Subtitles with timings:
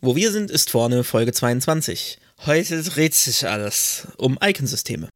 [0.00, 2.18] Wo wir sind, ist vorne Folge 22.
[2.46, 5.08] Heute dreht sich alles um Iconsysteme.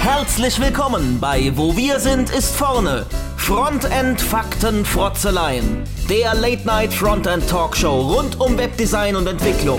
[0.00, 3.06] Herzlich willkommen bei Wo wir sind, ist vorne.
[3.36, 5.84] Frontend Fakten Frotzeleien.
[6.10, 9.78] Der Late Night Frontend Talkshow rund um Webdesign und Entwicklung.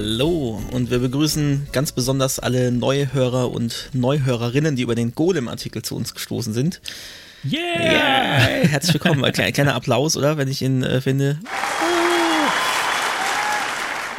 [0.00, 5.96] Hallo und wir begrüßen ganz besonders alle Neuhörer und Neuhörerinnen, die über den Golem-Artikel zu
[5.96, 6.80] uns gestoßen sind.
[7.44, 7.60] Yeah!
[7.80, 8.68] yeah.
[8.68, 9.24] Herzlich willkommen.
[9.24, 10.36] Ein kleiner, Applaus, oder?
[10.36, 11.40] Wenn ich ihn äh, finde.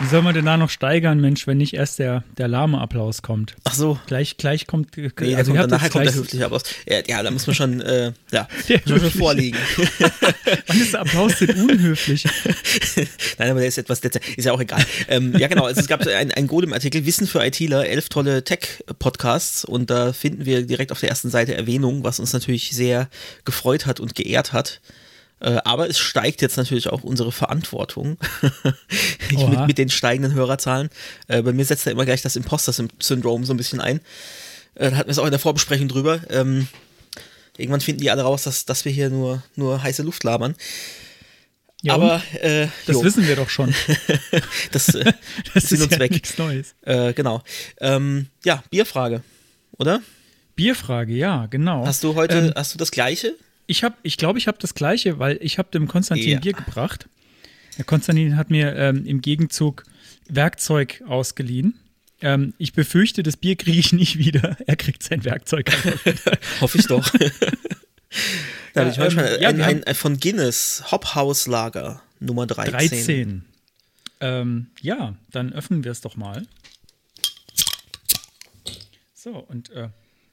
[0.02, 3.22] Wie soll man denn da noch steigern, Mensch, wenn nicht erst der, der lahme Applaus
[3.22, 3.55] kommt?
[3.66, 4.00] Ach so.
[4.08, 4.95] Gleich, gleich kommt.
[4.95, 6.64] Nee, also kommt, nachher kommt der höfliche Applaus.
[6.88, 8.47] Ja, ja, da muss man schon, äh, ja,
[8.88, 9.58] schon vorliegen.
[10.67, 12.25] Wann ist der Applaus denn unhöflich?
[13.38, 14.83] Nein, aber der ist etwas, ist ja auch egal.
[15.09, 15.66] ähm, ja, genau.
[15.66, 20.45] Also es gab einen, einen Golem-Artikel, Wissen für ITler, elf tolle Tech-Podcasts und da finden
[20.45, 23.09] wir direkt auf der ersten Seite Erwähnung, was uns natürlich sehr
[23.44, 24.80] gefreut hat und geehrt hat.
[25.42, 28.18] Äh, aber es steigt jetzt natürlich auch unsere Verantwortung
[29.32, 30.90] mit, mit, den steigenden Hörerzahlen.
[31.28, 34.02] Äh, bei mir setzt da immer gleich das Imposter-Syndrom so ein bisschen ein.
[34.76, 36.20] Äh, da hatten wir es auch in der Vorbesprechung drüber.
[36.30, 36.67] Ähm,
[37.58, 40.56] irgendwann finden die alle raus, dass, dass wir hier nur, nur heiße Luft labern.
[41.82, 43.04] Ja, aber äh, das jo.
[43.04, 43.73] wissen wir doch schon.
[44.72, 45.14] das, äh,
[45.54, 46.12] das ist uns ja weg.
[46.12, 46.76] nichts Neues.
[46.82, 47.42] Äh, genau.
[47.80, 49.23] Ähm, ja, Bierfrage,
[49.78, 50.02] oder?
[50.56, 51.86] Bierfrage, ja, genau.
[51.86, 53.34] Hast du heute, ähm, hast du das gleiche?
[53.70, 56.39] Ich habe, ich glaube, ich habe das Gleiche, weil ich habe dem Konstantin ja.
[56.39, 57.08] Bier gebracht.
[57.78, 59.83] Der Konstantin hat mir ähm, im Gegenzug
[60.27, 61.80] Werkzeug ausgeliehen.
[62.20, 64.58] Ähm, ich befürchte, das Bier kriege ich nicht wieder.
[64.66, 65.71] Er kriegt sein Werkzeug.
[66.61, 67.08] Hoffe ich doch.
[68.73, 72.72] da habe ich ähm, ja, ein, ein, ein, von Guinness Hophaus Lager Nummer 13.
[72.72, 73.45] 13.
[74.22, 76.48] Ähm, ja, dann öffnen wir es doch mal.
[79.14, 79.89] So, und äh,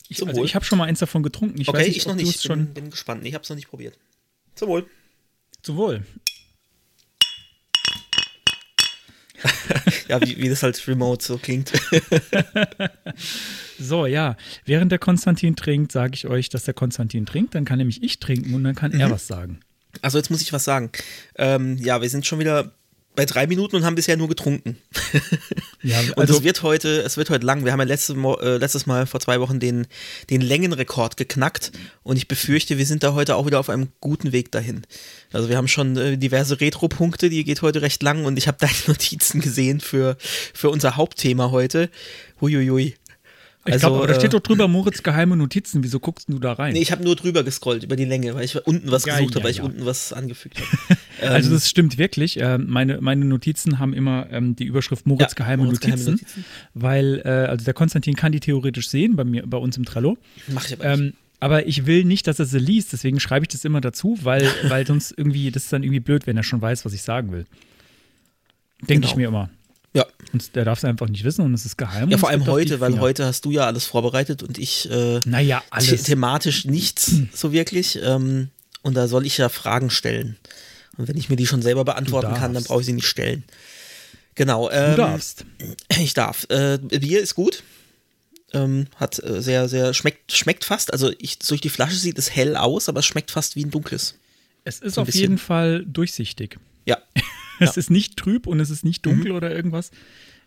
[0.09, 1.61] ich, also ich habe schon mal eins davon getrunken.
[1.61, 2.37] Ich okay, weiß nicht, ich noch nicht.
[2.37, 3.25] Ich bin, bin, gespannt.
[3.25, 3.99] Ich habe es noch nicht probiert.
[4.55, 4.87] Zum Wohl.
[5.63, 6.05] Zum Wohl.
[10.09, 11.73] ja, wie, wie das halt remote so klingt.
[13.79, 14.37] so, ja.
[14.65, 17.55] Während der Konstantin trinkt, sage ich euch, dass der Konstantin trinkt.
[17.55, 19.01] Dann kann nämlich ich trinken und dann kann mhm.
[19.01, 19.61] er was sagen.
[20.03, 20.91] Also jetzt muss ich was sagen.
[21.37, 22.73] Ähm, ja, wir sind schon wieder
[23.17, 24.77] bei drei Minuten und haben bisher nur getrunken.
[25.83, 27.65] Ja, also und es wird heute, es wird heute lang.
[27.65, 29.87] Wir haben ja letzte, äh, letztes Mal vor zwei Wochen den,
[30.31, 31.73] den Längenrekord geknackt
[32.03, 34.83] und ich befürchte, wir sind da heute auch wieder auf einem guten Weg dahin.
[35.33, 38.59] Also wir haben schon äh, diverse Retro-Punkte, die geht heute recht lang und ich habe
[38.61, 40.17] deine Notizen gesehen für,
[40.55, 41.91] für unser Hauptthema heute.
[42.41, 42.95] Huiuiui.
[43.67, 45.83] Ich also, glaube, da steht doch drüber Moritz geheime Notizen.
[45.83, 46.73] Wieso guckst du da rein?
[46.73, 49.35] Nee, ich habe nur drüber gescrollt über die Länge, weil ich unten was ja, gesucht
[49.35, 49.63] ja, habe, weil ja.
[49.63, 51.01] ich unten was angefügt habe.
[51.33, 52.41] also das stimmt wirklich.
[52.41, 56.45] Äh, meine, meine Notizen haben immer ähm, die Überschrift Moritz, geheime, Moritz Notizen, geheime, Notizen,
[56.75, 60.17] weil äh, also der Konstantin kann die theoretisch sehen bei mir, bei uns im Trello.
[60.49, 61.15] Mach ich aber ähm, nicht.
[61.39, 64.49] Aber ich will nicht, dass er sie liest, deswegen schreibe ich das immer dazu, weil,
[64.69, 67.33] weil sonst irgendwie, das ist dann irgendwie blöd, wenn er schon weiß, was ich sagen
[67.33, 67.47] will.
[68.81, 69.07] Denke genau.
[69.09, 69.51] ich mir immer.
[69.97, 70.07] Ja.
[70.33, 72.11] Und der darf es einfach nicht wissen und es ist geheim.
[72.11, 75.63] Ja, vor allem heute, weil heute hast du ja alles vorbereitet und ich äh, naja,
[75.71, 75.89] alles.
[75.89, 77.99] The thematisch nichts so wirklich.
[78.03, 78.51] Ähm,
[78.83, 80.37] und da soll ich ja Fragen stellen.
[80.99, 83.45] Und wenn ich mir die schon selber beantworten kann, dann brauche ich sie nicht stellen.
[84.35, 84.71] Genau.
[84.71, 85.47] Ähm, du darfst.
[85.99, 86.47] Ich darf.
[86.51, 87.63] Äh, Bier ist gut.
[88.53, 92.31] Ähm, hat äh, sehr, sehr, schmeckt, schmeckt fast, also ich, durch die Flasche sieht es
[92.35, 94.15] hell aus, aber es schmeckt fast wie ein dunkles.
[94.63, 95.21] Es ist auf bisschen.
[95.23, 96.59] jeden Fall durchsichtig.
[96.85, 96.99] Ja.
[97.61, 97.81] es ja.
[97.81, 99.37] ist nicht trüb und es ist nicht dunkel mhm.
[99.37, 99.91] oder irgendwas.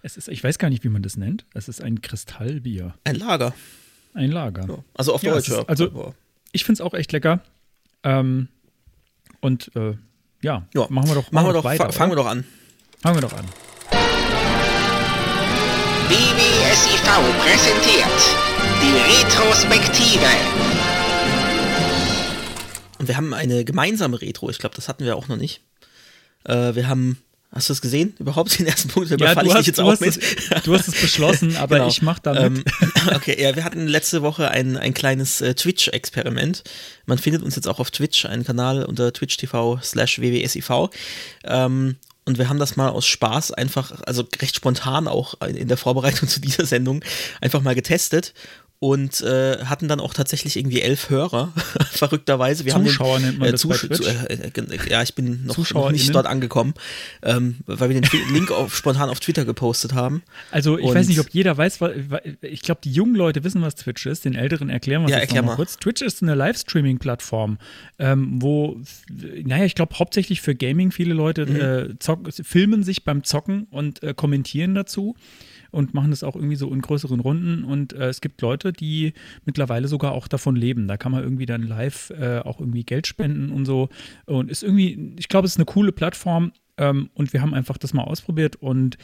[0.02, 1.46] Es ist, ich weiß gar nicht, wie man das nennt.
[1.54, 2.94] Es ist ein Kristallbier.
[3.04, 3.54] Ein Lager.
[4.14, 4.66] Ein Lager.
[4.68, 4.84] Ja.
[4.96, 5.50] Also auf Deutsch.
[5.50, 6.14] Ja, ist, also
[6.52, 7.42] ich finde es auch echt lecker.
[8.04, 8.48] Ähm,
[9.42, 9.96] und äh,
[10.42, 11.92] ja, ja, machen wir doch, machen wir doch weiter.
[11.92, 12.46] Fangen wir doch an.
[13.02, 13.46] Fangen wir doch an.
[16.08, 17.04] BBSIV
[17.40, 18.50] präsentiert
[18.82, 20.26] die Retrospektive.
[23.00, 24.50] Und wir haben eine gemeinsame Retro.
[24.50, 25.62] Ich glaube, das hatten wir auch noch nicht.
[26.46, 27.18] Äh, wir haben
[27.52, 28.14] Hast du es gesehen?
[28.20, 29.10] Überhaupt den ersten Punkt?
[29.10, 30.18] Ja, du, hast, jetzt auch mit.
[30.18, 31.88] Es, du hast es beschlossen, aber genau.
[31.88, 32.44] ich mache damit.
[32.44, 32.64] Ähm,
[33.16, 36.64] okay, ja, wir hatten letzte Woche ein, ein kleines äh, Twitch-Experiment.
[37.08, 40.70] Man findet uns jetzt auch auf Twitch, einen Kanal unter twitch.tv slash wwsiv.
[41.44, 41.96] Ähm,
[42.26, 46.30] und wir haben das mal aus Spaß einfach, also recht spontan auch in der Vorbereitung
[46.30, 47.04] zu dieser Sendung,
[47.42, 48.36] einfach mal getestet
[48.82, 51.52] und äh, hatten dann auch tatsächlich irgendwie elf Hörer,
[51.92, 52.64] verrückterweise.
[52.64, 54.08] Wir Zuschauer haben den, nennt man äh, das Zusch bei Twitch.
[54.08, 56.74] äh, äh, ja, ich bin noch, noch nicht dort angekommen,
[57.22, 60.24] ähm, weil wir den Link auf, spontan auf Twitter gepostet haben.
[60.52, 61.92] Also ich Und- weiß nicht, ob jeder weiß, wa-
[62.42, 64.24] ich glaube, die jungen Leute wissen, was Twitch ist.
[64.24, 65.76] Den Älteren erklären wir Ja, jetzt erklär mal kurz.
[65.78, 67.58] Twitch ist eine Livestreaming-Plattform,
[68.00, 68.78] ähm, wo,
[69.44, 71.56] naja, ich glaube hauptsächlich für Gaming viele Leute Mhm.
[71.92, 75.16] äh, zock, filmen sich beim Zocken und äh, kommentieren dazu
[75.72, 77.64] und machen das auch irgendwie so in größeren Runden.
[77.64, 79.14] Und äh, es gibt Leute, die
[79.46, 80.88] mittlerweile sogar auch davon leben.
[80.88, 83.90] Da kann man irgendwie dann live äh, auch irgendwie Geld spenden und so.
[84.26, 86.52] Und ist irgendwie, ich glaube, es ist eine coole Plattform.
[86.78, 88.98] Ähm, und wir haben einfach das mal ausprobiert und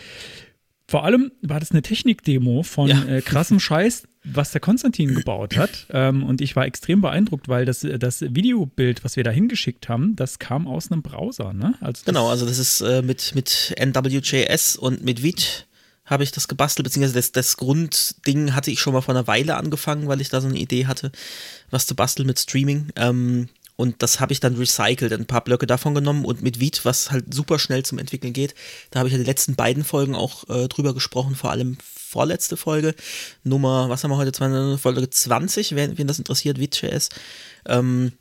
[0.88, 3.04] vor allem war das eine Technikdemo von Ja.
[3.06, 5.88] äh, krassem Scheiß, was der Konstantin gebaut hat.
[5.90, 10.16] Ähm, und ich war extrem beeindruckt, weil das, das Videobild, was wir da hingeschickt haben,
[10.16, 11.54] das kam aus einem Browser.
[11.54, 11.74] Ne?
[11.82, 15.64] Also Genau, also das ist äh, mit, mit NWJS und mit Vite
[16.06, 19.58] habe ich das gebastelt, beziehungsweise das, das Grundding hatte ich schon mal vor einer Weile
[19.58, 21.12] angefangen, weil ich da so eine Idee hatte,
[21.72, 22.90] was zu basteln mit Streaming.
[22.96, 26.82] Ähm, und das habe ich dann recycelt, ein paar Blöcke davon genommen und mit Vite,
[26.84, 28.56] was halt super schnell zum Entwickeln geht.
[28.92, 32.56] Da habe ich ja die letzten beiden Folgen auch äh, drüber gesprochen, vor allem vorletzte
[32.56, 32.96] Folge,
[33.44, 37.10] Nummer, was haben wir heute, Folge 20, wen, wen das interessiert, Vite.js.
[37.66, 38.14] Ähm,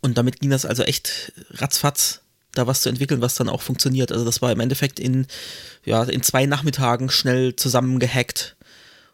[0.00, 2.20] und damit ging das also echt ratzfatz,
[2.58, 4.12] da was zu entwickeln, was dann auch funktioniert.
[4.12, 5.26] Also das war im Endeffekt in,
[5.84, 8.56] ja, in zwei Nachmittagen schnell zusammengehackt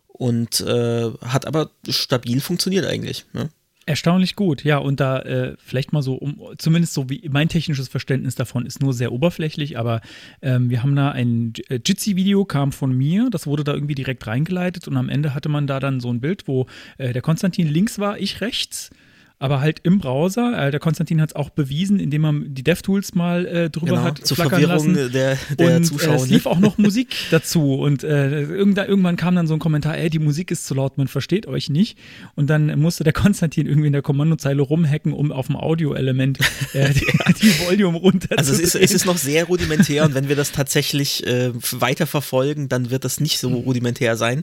[0.08, 3.24] und äh, hat aber stabil funktioniert eigentlich.
[3.32, 3.50] Ne?
[3.86, 4.78] Erstaunlich gut, ja.
[4.78, 8.80] Und da äh, vielleicht mal so, um, zumindest so wie mein technisches Verständnis davon ist
[8.80, 10.00] nur sehr oberflächlich, aber
[10.40, 14.26] ähm, wir haben da ein äh, Jitsi-Video, kam von mir, das wurde da irgendwie direkt
[14.26, 17.68] reingeleitet und am Ende hatte man da dann so ein Bild, wo äh, der Konstantin
[17.68, 18.90] links war, ich rechts.
[19.40, 20.68] Aber halt im Browser.
[20.68, 24.02] Äh, der Konstantin hat es auch bewiesen, indem er die DevTools mal äh, drüber Genau,
[24.02, 25.12] hat zur flackern Verwirrung lassen.
[25.12, 26.14] der, der und äh, Zuschauer.
[26.14, 30.08] es lief auch noch Musik dazu und äh, irgendwann, kam dann so ein Kommentar, ey,
[30.08, 31.98] die Musik ist zu laut, man versteht euch nicht.
[32.36, 36.38] Und dann musste der Konstantin irgendwie in der Kommandozeile rumhacken, um auf dem Audioelement
[36.72, 37.06] äh, die,
[37.42, 40.52] die Volume runter Also es ist, es ist noch sehr rudimentär und wenn wir das
[40.52, 44.42] tatsächlich äh, weiter verfolgen, dann wird das nicht so rudimentär sein.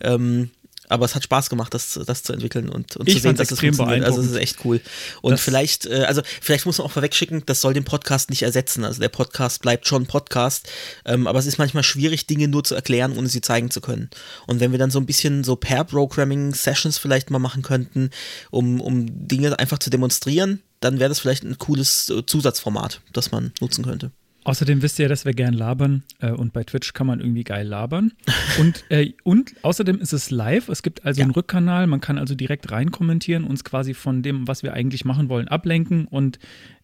[0.00, 0.50] Ähm,
[0.92, 3.50] aber es hat Spaß gemacht, das, das zu entwickeln und, und Ich zu sehen, dass
[3.50, 4.04] es funktioniert.
[4.04, 4.80] Also es ist echt cool.
[5.22, 8.42] Und Das- vielleicht, äh, also vielleicht muss man auch vorwegschicken, das soll den Podcast nicht
[8.42, 8.84] ersetzen.
[8.84, 10.68] Also der Podcast bleibt schon Podcast,
[11.04, 14.10] ähm, aber es ist manchmal schwierig, Dinge nur zu erklären, ohne sie zeigen zu können.
[14.46, 18.10] Und wenn wir dann so ein bisschen so Pair-Programming-Sessions vielleicht mal machen könnten,
[18.50, 23.30] um, um Dinge einfach zu demonstrieren, dann wäre das vielleicht ein cooles äh, Zusatzformat, das
[23.30, 24.10] man nutzen könnte.
[24.44, 27.44] Außerdem wisst ihr ja, dass wir gern labern äh, und bei Twitch kann man irgendwie
[27.44, 28.12] geil labern.
[28.58, 30.68] Und, äh, und außerdem ist es live.
[30.68, 31.24] Es gibt also Ja.
[31.24, 31.86] einen Rückkanal.
[31.86, 35.46] Man kann also direkt rein kommentieren, uns quasi von dem, was wir eigentlich machen wollen,
[35.48, 36.38] ablenken und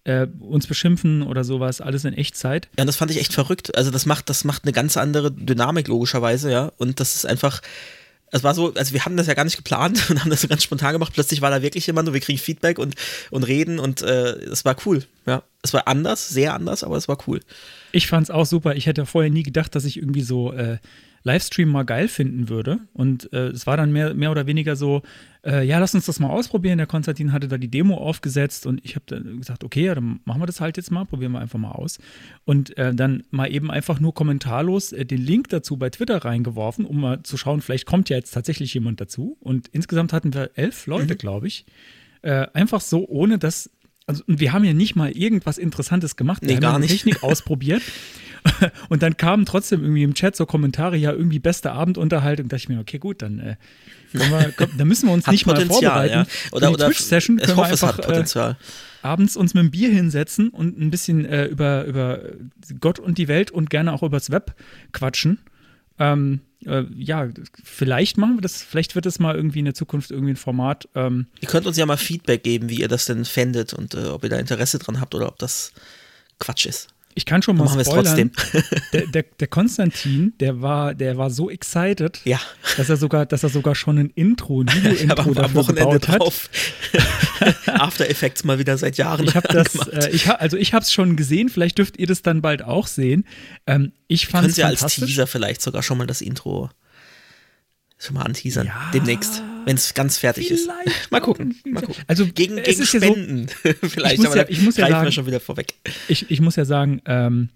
[0.04, 1.80] äh, uns beschimpfen oder sowas.
[1.80, 2.68] Alles in Echtzeit.
[2.78, 3.76] Ja, und das fand ich echt verrückt.
[3.76, 6.72] Also das macht, das macht eine ganz andere Dynamik logischerweise, ja.
[6.78, 7.60] Und das ist einfach,
[8.30, 10.48] es war so, also wir haben das ja gar nicht geplant und haben das so
[10.48, 11.12] ganz spontan gemacht.
[11.12, 12.94] Plötzlich war da wirklich jemand und wir kriegen Feedback und,
[13.30, 15.42] und reden und äh, es war cool, ja.
[15.62, 17.40] Es war anders, sehr anders, aber es war cool.
[17.90, 18.76] Ich fand's auch super.
[18.76, 20.78] Ich hätte vorher nie gedacht, dass ich irgendwie so äh,
[21.28, 22.80] Livestream mal geil finden würde.
[22.94, 25.02] Und äh, es war dann mehr, mehr oder weniger so,
[25.44, 26.78] äh, ja, lass uns das mal ausprobieren.
[26.78, 30.20] Der Konstantin hatte da die Demo aufgesetzt und ich habe dann gesagt, okay, ja, dann
[30.24, 31.98] machen wir das halt jetzt mal, probieren wir einfach mal aus.
[32.44, 36.84] Und äh, dann mal eben einfach nur kommentarlos äh, den Link dazu bei Twitter reingeworfen,
[36.84, 39.36] um mal zu schauen, vielleicht kommt ja jetzt tatsächlich jemand dazu.
[39.40, 41.66] Und insgesamt hatten wir elf Leute, glaube ich.
[42.22, 43.70] Äh, einfach so, ohne dass
[44.06, 46.40] also und wir haben ja nicht mal irgendwas Interessantes gemacht.
[46.40, 46.86] Wir Nee, haben gar ja.
[46.86, 47.82] Technik ausprobiert.
[48.88, 52.48] Und dann kamen trotzdem irgendwie im Chat so Kommentare, ja, irgendwie beste Abendunterhaltung.
[52.48, 53.56] Da dachte ich mir, okay, gut, dann, äh,
[54.12, 56.30] wir, dann müssen wir uns nicht mal Potenzial, vorbereiten.
[56.30, 56.52] ja.
[56.52, 58.56] Oder, oder Twitch-Session ich können wir hoffe, es einfach hat äh, Potenzial.
[59.02, 62.20] abends uns mit dem Bier hinsetzen und ein bisschen äh, über, über
[62.80, 64.54] Gott und die Welt und gerne auch übers Web
[64.92, 65.38] quatschen.
[65.98, 67.28] Ähm, äh, ja,
[67.62, 70.88] vielleicht machen wir das, vielleicht wird es mal irgendwie in der Zukunft irgendwie ein Format.
[70.94, 74.06] Ähm, Ihr könnt uns ja mal Feedback geben, wie ihr das denn fändet und äh,
[74.06, 75.72] ob ihr da Interesse dran habt oder ob das
[76.38, 76.88] Quatsch ist.
[77.18, 78.30] Ich kann schon mal machen wir es spoilern.
[78.32, 78.62] trotzdem.
[78.92, 82.40] Der, der, der Konstantin, der war, der war so excited, Ja.
[82.76, 85.98] dass er sogar, dass er sogar schon ein Intro, ein Video-Intro habe am, dafür Wochenende
[85.98, 86.20] gebaut hat.
[86.20, 86.48] drauf
[87.66, 90.82] After Effects mal wieder seit Jahren Ich habe das, äh, ich ha, also ich habe
[90.84, 91.48] es schon gesehen.
[91.48, 93.24] Vielleicht dürft ihr das dann bald auch sehen.
[93.66, 94.86] Ähm, ich fand es Sie als.
[94.86, 96.70] Teaser vielleicht sogar schon mal das Intro
[97.98, 98.66] schon mal anteasern.
[98.68, 100.70] Ja, demnächst, wenn es ganz fertig ist.
[101.10, 102.02] Mal gucken, mal gucken.
[102.06, 103.48] Also Gegen, gegen ist ja so- Spenden
[103.82, 105.74] vielleicht, Ich muss aber ja- ich muss ja sagen- wir schon wieder vorweg.
[106.08, 107.48] ich, ich muss ja sagen, ähm,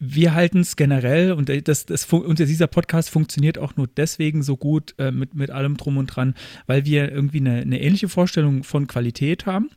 [0.00, 4.42] wir halten es generell und das, das, fun- und dieser Podcast funktioniert auch nur deswegen
[4.42, 6.34] so gut äh, mit, mit allem drum und dran,
[6.66, 9.70] weil wir irgendwie eine, eine ähnliche Vorstellung von Qualität haben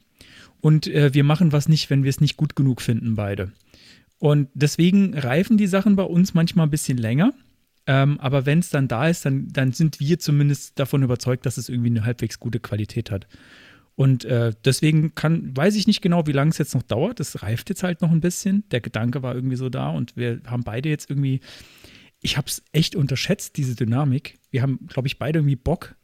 [0.59, 3.53] und äh, wir machen was nicht, wenn wir es nicht gut genug finden, beide.
[4.19, 7.31] Und deswegen reifen die Sachen bei uns manchmal ein bisschen länger.
[7.87, 11.57] Ähm, aber wenn es dann da ist, dann, dann sind wir zumindest davon überzeugt, dass
[11.57, 13.27] es irgendwie eine halbwegs gute Qualität hat.
[13.95, 17.19] Und äh, deswegen kann, weiß ich nicht genau, wie lange es jetzt noch dauert.
[17.19, 18.63] Es reift jetzt halt noch ein bisschen.
[18.69, 21.39] Der Gedanke war irgendwie so da und wir haben beide jetzt irgendwie,
[22.21, 24.37] ich habe es echt unterschätzt, diese Dynamik.
[24.51, 25.95] Wir haben, glaube ich, beide irgendwie Bock,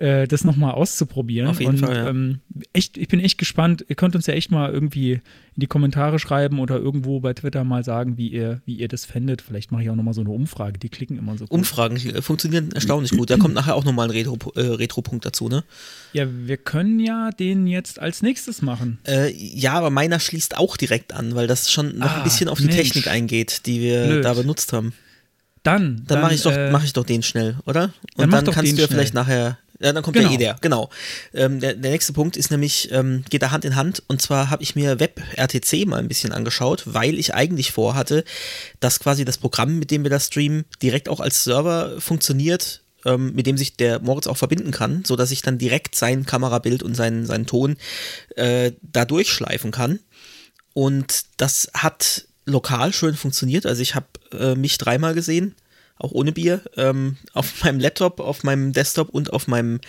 [0.00, 1.48] äh, das nochmal auszuprobieren.
[1.48, 2.08] Auf jeden und, Fall, ja.
[2.08, 2.40] ähm,
[2.72, 3.84] echt, ich bin echt gespannt.
[3.88, 5.20] Ihr könnt uns ja echt mal irgendwie in
[5.56, 9.42] die Kommentare schreiben oder irgendwo bei Twitter mal sagen, wie ihr, wie ihr das fändet.
[9.42, 10.78] Vielleicht mache ich auch nochmal so eine Umfrage.
[10.78, 11.50] Die klicken immer so gut.
[11.50, 13.28] Umfragen äh, funktionieren erstaunlich gut.
[13.28, 15.64] Da kommt nachher auch nochmal ein Retro, äh, Retro-Punkt dazu, ne?
[16.14, 18.98] Ja, wir können ja den jetzt als nächstes machen.
[19.06, 22.48] Äh, ja, aber meiner schließt auch direkt an, weil das schon noch Ah, ein bisschen
[22.48, 22.76] auf die Mensch.
[22.78, 24.24] Technik eingeht, die wir Blöd.
[24.24, 24.94] da benutzt haben.
[25.62, 27.92] Dann, Dann, mache ich, doch, äh, mach ich doch den schnell, oder?
[28.16, 29.58] dann Und dann, doch kannst du ja vielleicht nachher.
[29.82, 30.28] Ja, dann kommt Genau.
[30.28, 30.90] ja eh der, genau.
[31.32, 34.02] Ähm, der, der nächste Punkt ist nämlich, ähm, geht da Hand in Hand.
[34.08, 38.24] Und zwar habe ich mir WebRTC mal ein bisschen angeschaut, weil ich eigentlich vorhatte,
[38.80, 43.32] dass quasi das Programm, mit dem wir das streamen, direkt auch als Server funktioniert, ähm,
[43.34, 46.94] mit dem sich der Moritz auch verbinden kann, sodass ich dann direkt sein Kamerabild und
[46.94, 47.76] seinen, seinen Ton
[48.36, 49.98] äh, da durchschleifen kann.
[50.74, 53.64] Und das hat lokal schön funktioniert.
[53.64, 55.54] Also ich habe äh, mich dreimal gesehen,
[56.00, 59.80] auch ohne Bier, ähm, auf meinem Laptop, auf meinem Desktop und auf meinem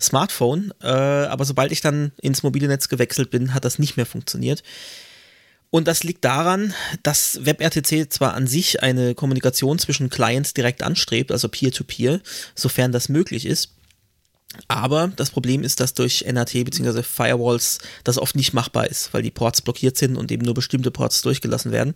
[0.00, 0.72] Smartphone.
[0.82, 4.62] Äh, aber sobald ich dann ins mobile Netz gewechselt bin, hat das nicht mehr funktioniert.
[5.70, 6.74] Und das liegt daran,
[7.04, 12.20] dass WebRTC zwar an sich eine Kommunikation zwischen Clients direkt anstrebt, also Peer-to-Peer,
[12.56, 13.70] sofern das möglich ist.
[14.66, 17.04] Aber das Problem ist, dass durch NAT bzw.
[17.04, 20.90] Firewalls das oft nicht machbar ist, weil die Ports blockiert sind und eben nur bestimmte
[20.90, 21.94] Ports durchgelassen werden.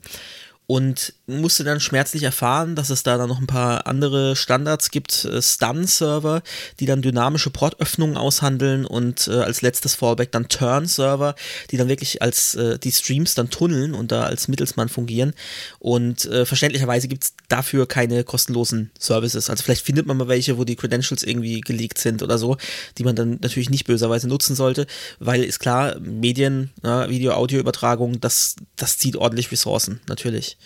[0.66, 5.24] Und musste dann schmerzlich erfahren, dass es da dann noch ein paar andere Standards gibt,
[5.24, 6.42] äh, Stun-Server,
[6.80, 11.34] die dann dynamische Portöffnungen aushandeln und äh, als letztes Fallback dann Turn-Server,
[11.70, 15.32] die dann wirklich als äh, die Streams dann tunneln und da als Mittelsmann fungieren.
[15.78, 19.48] Und äh, verständlicherweise gibt es dafür keine kostenlosen Services.
[19.48, 22.58] Also vielleicht findet man mal welche, wo die Credentials irgendwie geleakt sind oder so,
[22.98, 24.86] die man dann natürlich nicht böserweise nutzen sollte,
[25.20, 30.58] weil ist klar, Medien, ja, Video-Audio-Übertragung, das, das zieht ordentlich Ressourcen, natürlich.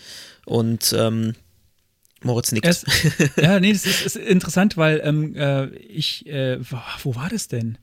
[0.49, 1.35] Und ähm,
[2.23, 2.67] Moritz nickt.
[2.67, 2.87] Es,
[3.37, 6.59] ja, nee, das ist, ist interessant, weil ähm, äh, ich, äh,
[7.03, 7.77] wo, war das denn?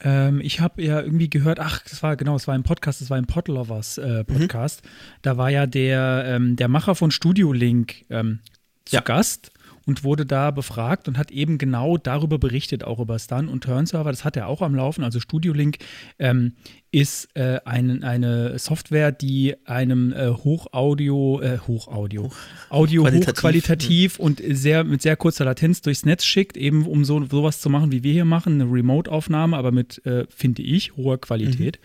[0.00, 3.08] Ähm, ich habe ja irgendwie gehört, ach, das war genau, es war ein Podcast, es
[3.08, 4.82] war ein Podlovers äh, Podcast.
[5.22, 8.40] Da war ja der, ähm, der Macher von Studio Link ähm,
[8.84, 9.00] zu Ja.
[9.00, 9.50] Gast
[9.86, 14.10] und wurde da befragt und hat eben genau darüber berichtet, auch über Stun und Turn-Server.
[14.10, 15.04] Das hat er auch am Laufen.
[15.04, 15.78] Also Studio Link
[16.18, 16.54] ähm,
[16.90, 22.30] ist äh, ein, eine Software, die einem äh, Hochaudio, äh, Hochaudio,
[22.70, 23.36] Audio Qualitativ.
[23.36, 27.68] hochqualitativ und sehr mit sehr kurzer Latenz durchs Netz schickt, eben um so sowas zu
[27.68, 31.80] machen, wie wir hier machen, eine Remote-Aufnahme, aber mit, äh, finde ich, hoher Qualität.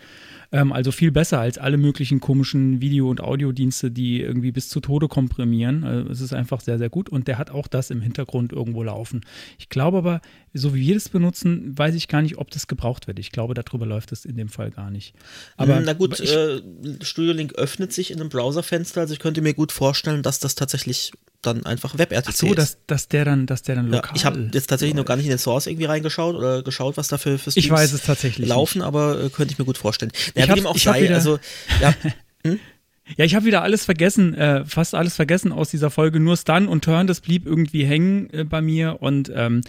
[0.52, 4.80] Ähm, also viel besser als alle möglichen komischen Video- und Audiodienste, die irgendwie bis zu
[4.80, 5.84] Tode komprimieren.
[5.84, 8.82] Also es ist einfach sehr, sehr gut und der hat auch das im Hintergrund irgendwo
[8.82, 9.20] laufen.
[9.58, 10.20] Ich glaube aber,
[10.52, 13.18] so wie wir das benutzen, weiß ich gar nicht, ob das gebraucht wird.
[13.18, 15.14] Ich glaube, darüber läuft es in dem Fall gar nicht.
[15.56, 16.60] Aber Na gut, ich, äh,
[17.02, 20.56] Studio Link öffnet sich in einem Browserfenster, also ich könnte mir gut vorstellen, dass das
[20.56, 24.12] tatsächlich dann einfach WebRTC ach so, dass, dass der dann, dass der dann ja, lokal.
[24.14, 27.08] ich habe jetzt tatsächlich noch gar nicht in den Source irgendwie reingeschaut oder geschaut, was
[27.08, 30.12] da für, für Ich weiß es tatsächlich laufen, aber äh, könnte ich mir gut vorstellen.
[30.34, 31.38] Ja, Ich wie dem auch sei, also
[31.80, 31.94] ja,
[33.16, 36.20] Ja, ich habe wieder alles vergessen, äh, fast alles vergessen aus dieser Folge.
[36.20, 38.98] Nur Stun und Turn, das blieb irgendwie hängen äh, bei mir.
[39.00, 39.62] Und ähm,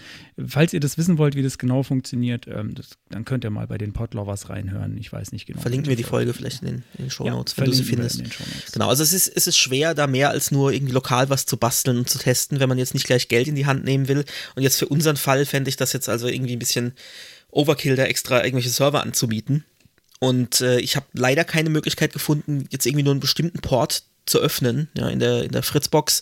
[0.45, 3.67] falls ihr das wissen wollt, wie das genau funktioniert, ähm, das, dann könnt ihr mal
[3.67, 4.97] bei den Podlovers reinhören.
[4.97, 5.61] Ich weiß nicht genau.
[5.61, 8.23] verlinken wir die Folge vielleicht in den, in den Shownotes, wenn du sie findest.
[8.73, 11.57] Genau, also es ist, es ist schwer, da mehr als nur irgendwie lokal was zu
[11.57, 14.25] basteln und zu testen, wenn man jetzt nicht gleich Geld in die Hand nehmen will.
[14.55, 16.93] Und jetzt für unseren Fall fände ich das jetzt also irgendwie ein bisschen
[17.51, 19.65] Overkill, da extra irgendwelche Server anzubieten.
[20.23, 24.37] Und äh, ich habe leider keine Möglichkeit gefunden, jetzt irgendwie nur einen bestimmten Port zu
[24.37, 26.21] öffnen, ja, in der, in der Fritzbox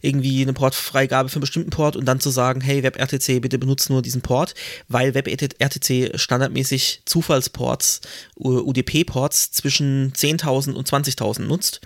[0.00, 3.90] irgendwie eine Portfreigabe für einen bestimmten Port und dann zu sagen, hey, WebRTC, bitte benutzt
[3.90, 4.54] nur diesen Port,
[4.86, 8.02] weil WebRTC standardmäßig Zufallsports,
[8.36, 11.80] UDP-Ports zwischen 10.000 und 20.000 nutzt.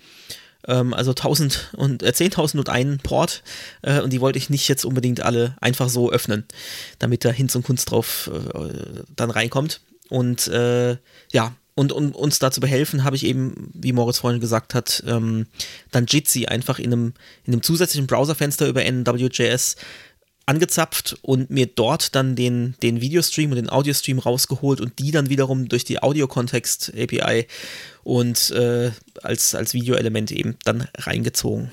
[0.68, 3.42] Ähm, also 1000 und äh, 10.000 und einen Port
[3.80, 6.44] äh, und die wollte ich nicht jetzt unbedingt alle einfach so öffnen,
[6.98, 9.80] damit da Hinz und Kunst drauf äh, dann reinkommt.
[10.08, 10.96] Und äh,
[11.32, 15.46] ja, und um uns dazu behelfen, habe ich eben, wie Moritz vorhin gesagt hat, ähm,
[15.90, 17.12] dann Jitsi einfach in einem,
[17.44, 19.76] in einem zusätzlichen Browserfenster über NWJS
[20.46, 25.28] angezapft und mir dort dann den, den Videostream und den Audiostream rausgeholt und die dann
[25.28, 27.46] wiederum durch die Audio-Kontext-API
[28.04, 31.72] und äh, als, als Videoelement eben dann reingezogen.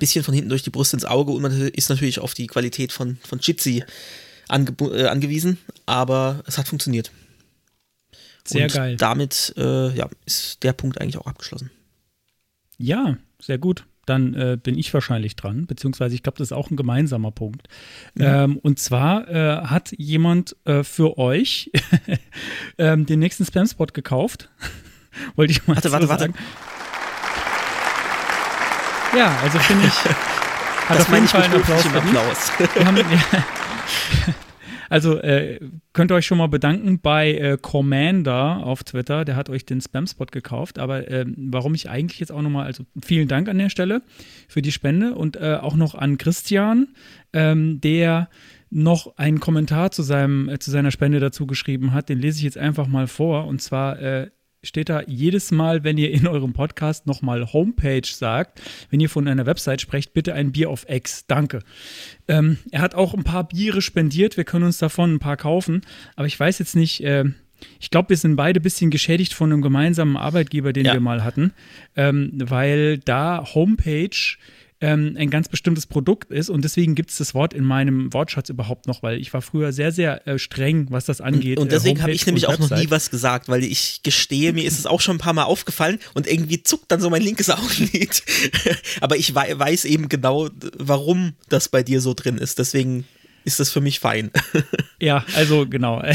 [0.00, 2.92] Bisschen von hinten durch die Brust ins Auge und man ist natürlich auf die Qualität
[2.92, 3.84] von, von Jitsi
[4.48, 7.10] ange äh, angewiesen, aber es hat funktioniert.
[8.48, 8.96] Sehr und geil.
[8.96, 11.70] Damit äh, ja, ist der Punkt eigentlich auch abgeschlossen.
[12.78, 13.84] Ja, sehr gut.
[14.08, 17.68] dann äh, bin ich wahrscheinlich dran, beziehungsweise ich glaube, das ist auch ein gemeinsamer Punkt.
[18.16, 18.44] Ja.
[18.44, 21.70] Ähm, und zwar äh, hat jemand äh, für euch
[22.78, 24.48] ähm, den nächsten Spam-Spot gekauft.
[25.36, 26.32] Wollte ich mal warte, warte, warte.
[29.16, 29.94] Ja, also finde ich.
[30.88, 31.86] Hat das meine ich mit Applaus.
[31.86, 32.52] Applaus.
[32.74, 34.34] Wir haben, ja,
[34.88, 35.60] also äh,
[35.92, 39.80] könnt ihr euch schon mal bedanken bei äh, Commander auf Twitter, der hat euch den
[39.80, 40.78] Spam-Spot gekauft.
[40.78, 44.02] Aber äh, warum ich eigentlich jetzt auch nochmal, also vielen Dank an der Stelle
[44.48, 46.88] für die Spende und äh, auch noch an Christian,
[47.32, 48.28] ähm, der
[48.70, 52.08] noch einen Kommentar zu, seinem, äh, zu seiner Spende dazu geschrieben hat.
[52.08, 53.46] Den lese ich jetzt einfach mal vor.
[53.46, 54.30] Und zwar äh,
[54.62, 58.60] steht da jedes Mal, wenn ihr in eurem Podcast nochmal Homepage sagt,
[58.90, 61.26] wenn ihr von einer Website sprecht, bitte ein Bier auf X.
[61.26, 61.60] Danke.
[62.26, 64.36] Ähm, er hat auch ein paar Biere spendiert.
[64.36, 65.82] Wir können uns davon ein paar kaufen.
[66.16, 67.02] Aber ich weiß jetzt nicht.
[67.04, 67.26] Äh,
[67.80, 70.92] ich glaube, wir sind beide ein bisschen geschädigt von einem gemeinsamen Arbeitgeber, den ja.
[70.92, 71.52] wir mal hatten,
[71.96, 74.16] ähm, weil da Homepage
[74.80, 78.48] ähm, ein ganz bestimmtes Produkt ist und deswegen gibt es das Wort in meinem Wortschatz
[78.48, 81.58] überhaupt noch, weil ich war früher sehr, sehr äh, streng, was das angeht.
[81.58, 84.52] Und, und deswegen äh, habe ich nämlich auch noch nie was gesagt, weil ich gestehe,
[84.52, 87.22] mir ist es auch schon ein paar Mal aufgefallen und irgendwie zuckt dann so mein
[87.22, 88.22] linkes Augenlid.
[89.00, 92.58] Aber ich weiß eben genau, warum das bei dir so drin ist.
[92.58, 93.04] Deswegen
[93.44, 94.30] ist das für mich fein.
[95.00, 96.02] ja, also genau.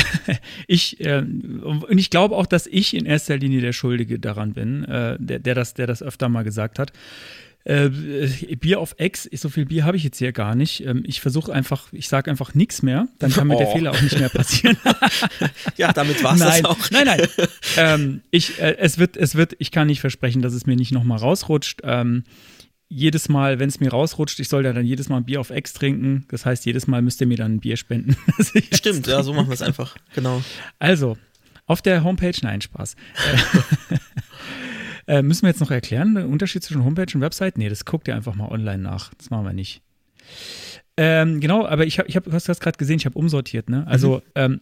[0.68, 4.84] Ich, äh, und ich glaube auch, dass ich in erster Linie der Schuldige daran bin,
[4.86, 6.94] äh, der, der, das, der das öfter mal gesagt hat.
[7.66, 7.90] Äh,
[8.58, 10.86] Bier auf Ex, so viel Bier habe ich jetzt hier gar nicht.
[10.86, 13.60] Ähm, ich versuche einfach, ich sage einfach nichts mehr, dann kann mir oh.
[13.60, 14.78] der Fehler auch nicht mehr passieren.
[15.78, 16.92] ja, damit war es auch.
[16.92, 17.22] Nein, nein.
[17.78, 20.92] ähm, ich, äh, es wird, es wird, ich kann nicht versprechen, dass es mir nicht
[20.92, 21.82] nochmal rausrutscht.
[21.84, 22.26] Ähm,
[22.90, 25.50] jedes Mal, wenn es mir rausrutscht, ich soll ja dann jedes Mal ein Bier auf
[25.50, 26.26] Ex trinken.
[26.30, 28.16] Das heißt, jedes Mal müsst ihr mir dann ein Bier spenden.
[28.74, 29.96] Stimmt, ja, so machen wir es einfach.
[30.14, 30.44] Genau.
[30.80, 31.18] Also,
[31.66, 32.96] auf der Homepage, nein, Spaß.
[35.08, 37.58] Äh, müssen wir jetzt noch erklären, den Unterschied zwischen Homepage und Website?
[37.58, 39.14] Nee, das guckt ihr einfach mal online nach.
[39.16, 39.82] Das machen wir nicht.
[40.96, 43.86] Ähm, genau, aber ich habe, ich hab, du hast gerade gesehen, ich habe umsortiert, ne?
[43.88, 44.22] Also, mhm.
[44.36, 44.62] ähm,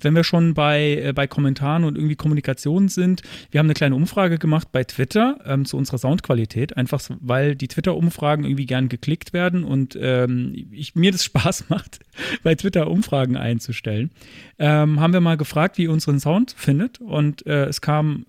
[0.00, 3.94] wenn wir schon bei, äh, bei Kommentaren und irgendwie Kommunikation sind, wir haben eine kleine
[3.94, 9.32] Umfrage gemacht bei Twitter ähm, zu unserer Soundqualität, einfach weil die Twitter-Umfragen irgendwie gern geklickt
[9.32, 12.00] werden und ähm, ich, mir das Spaß macht,
[12.42, 14.10] bei Twitter Umfragen einzustellen.
[14.58, 18.26] Ähm, haben wir mal gefragt, wie ihr unseren Sound findet und äh, es kam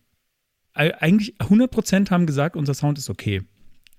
[0.80, 3.42] eigentlich 100% haben gesagt, unser Sound ist okay.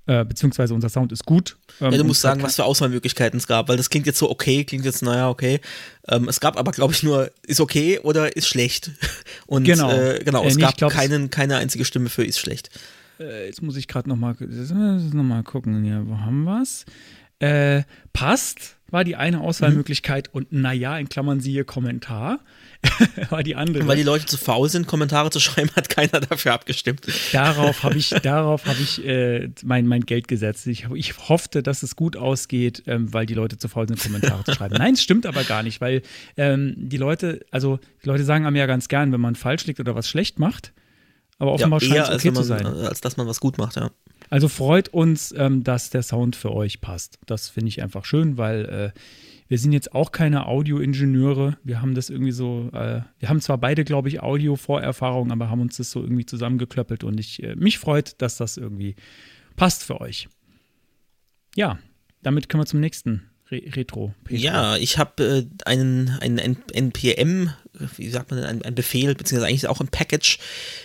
[0.07, 1.57] Äh, beziehungsweise unser Sound ist gut.
[1.81, 4.31] Ähm, ja, du musst sagen, was für Auswahlmöglichkeiten es gab, weil das klingt jetzt so
[4.31, 5.61] okay, klingt jetzt, naja, okay.
[6.09, 8.91] Ähm, es gab aber, glaube ich, nur ist okay oder ist schlecht.
[9.47, 12.41] Und genau, äh, genau es äh, nee, gab glaub, keinen, keine einzige Stimme für ist
[12.41, 12.71] schlecht.
[13.21, 15.85] Äh, jetzt muss ich gerade nochmal noch mal gucken.
[15.85, 16.87] Ja, wo haben wir es?
[17.39, 20.37] Äh, passt war die eine Auswahlmöglichkeit mhm.
[20.37, 22.41] und naja, in Klammern siehe Kommentar.
[23.31, 23.87] war die andere.
[23.87, 27.07] Weil die Leute zu faul sind, Kommentare zu schreiben, hat keiner dafür abgestimmt.
[27.33, 30.67] Darauf habe ich, darauf hab ich äh, mein, mein Geld gesetzt.
[30.67, 34.45] Ich, ich hoffte, dass es gut ausgeht, ähm, weil die Leute zu faul sind, Kommentare
[34.45, 34.77] zu schreiben.
[34.79, 36.03] Nein, es stimmt aber gar nicht, weil
[36.39, 39.81] ähm, die Leute, also die Leute sagen einem ja ganz gern, wenn man falsch liegt
[39.81, 40.73] oder was schlecht macht,
[41.39, 42.67] aber offenbar ja, scheint es okay man, zu sein.
[42.67, 43.91] Als dass man was gut macht, ja.
[44.31, 47.19] Also freut uns, ähm, dass der Sound für euch passt.
[47.27, 48.99] Das finde ich einfach schön, weil äh,
[49.49, 51.59] wir sind jetzt auch keine Audioingenieure.
[51.65, 55.61] Wir haben das irgendwie so, äh, wir haben zwar beide, glaube ich, Audio-Vorerfahrung, aber haben
[55.61, 58.95] uns das so irgendwie zusammengeklöppelt und ich, äh, mich freut, dass das irgendwie
[59.57, 60.29] passt für euch.
[61.57, 61.81] Ja,
[62.23, 64.15] damit können wir zum nächsten Re Retro.
[64.25, 64.37] -Petro.
[64.37, 67.51] Ja, ich habe äh, einen, einen NPM,
[67.97, 70.39] wie sagt man denn, einen, Befehl, beziehungsweise eigentlich auch ein Package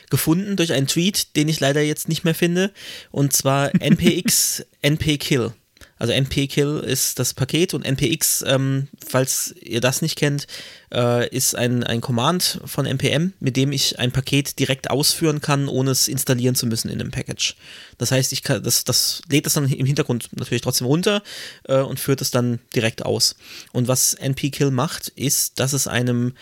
[0.10, 2.72] gefunden durch einen Tweet, den ich leider jetzt nicht mehr finde,
[3.12, 5.54] und zwar npx npkill.
[5.98, 10.46] Also npkill ist das Paket und npx, ähm, falls ihr das nicht kennt,
[10.94, 15.68] äh, ist ein, ein Command von npm, mit dem ich ein Paket direkt ausführen kann,
[15.70, 17.56] ohne es installieren zu müssen in einem Package.
[17.98, 21.24] Das heißt, ich kann, das, das lädt das dann im Hintergrund natürlich trotzdem runter
[21.64, 23.36] äh, und führt es dann direkt aus.
[23.72, 26.34] Und was npkill macht, ist, dass es einem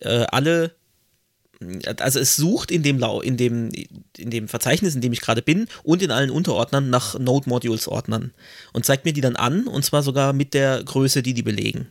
[0.00, 0.74] äh, alle
[1.98, 3.70] also es sucht in dem, in dem,
[4.16, 8.32] in dem Verzeichnis, in dem ich gerade bin und in allen Unterordnern nach Node-Modules-Ordnern
[8.72, 11.88] und zeigt mir die dann an und zwar sogar mit der Größe, die die belegen.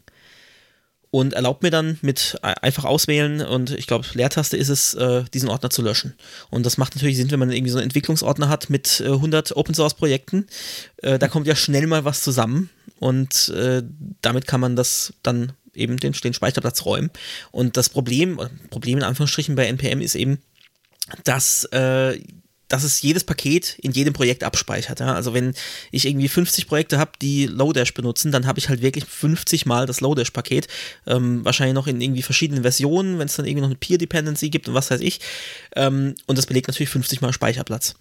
[1.09, 5.47] Und erlaubt mir dann mit einfach auswählen und ich glaube, Leertaste ist es, äh, diesen
[5.47, 6.15] Ordner zu löschen.
[6.49, 9.55] Und das macht natürlich Sinn, wenn man irgendwie so einen Entwicklungsordner hat mit äh, 100
[9.55, 10.47] Open-Source-Projekten.
[10.97, 13.83] Äh, da kommt ja schnell mal was zusammen und äh,
[14.21, 17.09] damit kann man das dann eben den, den Speicherplatz räumen.
[17.51, 20.39] Und das Problem, Problem in Anführungsstrichen bei NPM ist eben,
[21.23, 22.19] dass äh,
[22.67, 24.99] dass es jedes Paket in jedem Projekt abspeichert.
[24.99, 25.13] Ja?
[25.13, 25.53] Also wenn
[25.91, 29.85] ich irgendwie 50 Projekte habe, die Lodash benutzen, dann habe ich halt wirklich 50 Mal
[29.85, 30.67] das Lodash-Paket.
[31.05, 34.67] Ähm, wahrscheinlich noch in irgendwie verschiedenen Versionen, wenn es dann irgendwie noch eine Peer-Dependency gibt
[34.67, 35.19] und was weiß ich.
[35.75, 37.95] Ähm, und das belegt natürlich 50 Mal Speicherplatz.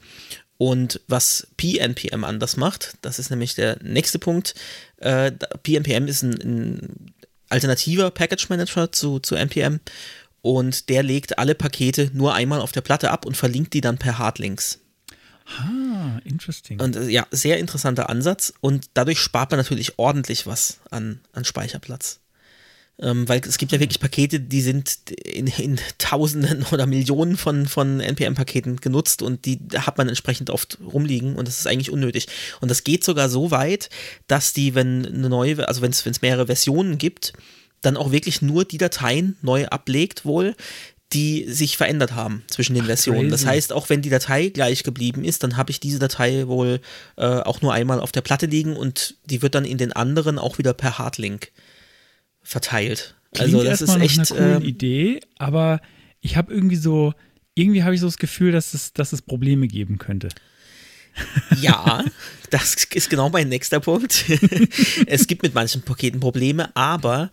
[0.59, 4.55] Und was PNPM anders macht, das ist nämlich der nächste Punkt.
[4.97, 5.31] Äh,
[5.63, 7.15] PNPM ist ein, ein
[7.49, 9.81] alternativer Package Manager zu, zu NPM
[10.43, 13.99] und der legt alle Pakete nur einmal auf der Platte ab und verlinkt die dann
[13.99, 14.81] per Hardlinks.
[15.59, 16.81] Ah, interesting.
[16.81, 21.45] Und äh, ja, sehr interessanter Ansatz und dadurch spart man natürlich ordentlich was an, an
[21.45, 22.21] Speicherplatz.
[22.99, 27.67] Ähm, weil es gibt ja wirklich Pakete, die sind in, in Tausenden oder Millionen von,
[27.67, 32.29] von NPM-Paketen genutzt und die hat man entsprechend oft rumliegen und das ist eigentlich unnötig.
[32.61, 33.91] Und das geht sogar so weit,
[34.29, 37.35] dass die, wenn eine neue, also wenn es mehrere Versionen gibt,
[37.83, 40.57] dann auch wirklich nur die Dateien neu ablegt wohl,
[41.13, 43.29] die sich verändert haben zwischen den Ach, Versionen.
[43.29, 43.31] Crazy.
[43.31, 46.81] Das heißt, auch wenn die Datei gleich geblieben ist, dann habe ich diese Datei wohl
[47.17, 50.39] äh, auch nur einmal auf der Platte liegen und die wird dann in den anderen
[50.39, 51.53] auch wieder per Hardlink
[52.47, 53.15] verteilt.
[53.35, 55.81] Klingt also das ist echt eine coole äh, Idee, aber
[56.21, 57.13] ich habe irgendwie so
[57.57, 60.29] irgendwie habe ich so das Gefühl, dass es, dass es Probleme geben könnte.
[61.61, 62.05] Ja,
[62.51, 64.27] das ist genau mein nächster Punkt.
[65.07, 67.31] es gibt mit manchen Paketen Probleme, aber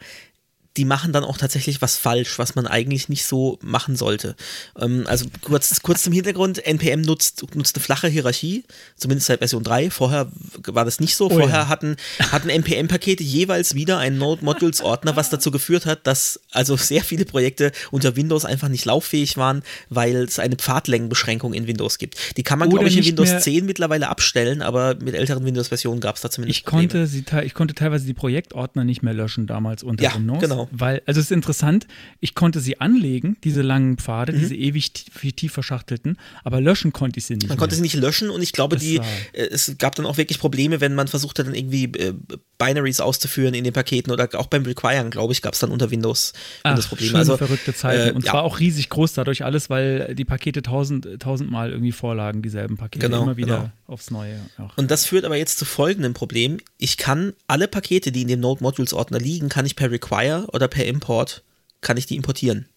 [0.77, 4.35] die machen dann auch tatsächlich was falsch, was man eigentlich nicht so machen sollte.
[4.79, 8.63] Ähm, also kurz, kurz zum Hintergrund, NPM nutzt, nutzt eine flache Hierarchie,
[8.97, 9.91] zumindest seit Version 3.
[9.91, 10.31] Vorher
[10.65, 11.27] war das nicht so.
[11.27, 11.67] Oh Vorher ja.
[11.67, 11.97] hatten,
[12.31, 17.71] hatten NPM-Pakete jeweils wieder einen Node-Modules-Ordner, was dazu geführt hat, dass also sehr viele Projekte
[17.91, 22.17] unter Windows einfach nicht lauffähig waren, weil es eine Pfadlängenbeschränkung in Windows gibt.
[22.37, 26.15] Die kann man, glaube ich, in Windows 10 mittlerweile abstellen, aber mit älteren Windows-Versionen gab
[26.15, 29.83] es da zumindest ich konnte, sie, ich konnte teilweise die Projektordner nicht mehr löschen damals
[29.83, 30.39] unter ja, Windows.
[30.39, 30.62] Genau.
[30.71, 31.87] Weil, also es ist interessant,
[32.19, 34.39] ich konnte sie anlegen, diese langen Pfade, mhm.
[34.39, 37.43] diese ewig tief, tief verschachtelten, aber löschen konnte ich sie nicht.
[37.43, 37.57] Man mehr.
[37.57, 40.81] konnte sie nicht löschen und ich glaube, die, äh, es gab dann auch wirklich Probleme,
[40.81, 42.13] wenn man versucht hat, dann irgendwie äh,
[42.57, 45.91] Binaries auszuführen in den Paketen oder auch beim Requiren, glaube ich, gab es dann unter
[45.91, 47.17] Windows, Windows Probleme.
[47.17, 48.09] Also verrückte Zeiten.
[48.09, 48.41] Äh, und zwar ja.
[48.41, 53.05] auch riesig groß dadurch alles, weil die Pakete tausend, tausendmal irgendwie vorlagen, dieselben Pakete.
[53.05, 53.71] Genau, immer wieder genau.
[53.87, 54.39] Aufs Neue.
[54.57, 54.77] Auch.
[54.77, 56.59] Und das führt aber jetzt zu folgendem Problem.
[56.77, 60.47] Ich kann alle Pakete, die in dem Node Modules Ordner liegen, kann ich per Require
[60.51, 61.43] oder per Import,
[61.81, 62.67] kann ich die importieren.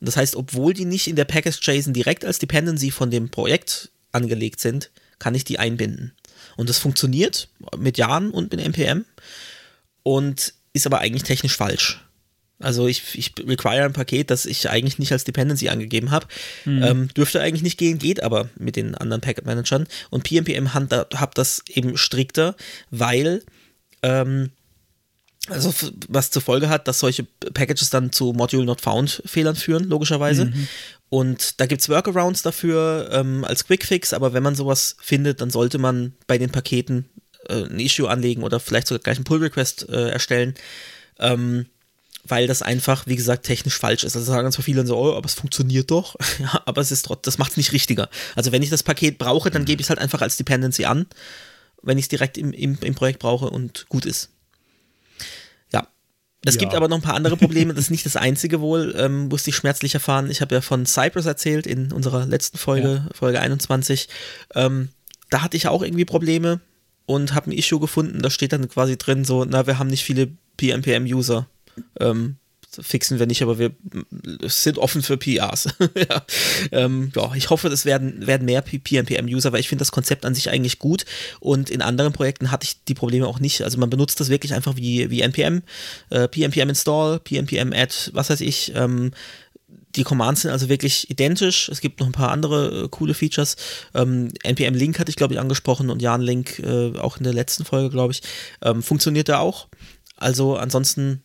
[0.00, 3.90] Und das heißt, obwohl die nicht in der Package-JSON direkt als Dependency von dem Projekt
[4.12, 6.12] angelegt sind, kann ich die einbinden.
[6.56, 9.04] Und das funktioniert mit Jahren und mit NPM
[10.02, 12.04] und ist aber eigentlich technisch falsch.
[12.60, 16.26] Also ich, ich require ein Paket, das ich eigentlich nicht als Dependency angegeben habe.
[16.64, 16.82] Mhm.
[16.82, 19.86] Ähm, dürfte eigentlich nicht gehen, geht aber mit den anderen Packet Managern.
[20.10, 22.54] Und PNPM hat das eben strikter,
[22.90, 23.42] weil
[24.02, 24.50] ähm,
[25.48, 25.72] also
[26.08, 30.46] was zur Folge hat, dass solche Packages dann zu Module Not Found Fehlern führen, logischerweise.
[30.46, 30.68] Mhm.
[31.08, 35.50] Und da gibt es Workarounds dafür ähm, als Quickfix, aber wenn man sowas findet, dann
[35.50, 37.08] sollte man bei den Paketen
[37.48, 40.54] äh, ein Issue anlegen oder vielleicht sogar gleich einen Pull-Request äh, erstellen.
[41.18, 41.66] Ähm,
[42.30, 44.16] weil das einfach, wie gesagt, technisch falsch ist.
[44.16, 46.16] Also sagen ganz viele so, oh, aber es funktioniert doch.
[46.38, 48.08] ja, aber es ist trotzdem, das macht es nicht richtiger.
[48.36, 51.06] Also wenn ich das Paket brauche, dann gebe ich es halt einfach als Dependency an,
[51.82, 54.30] wenn ich es direkt im, im, im Projekt brauche und gut ist.
[56.44, 56.60] Es ja.
[56.60, 59.50] gibt aber noch ein paar andere Probleme, das ist nicht das einzige wohl, ähm, musste
[59.50, 60.30] ich schmerzlich erfahren.
[60.30, 63.08] Ich habe ja von Cypress erzählt in unserer letzten Folge, ja.
[63.12, 64.08] Folge 21.
[64.54, 64.88] Ähm,
[65.28, 66.60] da hatte ich auch irgendwie Probleme
[67.04, 70.04] und habe ein Issue gefunden, da steht dann quasi drin so, na, wir haben nicht
[70.04, 71.46] viele PNPM-User.
[71.98, 72.36] Ähm,
[72.80, 73.72] fixen wir nicht, aber wir
[74.42, 75.68] sind offen für PRs.
[75.96, 76.24] ja.
[76.70, 80.34] Ähm, ja, ich hoffe, es werden, werden mehr PNPM-User, weil ich finde das Konzept an
[80.34, 81.04] sich eigentlich gut
[81.40, 83.62] und in anderen Projekten hatte ich die Probleme auch nicht.
[83.62, 85.62] Also man benutzt das wirklich einfach wie, wie NPM,
[86.10, 89.10] äh, PNPM install, PNPM add, was weiß ich, ähm,
[89.96, 91.68] die Commands sind also wirklich identisch.
[91.68, 93.56] Es gibt noch ein paar andere äh, coole Features.
[93.94, 97.32] Ähm, NPM Link hatte ich, glaube ich, angesprochen und Jan Link äh, auch in der
[97.34, 98.22] letzten Folge, glaube ich.
[98.62, 99.66] Ähm, funktioniert da auch.
[100.16, 101.24] Also ansonsten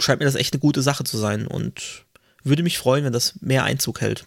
[0.00, 2.04] scheint mir das echt eine gute Sache zu sein und
[2.44, 4.26] würde mich freuen, wenn das mehr Einzug hält.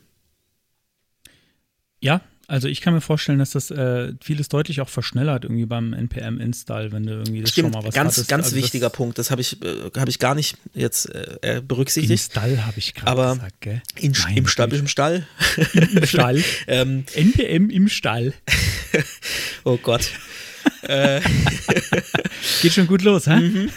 [1.99, 5.93] Ja, also ich kann mir vorstellen, dass das äh, vieles deutlich auch verschnellert irgendwie beim
[5.93, 8.29] NPM-Install, wenn du irgendwie das Stimmt, schon mal was ganz, hattest.
[8.29, 9.17] ganz also wichtiger Punkt.
[9.17, 12.11] Das habe ich, äh, hab ich gar nicht jetzt äh, berücksichtigt.
[12.11, 13.81] Install habe ich gerade Aber gesagt, gell?
[13.95, 15.27] In, Nein, im, Stall, im Stall.
[15.73, 16.43] Im Stall.
[16.67, 18.33] ähm, NPM im Stall.
[19.63, 20.11] oh Gott.
[20.83, 21.21] Äh.
[22.61, 23.35] Geht schon gut los, hä?
[23.35, 23.69] Mhm.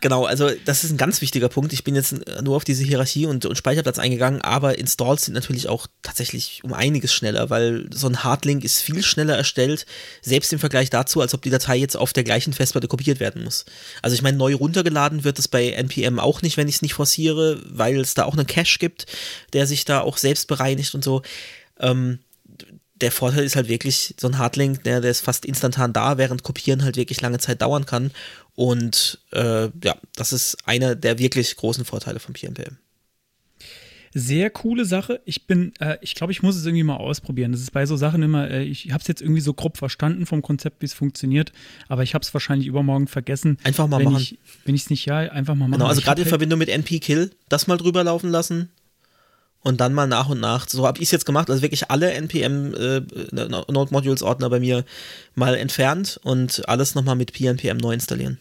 [0.00, 1.72] Genau, also das ist ein ganz wichtiger Punkt.
[1.72, 5.68] Ich bin jetzt nur auf diese Hierarchie und, und Speicherplatz eingegangen, aber Installs sind natürlich
[5.68, 9.86] auch tatsächlich um einiges schneller, weil so ein Hardlink ist viel schneller erstellt,
[10.22, 13.42] selbst im Vergleich dazu, als ob die Datei jetzt auf der gleichen Festplatte kopiert werden
[13.42, 13.64] muss.
[14.02, 16.94] Also ich meine, neu runtergeladen wird es bei NPM auch nicht, wenn ich es nicht
[16.94, 19.06] forciere, weil es da auch einen Cache gibt,
[19.52, 21.22] der sich da auch selbst bereinigt und so.
[21.80, 22.20] Ähm,
[23.00, 26.42] der Vorteil ist halt wirklich, so ein Hardlink, der, der ist fast instantan da, während
[26.42, 28.10] Kopieren halt wirklich lange Zeit dauern kann.
[28.54, 32.76] Und äh, ja, das ist einer der wirklich großen Vorteile von PNPM.
[34.14, 35.20] Sehr coole Sache.
[35.26, 37.52] Ich bin, äh, ich glaube, ich muss es irgendwie mal ausprobieren.
[37.52, 40.26] Das ist bei so Sachen immer, äh, ich habe es jetzt irgendwie so grob verstanden
[40.26, 41.52] vom Konzept, wie es funktioniert,
[41.88, 43.58] aber ich habe es wahrscheinlich übermorgen vergessen.
[43.64, 44.22] Einfach mal wenn machen.
[44.22, 45.78] Ich, wenn ich es nicht, ja, einfach mal machen.
[45.78, 48.70] Genau, also gerade in halt- Verbindung mit NP-Kill, das mal drüber laufen lassen
[49.60, 52.12] und dann mal nach und nach, so habe ich es jetzt gemacht, also wirklich alle
[52.12, 53.00] NPM äh,
[53.32, 54.84] Node Modules Ordner bei mir
[55.34, 58.38] mal entfernt und alles nochmal mit PNPM neu installieren.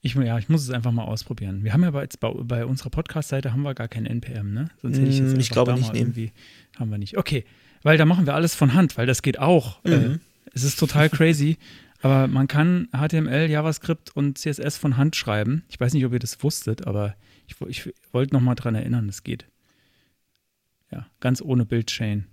[0.00, 1.64] Ich, ja, ich muss es einfach mal ausprobieren.
[1.64, 4.68] Wir haben ja bei, jetzt bei, bei unserer Podcast-Seite haben wir gar kein NPM, ne?
[4.82, 6.30] Sonst hätte ich jetzt Mm, ich glaube da nicht, irgendwie.
[6.78, 7.16] Haben wir nicht.
[7.16, 7.44] Okay,
[7.82, 9.82] weil da machen wir alles von Hand, weil das geht auch.
[9.84, 10.20] Äh, Mhm.
[10.52, 11.56] es ist total crazy.
[12.02, 15.64] Aber man kann HTML, JavaScript und CSS von Hand schreiben.
[15.70, 17.14] Ich weiß nicht, ob ihr das wusstet, aber
[17.46, 19.46] ich, ich wollte noch mal dran erinnern, das geht.
[20.92, 22.26] Ja, ganz ohne Bildchain.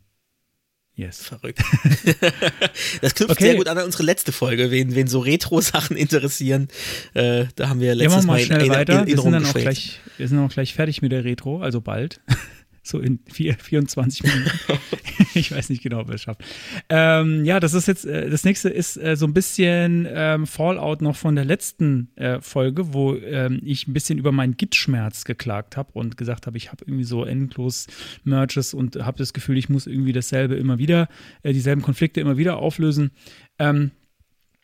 [0.94, 1.24] Yes.
[1.24, 1.60] Verrückt.
[3.02, 3.44] das knüpft Okay.
[3.46, 6.68] sehr gut an unsere letzte Folge, wen, wen so Retro-Sachen interessieren.
[7.14, 9.08] Äh, da haben wir Ja, letztes wir Mal in schnell Erinner- weiter.
[9.08, 12.20] Wir sind, dann auch gleich, wir sind auch gleich fertig mit der Retro, also bald.
[12.84, 14.50] So in vier, 24 Minuten.
[15.36, 16.44] ich weiß nicht genau, ob wir es schaffen.
[16.90, 21.02] Ähm, ja, das ist jetzt, äh, das nächste ist äh, so ein bisschen ähm, Fallout
[21.02, 25.78] noch von der letzten äh, Folge, wo ähm, ich ein bisschen über meinen Git-Schmerz geklagt
[25.78, 27.86] habe und gesagt habe, ich habe irgendwie so endlos
[28.24, 31.08] Merges und habe das Gefühl, ich muss irgendwie dasselbe immer wieder,
[31.44, 33.12] äh, dieselben Konflikte immer wieder auflösen.
[33.60, 33.92] Ähm,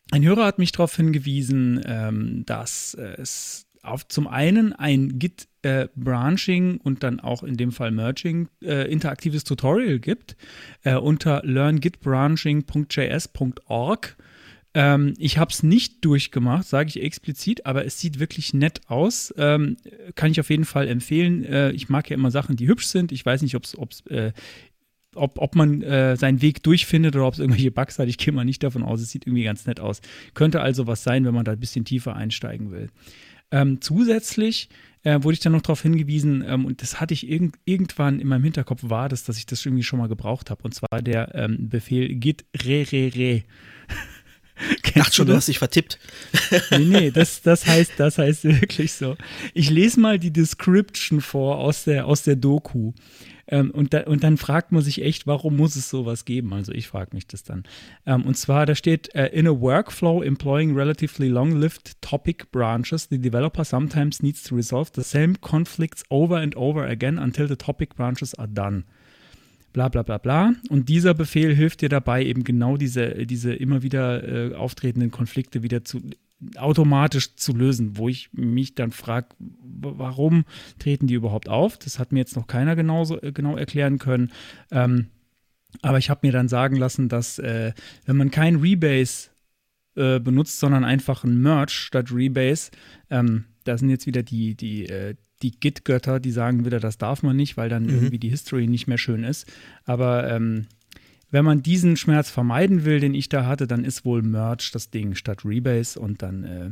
[0.09, 5.89] ein Hörer hat mich darauf hingewiesen, ähm, dass es auf zum einen ein Git äh,
[5.95, 10.35] Branching und dann auch in dem Fall Merging äh, interaktives Tutorial gibt
[10.83, 14.17] äh, unter learngitbranching.js.org.
[14.73, 19.33] Ähm, ich habe es nicht durchgemacht, sage ich explizit, aber es sieht wirklich nett aus.
[19.37, 19.77] Ähm,
[20.15, 21.43] kann ich auf jeden Fall empfehlen.
[21.43, 23.11] Äh, ich mag ja immer Sachen, die hübsch sind.
[23.11, 24.31] Ich weiß nicht, ob's, ob's, äh,
[25.15, 28.07] ob, ob man äh, seinen Weg durchfindet oder ob es irgendwelche Bugs hat.
[28.07, 29.01] Ich gehe mal nicht davon aus.
[29.01, 30.01] Es sieht irgendwie ganz nett aus.
[30.33, 32.89] Könnte also was sein, wenn man da ein bisschen tiefer einsteigen will.
[33.51, 34.69] Ähm, zusätzlich
[35.03, 38.27] äh, wurde ich dann noch darauf hingewiesen, ähm, und das hatte ich irg irgendwann in
[38.27, 40.63] meinem Hinterkopf, war das, dass ich das irgendwie schon mal gebraucht habe.
[40.63, 43.43] Und zwar der ähm, Befehl git re re re.
[44.81, 45.41] Kennst Ach schon, du das?
[45.43, 45.99] hast dich vertippt.
[46.71, 49.15] Nee, nee, das, das heißt, das heißt wirklich so.
[49.53, 52.93] Ich lese mal die Description vor aus der, aus der Doku.
[53.47, 56.53] Ähm, und, da, und dann fragt man sich echt, warum muss es sowas geben?
[56.53, 57.63] Also ich frage mich das dann.
[58.05, 63.19] Ähm, und zwar, da steht, äh, in a workflow employing relatively long-lived topic branches, the
[63.19, 67.95] developer sometimes needs to resolve the same conflicts over and over again until the topic
[67.95, 68.83] branches are done
[69.73, 70.53] bla bla bla bla.
[70.69, 75.61] Und dieser Befehl hilft dir dabei, eben genau diese, diese immer wieder äh, auftretenden Konflikte
[75.61, 76.01] wieder zu
[76.55, 80.45] automatisch zu lösen, wo ich mich dann frage, warum
[80.79, 81.77] treten die überhaupt auf?
[81.77, 84.31] Das hat mir jetzt noch keiner genauso, äh, genau erklären können.
[84.71, 85.07] Ähm,
[85.81, 87.73] aber ich habe mir dann sagen lassen, dass äh,
[88.05, 89.29] wenn man kein Rebase
[89.95, 92.71] äh, benutzt, sondern einfach ein Merge statt Rebase,
[93.09, 97.21] ähm, da sind jetzt wieder die, die, äh, die Git-Götter, die sagen wieder, das darf
[97.21, 97.89] man nicht, weil dann Mhm.
[97.89, 99.45] irgendwie die History nicht mehr schön ist.
[99.85, 100.67] Aber ähm,
[101.29, 104.89] wenn man diesen Schmerz vermeiden will, den ich da hatte, dann ist wohl Merge das
[104.89, 106.69] Ding statt Rebase und dann äh,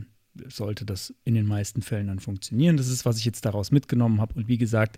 [0.47, 2.77] sollte das in den meisten Fällen dann funktionieren.
[2.77, 4.35] Das ist, was ich jetzt daraus mitgenommen habe.
[4.35, 4.97] Und wie gesagt,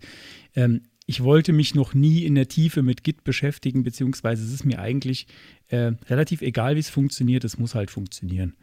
[0.55, 4.65] ähm, ich wollte mich noch nie in der Tiefe mit Git beschäftigen, beziehungsweise es ist
[4.65, 5.27] mir eigentlich
[5.69, 7.43] äh, relativ egal, wie es funktioniert.
[7.43, 8.55] Es muss halt funktionieren.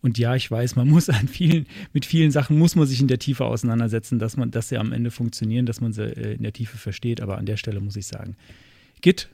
[0.00, 3.08] Und ja, ich weiß, man muss an vielen, mit vielen Sachen muss man sich in
[3.08, 6.42] der Tiefe auseinandersetzen, dass man, dass sie am Ende funktionieren, dass man sie äh, in
[6.42, 7.20] der Tiefe versteht.
[7.20, 8.36] Aber an der Stelle muss ich sagen,
[9.00, 9.30] Git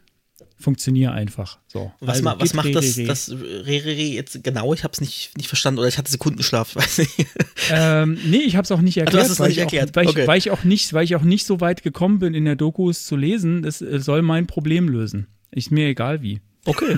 [0.64, 1.58] funktionier einfach.
[1.68, 1.92] So.
[2.00, 3.06] Was, Also ma, was macht re, das, re, re.
[3.06, 4.74] das Rerere jetzt genau?
[4.74, 7.26] Ich habe es nicht, nicht verstanden oder ich hatte Sekundenschlaf, weiß nicht.
[7.70, 9.90] Ähm, nee, ich habe es auch nicht erklärt, es weil, nicht ich erklärt.
[9.90, 10.22] Auch, weil, Okay.
[10.22, 12.56] ich, weil, ich auch nicht, weil ich auch nicht so weit gekommen bin, in der
[12.56, 13.62] Doku es zu lesen.
[13.62, 15.28] Das äh, soll mein Problem lösen.
[15.52, 16.40] Ist mir egal wie.
[16.64, 16.96] Okay.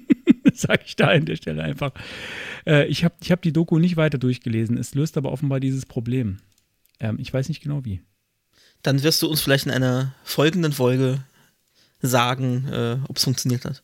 [0.54, 1.92] Sage ich da an der Stelle einfach.
[2.66, 4.78] Äh, ich habe ich hab die Doku nicht weiter durchgelesen.
[4.78, 6.38] Es löst aber offenbar dieses Problem.
[7.00, 8.00] Ähm, ich weiß nicht genau wie.
[8.82, 11.24] Dann wirst du uns vielleicht in einer folgenden Folge
[12.06, 13.82] sagen, äh, ob es funktioniert hat.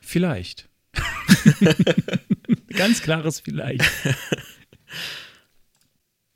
[0.00, 0.68] Vielleicht.
[2.76, 3.84] Ganz klares Vielleicht.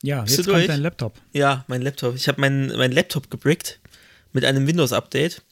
[0.02, 0.66] Ja, Bist jetzt kommt durch?
[0.68, 1.18] dein Laptop.
[1.32, 2.14] Ja, mein Laptop.
[2.14, 3.80] Ich habe meinen mein Laptop gebrickt
[4.32, 5.42] mit einem Windows-Update.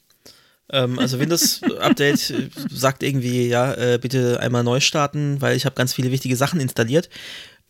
[0.71, 5.75] Ähm, also Windows-Update äh, sagt irgendwie, ja, äh, bitte einmal neu starten, weil ich habe
[5.75, 7.09] ganz viele wichtige Sachen installiert.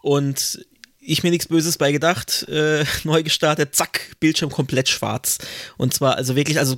[0.01, 0.65] Und
[1.05, 5.37] ich mir nichts Böses bei gedacht, äh, neu gestartet, zack, Bildschirm komplett schwarz.
[5.77, 6.77] Und zwar also wirklich, also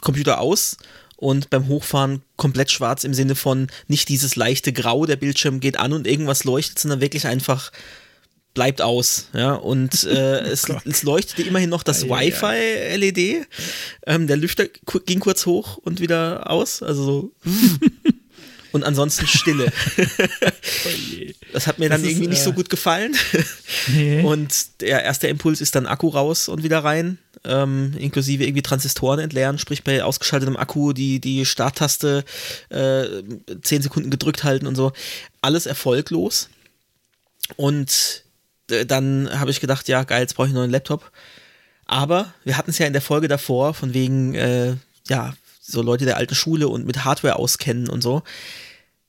[0.00, 0.76] Computer aus
[1.16, 5.78] und beim Hochfahren komplett schwarz im Sinne von nicht dieses leichte Grau, der Bildschirm geht
[5.78, 7.72] an und irgendwas leuchtet, sondern wirklich einfach
[8.54, 13.46] bleibt aus, ja, und äh, es, es, leuchtete immerhin noch das Wi-Fi-LED.
[14.06, 14.66] Ähm, der Lüfter
[15.06, 17.32] ging kurz hoch und wieder aus, also so.
[18.78, 19.72] und ansonsten Stille.
[19.98, 20.88] oh
[21.52, 23.14] das hat mir dann ist, irgendwie nicht so äh, gut gefallen.
[23.88, 24.22] Nee.
[24.22, 29.18] Und der erste Impuls ist dann Akku raus und wieder rein, ähm, inklusive irgendwie Transistoren
[29.18, 32.24] entleeren, sprich bei ausgeschaltetem Akku die, die Starttaste
[32.68, 33.04] äh,
[33.62, 34.92] 10 Sekunden gedrückt halten und so.
[35.40, 36.50] Alles erfolglos.
[37.56, 38.24] Und
[38.70, 41.10] äh, dann habe ich gedacht, ja geil, jetzt brauche ich einen Laptop.
[41.86, 44.76] Aber wir hatten es ja in der Folge davor, von wegen, äh,
[45.08, 48.22] ja, so Leute der alten Schule und mit Hardware auskennen und so.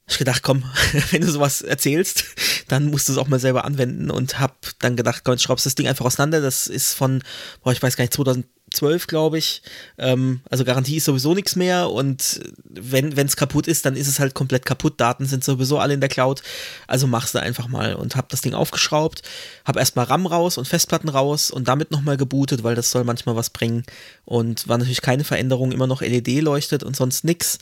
[0.09, 0.63] Ich gedacht, komm,
[1.11, 2.25] wenn du sowas erzählst,
[2.67, 5.75] dann musst du es auch mal selber anwenden und hab dann gedacht, komm, schraubst das
[5.75, 6.41] Ding einfach auseinander.
[6.41, 7.23] Das ist von,
[7.63, 9.61] boah, ich weiß gar nicht, 2012, glaube ich.
[9.99, 14.19] Ähm, also Garantie ist sowieso nichts mehr und wenn es kaputt ist, dann ist es
[14.19, 14.99] halt komplett kaputt.
[14.99, 16.41] Daten sind sowieso alle in der Cloud.
[16.87, 19.21] Also machst du einfach mal und hab das Ding aufgeschraubt,
[19.63, 23.35] hab erstmal RAM raus und Festplatten raus und damit nochmal gebootet, weil das soll manchmal
[23.35, 23.83] was bringen.
[24.25, 27.59] Und war natürlich keine Veränderung, immer noch LED leuchtet und sonst nichts.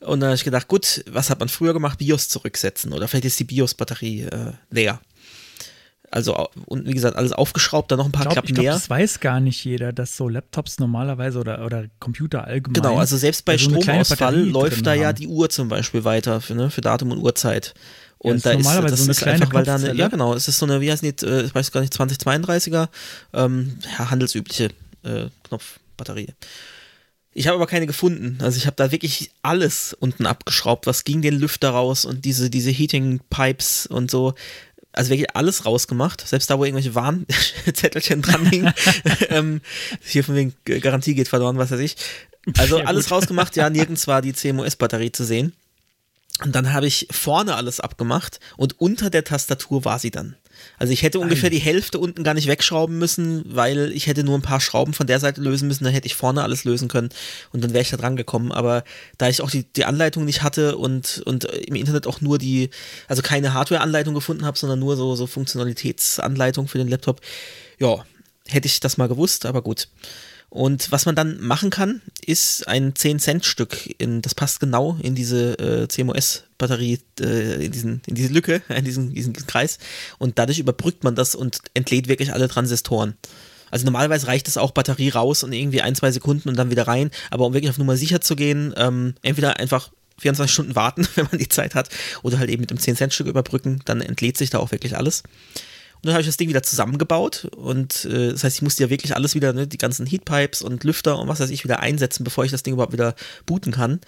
[0.00, 1.98] Und dann habe ich gedacht, gut, was hat man früher gemacht?
[1.98, 5.00] BIOS zurücksetzen oder vielleicht ist die BIOS-Batterie äh, leer.
[6.10, 8.64] Also, und wie gesagt, alles aufgeschraubt, dann noch ein paar ich glaub, Klappen ich glaub,
[8.64, 8.72] mehr.
[8.72, 12.82] Das weiß gar nicht jeder, dass so Laptops normalerweise oder, oder Computer allgemein.
[12.82, 15.00] Genau, also selbst bei also Stromausfall läuft da haben.
[15.00, 17.74] ja die Uhr zum Beispiel weiter für, ne, für Datum und Uhrzeit.
[18.16, 20.48] Und ja, da normalerweise ist, das so ist einfach, weil da eine, ja genau, es
[20.48, 22.88] ist so eine, wie heißt die, äh, ich weiß gar nicht, 2032er,
[23.34, 24.70] ähm, ja, handelsübliche
[25.04, 26.28] äh, Knopfbatterie.
[27.38, 28.36] Ich habe aber keine gefunden.
[28.42, 32.50] Also ich habe da wirklich alles unten abgeschraubt, was ging den Lüfter raus und diese,
[32.50, 34.34] diese Heating Pipes und so.
[34.90, 38.74] Also wirklich alles rausgemacht, selbst da, wo irgendwelche Warnzettelchen dran hingen.
[39.28, 39.60] ähm,
[40.02, 41.94] hier von wegen Garantie geht verloren, was weiß ich.
[42.56, 45.52] Also alles rausgemacht, ja, nirgends war die CMOS-Batterie zu sehen.
[46.42, 50.34] Und dann habe ich vorne alles abgemacht und unter der Tastatur war sie dann.
[50.78, 54.36] Also ich hätte ungefähr die Hälfte unten gar nicht wegschrauben müssen, weil ich hätte nur
[54.36, 57.10] ein paar Schrauben von der Seite lösen müssen, dann hätte ich vorne alles lösen können
[57.52, 58.52] und dann wäre ich da dran gekommen.
[58.52, 58.84] Aber
[59.18, 62.70] da ich auch die, die Anleitung nicht hatte und, und im Internet auch nur die,
[63.08, 67.20] also keine Hardware-Anleitung gefunden habe, sondern nur so, so Funktionalitätsanleitung für den Laptop,
[67.78, 68.04] ja,
[68.46, 69.88] hätte ich das mal gewusst, aber gut.
[70.50, 75.88] Und was man dann machen kann, ist ein 10-Cent-Stück, das passt genau in diese äh,
[75.88, 79.78] CMOS-Batterie, äh, in, diesen, in diese Lücke, in diesen, diesen Kreis.
[80.18, 83.14] Und dadurch überbrückt man das und entlädt wirklich alle Transistoren.
[83.70, 86.88] Also normalerweise reicht es auch Batterie raus und irgendwie ein, zwei Sekunden und dann wieder
[86.88, 87.10] rein.
[87.30, 91.26] Aber um wirklich auf Nummer sicher zu gehen, ähm, entweder einfach 24 Stunden warten, wenn
[91.30, 91.90] man die Zeit hat,
[92.22, 95.22] oder halt eben mit dem 10-Cent-Stück überbrücken, dann entlädt sich da auch wirklich alles.
[95.98, 98.90] Und dann habe ich das Ding wieder zusammengebaut und äh, das heißt, ich musste ja
[98.90, 102.22] wirklich alles wieder, ne, die ganzen Heatpipes und Lüfter und was weiß ich wieder einsetzen,
[102.22, 103.14] bevor ich das Ding überhaupt wieder
[103.46, 104.00] booten kann.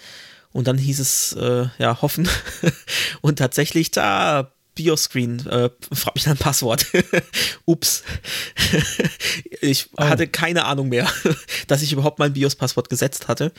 [0.53, 2.27] Und dann hieß es, äh, ja, hoffen.
[3.21, 6.85] und tatsächlich, da, Bioscreen, äh, frag mich ein Passwort.
[7.65, 8.03] Ups.
[9.61, 10.03] ich oh.
[10.03, 11.11] hatte keine Ahnung mehr,
[11.67, 13.51] dass ich überhaupt mein BIOS-Passwort gesetzt hatte.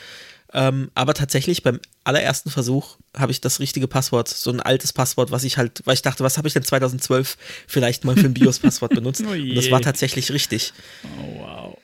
[0.54, 5.30] Ähm, aber tatsächlich beim allerersten Versuch habe ich das richtige Passwort, so ein altes Passwort,
[5.30, 8.34] was ich halt, weil ich dachte, was habe ich denn 2012 vielleicht mal für ein
[8.34, 9.22] BIOS-Passwort benutzt?
[9.26, 10.74] oh Und das war tatsächlich richtig.
[11.04, 11.78] Oh, wow.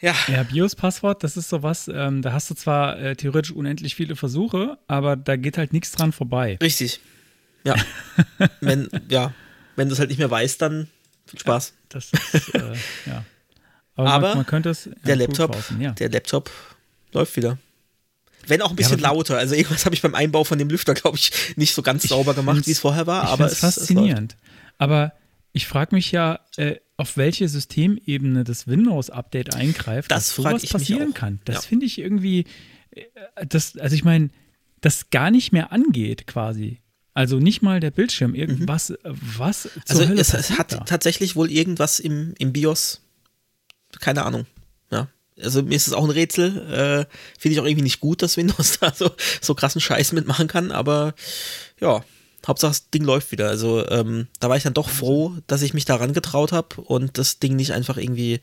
[0.00, 0.14] Ja.
[0.28, 4.78] Ja, BIOS-Passwort, das ist sowas, ähm, da hast du zwar äh, theoretisch unendlich viele Versuche,
[4.86, 6.58] aber da geht halt nichts dran vorbei.
[6.62, 7.00] Richtig.
[7.64, 7.76] Ja.
[8.60, 9.34] wenn, ja,
[9.76, 10.88] wenn du es halt nicht mehr weißt, dann
[11.26, 11.74] viel Spaß.
[11.74, 12.74] Ja, das ist, äh,
[13.06, 13.24] ja.
[13.96, 14.88] Aber, aber man, man, könnte es.
[15.06, 15.92] Der Laptop, ja.
[15.92, 16.50] der Laptop
[17.12, 17.58] läuft wieder.
[18.46, 19.38] Wenn auch ein bisschen ja, lauter.
[19.38, 22.34] Also irgendwas habe ich beim Einbau von dem Lüfter, glaube ich, nicht so ganz sauber
[22.34, 23.24] gemacht, wie es vorher war.
[23.24, 24.36] Ich aber es ist faszinierend.
[24.78, 25.12] aber
[25.52, 31.14] ich frage mich ja, äh, auf welche Systemebene das Windows-Update eingreift, das dass sowas passieren
[31.14, 31.40] kann.
[31.44, 31.60] Das ja.
[31.62, 32.44] finde ich irgendwie,
[32.90, 33.02] äh,
[33.46, 34.30] das, also ich meine,
[34.80, 36.80] das gar nicht mehr angeht quasi.
[37.14, 38.96] Also nicht mal der Bildschirm, irgendwas, mhm.
[39.04, 40.78] was Also es, es hat da?
[40.78, 43.00] tatsächlich wohl irgendwas im, im BIOS,
[44.00, 44.46] keine Ahnung.
[45.42, 47.06] Also mir ist es auch ein Rätsel.
[47.08, 50.48] Äh, Finde ich auch irgendwie nicht gut, dass Windows da so, so krassen Scheiß mitmachen
[50.48, 51.14] kann, aber
[51.80, 52.04] ja,
[52.46, 53.48] Hauptsache das Ding läuft wieder.
[53.48, 57.18] Also ähm, da war ich dann doch froh, dass ich mich daran getraut habe und
[57.18, 58.40] das Ding nicht einfach irgendwie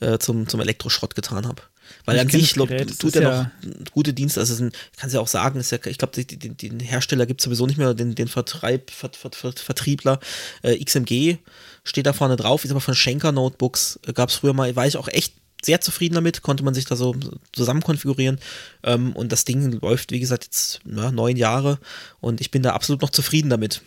[0.00, 1.62] äh, zum, zum Elektroschrott getan habe.
[2.04, 4.40] Weil ich an sich Gerät, tut er ja noch gute Dienste.
[4.40, 7.66] Also ein, kannst ja auch sagen, ja, ich glaube, den, den Hersteller gibt es sowieso
[7.66, 10.18] nicht mehr, den, den Vertreib, Vert, Vert, Vert, Vertriebler
[10.62, 11.36] äh, XMG
[11.84, 14.86] steht da vorne drauf, ist aber von Schenker Notebooks, äh, gab es früher mal, war
[14.86, 17.14] ich auch echt sehr zufrieden damit, konnte man sich da so
[17.52, 18.38] zusammen konfigurieren.
[18.82, 21.78] Ähm, und das Ding läuft, wie gesagt, jetzt ja, neun Jahre
[22.20, 23.82] und ich bin da absolut noch zufrieden damit.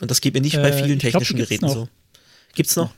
[0.00, 1.88] Und das geht mir nicht äh, bei vielen technischen glaub, Geräten so.
[2.54, 2.92] Gibt's noch?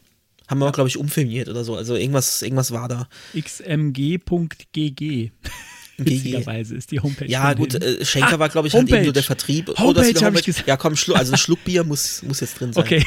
[0.48, 0.72] Haben wir, ja.
[0.72, 1.74] glaube ich, umfilmiert oder so.
[1.74, 3.08] Also irgendwas, irgendwas war da.
[3.34, 5.30] xmg.gg.
[5.98, 7.26] Witzigerweise ist die Homepage.
[7.26, 9.68] Ja, gut, äh, Schenker ah, war, glaube ich, halt eben nur der Vertrieb.
[9.68, 10.40] Homepage, oh, das Homepage.
[10.40, 10.68] Ich gesagt.
[10.68, 12.84] Ja, komm, also ein Schluck Bier muss, muss jetzt drin sein.
[12.84, 13.04] Okay.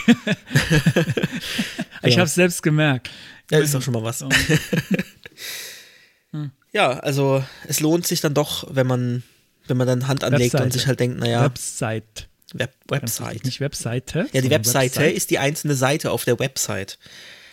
[2.04, 3.12] ich habe es selbst gemerkt.
[3.52, 4.22] Ja, ist doch schon mal was.
[6.32, 6.52] hm.
[6.72, 9.24] Ja, also es lohnt sich dann doch, wenn man,
[9.68, 10.64] wenn man dann Hand anlegt Webseite.
[10.64, 11.44] und sich halt denkt, naja.
[11.44, 12.28] Website.
[12.54, 13.46] Web Website.
[13.46, 14.28] Nicht Webseite.
[14.34, 15.16] Ja, die Webseite Website.
[15.16, 16.98] ist die einzelne Seite auf der Website.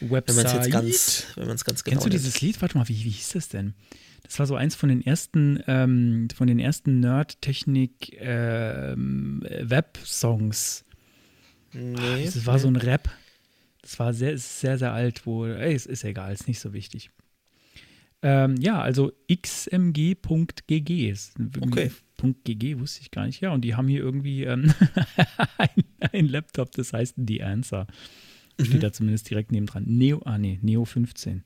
[0.01, 0.29] Website.
[0.29, 2.25] Wenn man es jetzt ganz, wenn man es ganz genau Kennst du nimmt.
[2.25, 2.61] dieses Lied?
[2.63, 3.75] Warte mal, wie, wie hieß das denn?
[4.23, 9.43] Das war so eins von den ersten, ähm, von den ersten Nerd-Technik ähm.
[11.73, 12.25] Nee.
[12.25, 13.11] Das war so ein Rap.
[13.87, 17.11] Das war sehr, sehr, sehr alt, wo, ey, es ist egal, ist nicht so wichtig.
[18.21, 21.35] Ähm, ja, also xmg.gg ist.
[21.61, 21.93] Okay.
[22.45, 23.41] .gg wusste ich gar nicht.
[23.41, 24.75] Ja, und die haben hier irgendwie ähm,
[25.59, 27.87] ein, ein, Laptop, das heißt The Answer.
[28.61, 28.81] Steht mhm.
[28.81, 29.85] da zumindest direkt neben dran.
[29.87, 31.45] Neo, ah nee, Neo 15.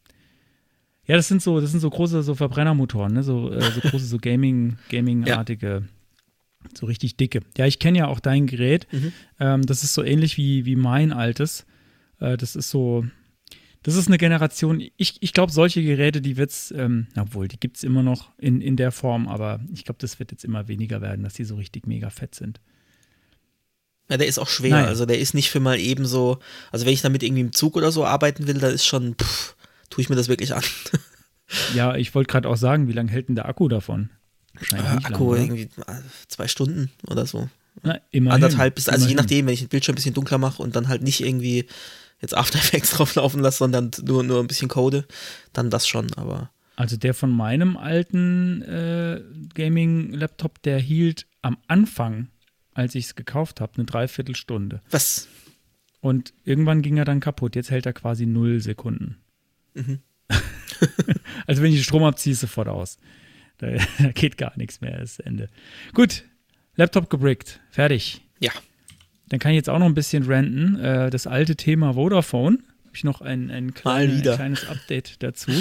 [1.07, 3.23] Ja, das sind so, das sind so große so Verbrennermotoren, ne?
[3.23, 6.71] so, äh, so große so Gaming, Gaming-artige, ja.
[6.73, 7.41] so richtig dicke.
[7.59, 8.87] Ja, ich kenne ja auch dein Gerät.
[8.93, 9.13] Mhm.
[9.39, 11.67] Ähm, das ist so ähnlich wie, wie mein altes.
[12.21, 13.05] Äh, das ist so,
[13.83, 17.59] das ist eine Generation, ich, ich glaube, solche Geräte, die wird es, ähm, obwohl, die
[17.59, 20.69] gibt es immer noch in, in der Form, aber ich glaube, das wird jetzt immer
[20.69, 22.61] weniger werden, dass die so richtig mega fett sind.
[24.11, 24.71] Ja, der ist auch schwer.
[24.71, 24.87] Nein.
[24.87, 26.41] Also der ist nicht für mal eben so,
[26.73, 29.57] also wenn ich damit irgendwie im Zug oder so arbeiten will, da ist schon, pff,
[29.89, 30.65] tue ich mir das wirklich an.
[31.75, 34.11] ja, ich wollte gerade auch sagen, wie lange hält denn der Akku davon?
[34.73, 37.49] Äh, Akku lang, irgendwie äh, zwei Stunden oder so.
[37.83, 39.17] Na, immerhin, Anderthalb bis, also immerhin.
[39.17, 41.67] je nachdem, wenn ich den Bildschirm ein bisschen dunkler mache und dann halt nicht irgendwie
[42.21, 45.07] jetzt After Effects drauf laufen lasse, sondern nur, nur ein bisschen code,
[45.53, 46.51] dann das schon, aber.
[46.77, 49.21] Also der von meinem alten äh,
[49.55, 52.29] Gaming-Laptop, der hielt am Anfang,
[52.73, 54.81] als ich es gekauft habe, eine Dreiviertelstunde.
[54.91, 55.29] Was?
[56.01, 57.55] Und irgendwann ging er dann kaputt.
[57.57, 59.19] Jetzt hält er quasi null Sekunden.
[59.75, 60.01] Mhm.
[61.47, 62.99] also wenn ich den Strom abziehe, ist sofort aus.
[63.59, 65.49] Da, da, geht gar nichts mehr, das Ende.
[65.93, 66.25] Gut,
[66.77, 68.23] Laptop gebrickt, fertig.
[68.39, 68.53] Ja.
[69.31, 70.77] Dann kann ich jetzt auch noch ein bisschen renten.
[70.77, 72.59] Äh, das alte Thema Vodafone.
[72.59, 75.53] Habe ich noch ein, ein, kleine, ein, kleines Update dazu.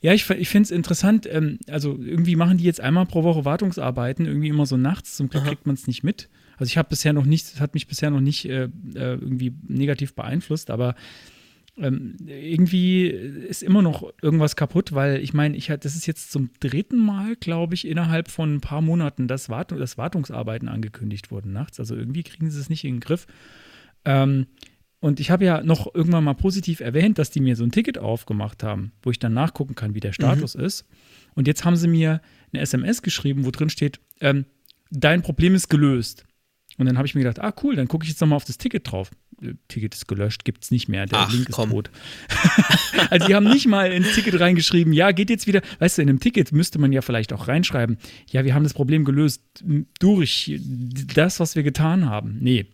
[0.00, 1.28] Ja, ich, ich finde es interessant.
[1.30, 5.16] Ähm, also irgendwie machen die jetzt einmal pro Woche Wartungsarbeiten, irgendwie immer so nachts.
[5.16, 5.50] Zum Glück Aha.
[5.50, 6.28] kriegt man es nicht mit.
[6.56, 9.54] Also ich habe bisher noch nicht, das hat mich bisher noch nicht äh, äh irgendwie
[9.68, 10.96] negativ beeinflusst, aber
[11.76, 16.50] ähm, irgendwie ist immer noch irgendwas kaputt, weil ich meine, ich das ist jetzt zum
[16.60, 21.52] dritten Mal, glaube ich, innerhalb von ein paar Monaten, dass, Wart dass Wartungsarbeiten angekündigt wurden
[21.52, 21.80] nachts.
[21.80, 23.26] Also irgendwie kriegen sie es nicht in den Griff.
[24.04, 24.46] Ähm,
[25.00, 27.98] und ich habe ja noch irgendwann mal positiv erwähnt, dass die mir so ein Ticket
[27.98, 30.64] aufgemacht haben, wo ich dann nachgucken kann, wie der Status mhm.
[30.64, 30.86] ist.
[31.34, 32.20] Und jetzt haben sie mir
[32.52, 34.44] eine SMS geschrieben, wo drin steht, ähm,
[34.90, 36.24] dein Problem ist gelöst.
[36.78, 38.58] Und dann habe ich mir gedacht, ah cool, dann gucke ich jetzt nochmal auf das
[38.58, 39.10] Ticket drauf.
[39.68, 41.70] Ticket ist gelöscht, gibt es nicht mehr, der Ach, Link ist komm.
[41.70, 41.90] tot.
[43.10, 46.08] also die haben nicht mal ins Ticket reingeschrieben, ja, geht jetzt wieder, weißt du, in
[46.08, 47.98] einem Ticket müsste man ja vielleicht auch reinschreiben,
[48.30, 49.42] ja, wir haben das Problem gelöst
[49.98, 50.60] durch
[51.14, 52.38] das, was wir getan haben.
[52.40, 52.66] Nee.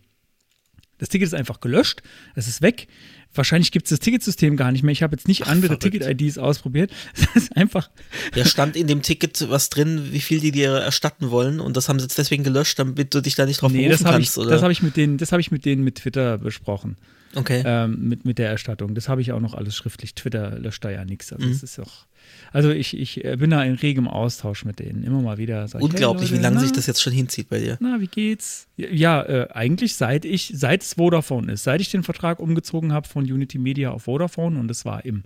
[0.97, 2.03] Das Ticket ist einfach gelöscht,
[2.35, 2.87] es ist weg.
[3.33, 4.91] Wahrscheinlich gibt es das Ticketsystem gar nicht mehr.
[4.91, 6.91] Ich habe jetzt nicht Ach, andere Ticket-IDs ausprobiert.
[7.13, 7.89] Das ist einfach.
[8.35, 11.89] Ja, stand in dem Ticket was drin, wie viel die dir erstatten wollen und das
[11.89, 14.37] haben sie jetzt deswegen gelöscht, damit du dich da nicht drauf nee, berufen das kannst,
[14.37, 14.49] ich, oder?
[14.51, 16.97] Das habe ich mit denen, das habe ich mit denen mit Twitter besprochen.
[17.35, 17.61] Okay.
[17.65, 18.95] Ähm, mit, mit der Erstattung.
[18.95, 20.15] Das habe ich auch noch alles schriftlich.
[20.15, 21.31] Twitter löscht da ja nichts.
[21.31, 21.51] Also mhm.
[21.51, 22.05] das ist auch.
[22.51, 25.03] Also ich, ich äh, bin da in regem Austausch mit denen.
[25.03, 25.67] Immer mal wieder.
[25.73, 27.77] Unglaublich, hey Leute, wie lange sich das jetzt schon hinzieht bei dir.
[27.79, 28.67] Na, wie geht's?
[28.77, 33.07] Ja, äh, eigentlich seit ich, seit es Vodafone ist, seit ich den Vertrag umgezogen habe
[33.07, 35.23] von Unity Media auf Vodafone und das war im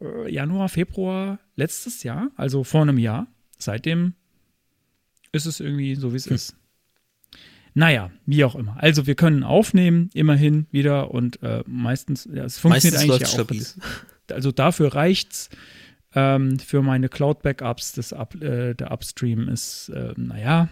[0.00, 3.26] äh, Januar, Februar letztes Jahr, also vor einem Jahr.
[3.58, 4.14] Seitdem
[5.32, 6.34] ist es irgendwie so, wie es hm.
[6.34, 6.56] ist.
[7.74, 8.76] Naja, wie auch immer.
[8.80, 13.84] Also wir können aufnehmen, immerhin wieder und äh, meistens, ja, es funktioniert meistens eigentlich ja
[13.84, 14.34] auch.
[14.34, 15.50] Also dafür reicht's.
[16.14, 20.68] Ähm, für meine Cloud-Backups, Up, äh, der Upstream ist, äh, naja,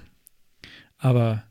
[0.99, 1.45] aber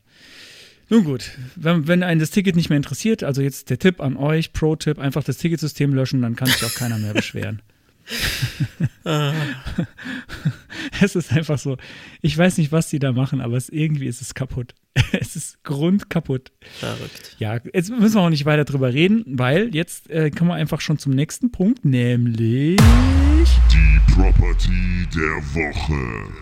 [0.89, 4.15] nun gut, wenn, wenn einen das Ticket nicht mehr interessiert, also jetzt der Tipp an
[4.15, 7.61] euch, Pro-Tipp, einfach das Ticketsystem löschen, dann kann sich auch keiner mehr beschweren.
[11.01, 11.77] es ist einfach so,
[12.21, 14.73] ich weiß nicht, was die da machen, aber es, irgendwie ist es kaputt.
[15.11, 16.51] es ist grundkaputt.
[16.79, 17.35] Verrückt.
[17.39, 20.81] Ja, jetzt müssen wir auch nicht weiter drüber reden, weil jetzt äh, kommen wir einfach
[20.81, 26.33] schon zum nächsten Punkt, nämlich die Property der Woche.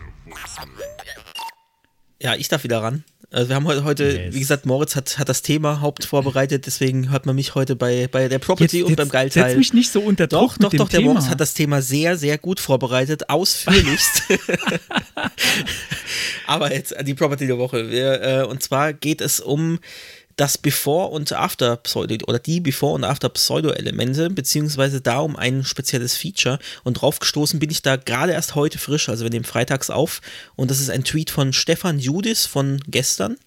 [2.22, 3.04] Ja, ich darf wieder ran.
[3.32, 4.34] Also wir haben heute, yes.
[4.34, 8.08] wie gesagt, Moritz hat, hat das Thema Haupt vorbereitet, deswegen hört man mich heute bei,
[8.12, 9.50] bei der Property jetzt, und jetzt beim Geilteil.
[9.50, 11.14] Setz mich nicht so unter Druck Doch, doch, doch, der Thema.
[11.14, 14.24] Moritz hat das Thema sehr, sehr gut vorbereitet, ausführlichst.
[16.48, 17.90] Aber jetzt die Property der Woche.
[17.90, 19.80] Wir, äh, und zwar geht es um
[20.36, 25.36] das Before und After Pseudo oder die Before und After Pseudo Elemente, beziehungsweise da um
[25.36, 26.60] ein spezielles Feature.
[26.84, 30.22] Und draufgestoßen bin ich da gerade erst heute frisch, also wir nehmen freitags auf.
[30.56, 33.38] Und das ist ein Tweet von Stefan Judis von gestern.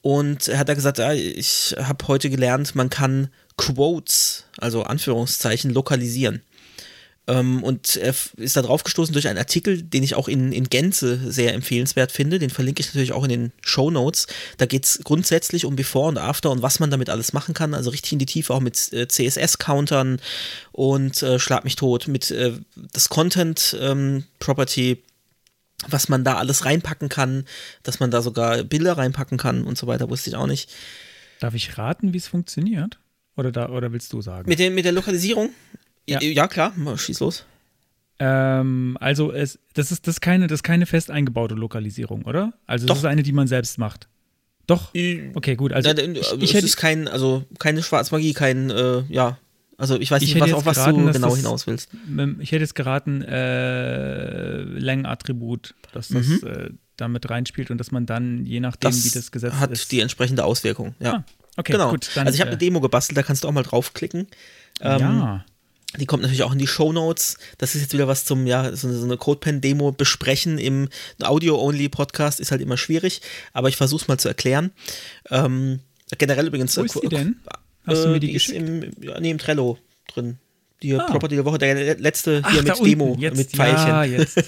[0.00, 5.70] Und er hat da gesagt, ja, ich habe heute gelernt, man kann Quotes, also Anführungszeichen,
[5.70, 6.42] lokalisieren.
[7.28, 10.68] Ähm, und er ist da drauf gestoßen durch einen Artikel, den ich auch in, in
[10.68, 12.38] Gänze sehr empfehlenswert finde.
[12.38, 14.26] Den verlinke ich natürlich auch in den Show Notes.
[14.58, 17.74] Da geht es grundsätzlich um Before und After und was man damit alles machen kann.
[17.74, 20.20] Also richtig in die Tiefe, auch mit äh, CSS-Countern
[20.72, 22.52] und äh, Schlag mich tot, mit äh,
[22.92, 25.02] das Content ähm, Property
[25.88, 27.44] was man da alles reinpacken kann,
[27.82, 30.72] dass man da sogar Bilder reinpacken kann und so weiter, wusste ich auch nicht.
[31.40, 33.00] Darf ich raten, wie es funktioniert?
[33.36, 34.48] Oder, da, oder willst du sagen?
[34.48, 35.50] Mit, den, mit der Lokalisierung?
[36.08, 37.46] Ja, ja klar, schieß los.
[38.18, 42.52] Ähm, also es, das ist das ist keine, das keine fest eingebaute Lokalisierung, oder?
[42.66, 42.94] Also Doch.
[42.94, 44.08] das ist eine, die man selbst macht.
[44.66, 44.90] Doch.
[44.90, 45.72] Okay, gut.
[45.72, 49.38] Also ja, ich, ich es ist kein, also keine Schwarzmagie, kein, äh, ja.
[49.76, 51.90] Also ich weiß ich nicht, was, auf was geraten, du genau das, hinaus willst.
[52.38, 56.40] Ich hätte jetzt geraten, äh, Längenattribut, dass das mhm.
[56.46, 59.90] äh, damit reinspielt und dass man dann, je nachdem, das wie das Gesetz hat ist.
[59.90, 61.14] die entsprechende Auswirkung, ja.
[61.14, 61.24] Ah,
[61.56, 61.90] okay, genau.
[61.90, 62.10] gut.
[62.14, 64.28] Dann, also ich habe eine äh, Demo gebastelt, da kannst du auch mal draufklicken.
[64.80, 65.44] Ähm, ja.
[65.98, 67.36] Die kommt natürlich auch in die Show Notes.
[67.58, 70.88] Das ist jetzt wieder was zum, ja, so eine CodePen-Demo besprechen im
[71.22, 73.20] Audio-Only-Podcast ist halt immer schwierig,
[73.52, 74.72] aber ich versuche es mal zu erklären.
[75.30, 75.80] Ähm,
[76.18, 76.76] generell übrigens.
[76.76, 77.36] Wo ist die denn?
[77.86, 78.56] Hast du mir die, die geschickt?
[78.56, 79.78] Im, ja, nee, im Trello
[80.08, 80.38] drin
[80.82, 81.04] die ah.
[81.04, 83.88] Property der Woche, der letzte Ach, hier mit Demo, jetzt, mit Pfeilchen.
[83.88, 84.36] Ja, jetzt.
[84.36, 84.42] ja,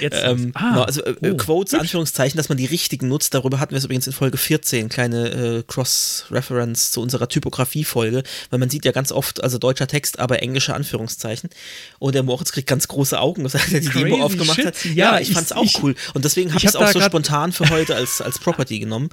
[0.00, 1.80] jetzt ähm, ah, genau, also äh, oh, Quotes, hübsch.
[1.80, 3.34] Anführungszeichen, dass man die richtigen nutzt.
[3.34, 8.58] Darüber hatten wir es übrigens in Folge 14, kleine äh, Cross-Reference zu unserer Typografie-Folge, weil
[8.58, 11.50] man sieht ja ganz oft, also deutscher Text, aber englische Anführungszeichen.
[11.98, 14.66] Und der Moritz kriegt ganz große Augen, dass er die Demo aufgemacht shit.
[14.66, 14.84] hat.
[14.84, 15.94] Ja, ja ich, ich fand's auch ich, cool.
[16.14, 19.08] Und deswegen habe ich es hab auch so spontan für heute als, als Property genommen.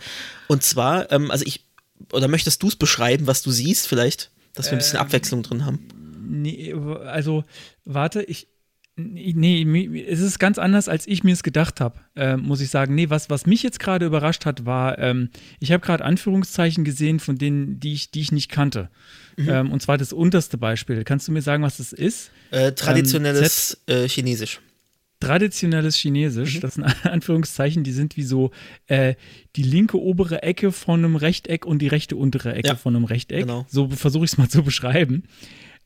[0.47, 1.63] Und zwar, ähm, also ich,
[2.11, 4.31] oder möchtest du es beschreiben, was du siehst, vielleicht?
[4.53, 5.79] Dass wir ein bisschen ähm, Abwechslung drin haben
[6.27, 7.43] nee, also
[7.83, 8.47] warte, ich,
[8.97, 12.95] Nee, es ist ganz anders, als ich mir es gedacht habe, äh, muss ich sagen.
[12.95, 17.19] Nee, was, was mich jetzt gerade überrascht hat, war, ähm, ich habe gerade Anführungszeichen gesehen
[17.19, 18.89] von denen, die ich, die ich nicht kannte.
[19.35, 19.49] Mhm.
[19.49, 21.03] Ähm, und zwar das unterste Beispiel.
[21.03, 22.31] Kannst du mir sagen, was das ist?
[22.51, 24.61] Äh, traditionelles ähm, äh, Chinesisch.
[25.19, 26.59] Traditionelles Chinesisch, mhm.
[26.61, 28.51] das sind Anführungszeichen, die sind wie so
[28.87, 29.15] äh,
[29.57, 33.03] die linke obere Ecke von einem Rechteck und die rechte untere Ecke ja, von einem
[33.03, 33.41] Rechteck.
[33.41, 33.65] Genau.
[33.67, 35.23] So versuche ich es mal zu beschreiben.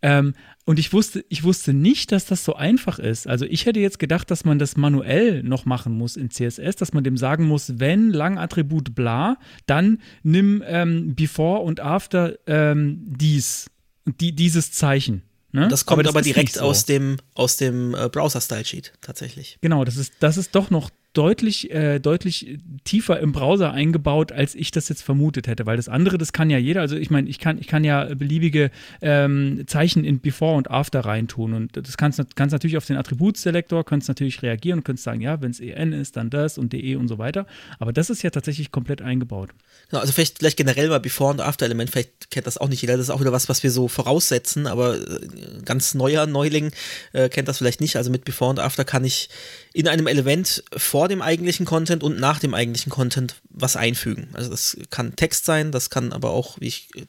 [0.01, 0.33] Ähm,
[0.65, 3.27] und ich wusste, ich wusste nicht, dass das so einfach ist.
[3.27, 6.93] Also ich hätte jetzt gedacht, dass man das manuell noch machen muss in CSS, dass
[6.93, 13.71] man dem sagen muss, wenn Langattribut bla, dann nimm ähm, before und after ähm, dies,
[14.05, 15.23] die, dieses Zeichen.
[15.51, 15.67] Ne?
[15.67, 16.61] Das kommt aber, das aber direkt so.
[16.61, 19.57] aus dem, aus dem äh, Browser-Style-Sheet tatsächlich.
[19.61, 24.55] Genau, das ist, das ist doch noch deutlich, äh, deutlich tiefer im Browser eingebaut, als
[24.55, 25.65] ich das jetzt vermutet hätte.
[25.65, 26.79] Weil das andere, das kann ja jeder.
[26.79, 31.01] Also ich meine, ich kann, ich kann ja beliebige ähm, Zeichen in Before und After
[31.01, 31.53] reintun.
[31.53, 35.19] Und das kannst du kannst natürlich auf den Attributselektor, kannst natürlich reagieren und kannst sagen,
[35.19, 37.45] ja, wenn es EN ist, dann das und DE und so weiter.
[37.79, 39.49] Aber das ist ja tatsächlich komplett eingebaut.
[39.89, 42.81] Genau, also vielleicht, vielleicht generell mal Before und After Element, vielleicht kennt das auch nicht
[42.81, 42.95] jeder.
[42.95, 45.27] Das ist auch wieder was, was wir so voraussetzen, aber äh,
[45.65, 46.71] ganz neuer Neuling
[47.11, 47.97] äh, kennt das vielleicht nicht.
[47.97, 49.29] Also mit Before und After kann ich
[49.73, 54.29] in einem Element vor dem eigentlichen Content und nach dem eigentlichen Content was einfügen.
[54.33, 57.05] Also das kann Text sein, das kann aber auch, wie ich äh,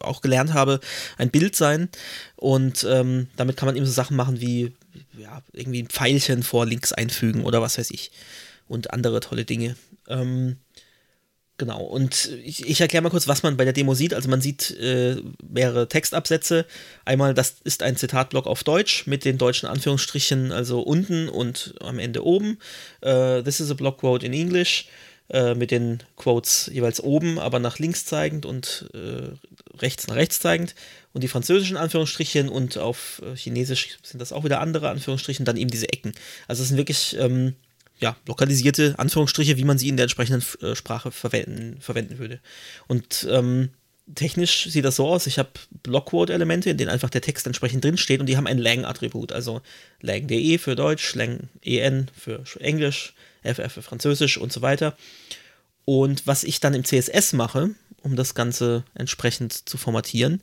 [0.00, 0.80] auch gelernt habe,
[1.18, 1.88] ein Bild sein.
[2.36, 4.72] Und ähm, damit kann man eben so Sachen machen wie
[5.18, 8.10] ja, irgendwie ein Pfeilchen vor links einfügen oder was weiß ich.
[8.66, 9.76] Und andere tolle Dinge.
[10.08, 10.56] Ähm,
[11.56, 14.12] Genau, und ich, ich erkläre mal kurz, was man bei der Demo sieht.
[14.12, 15.16] Also man sieht äh,
[15.48, 16.66] mehrere Textabsätze.
[17.04, 22.00] Einmal, das ist ein Zitatblock auf Deutsch mit den deutschen Anführungsstrichen, also unten und am
[22.00, 22.58] Ende oben.
[23.04, 24.88] Uh, this is a block quote in English
[25.32, 29.36] uh, mit den Quotes jeweils oben, aber nach links zeigend und uh,
[29.78, 30.74] rechts nach rechts zeigend.
[31.12, 35.70] Und die französischen Anführungsstrichen und auf Chinesisch sind das auch wieder andere Anführungsstrichen, dann eben
[35.70, 36.14] diese Ecken.
[36.48, 37.16] Also es sind wirklich...
[37.16, 37.54] Ähm,
[37.98, 42.40] ja, lokalisierte Anführungsstriche, wie man sie in der entsprechenden äh, Sprache verwenden, verwenden würde.
[42.86, 43.70] Und ähm,
[44.14, 45.50] technisch sieht das so aus, ich habe
[45.82, 49.62] Blockquote-Elemente, in denen einfach der Text entsprechend drinsteht und die haben ein Lang-Attribut, also
[50.00, 54.96] lang.de für Deutsch, lang.en für Englisch, ff für Französisch und so weiter.
[55.84, 57.70] Und was ich dann im CSS mache,
[58.02, 60.40] um das Ganze entsprechend zu formatieren,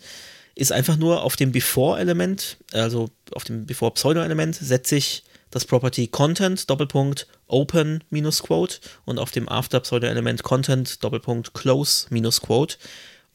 [0.56, 6.70] ist einfach nur auf dem Before-Element, also auf dem Before-Pseudo-Element, setze ich das Property Content,
[6.70, 12.78] Doppelpunkt, Open minus Quote und auf dem After Pseudo-Element Content, Doppelpunkt, Close minus Quote.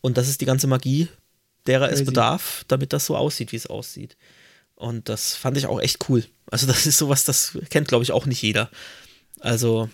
[0.01, 1.09] Und das ist die ganze Magie,
[1.67, 2.03] derer Crazy.
[2.03, 4.17] es bedarf, damit das so aussieht, wie es aussieht.
[4.75, 6.25] Und das fand ich auch echt cool.
[6.51, 8.71] Also, das ist sowas, das kennt, glaube ich, auch nicht jeder.
[9.41, 9.89] Also,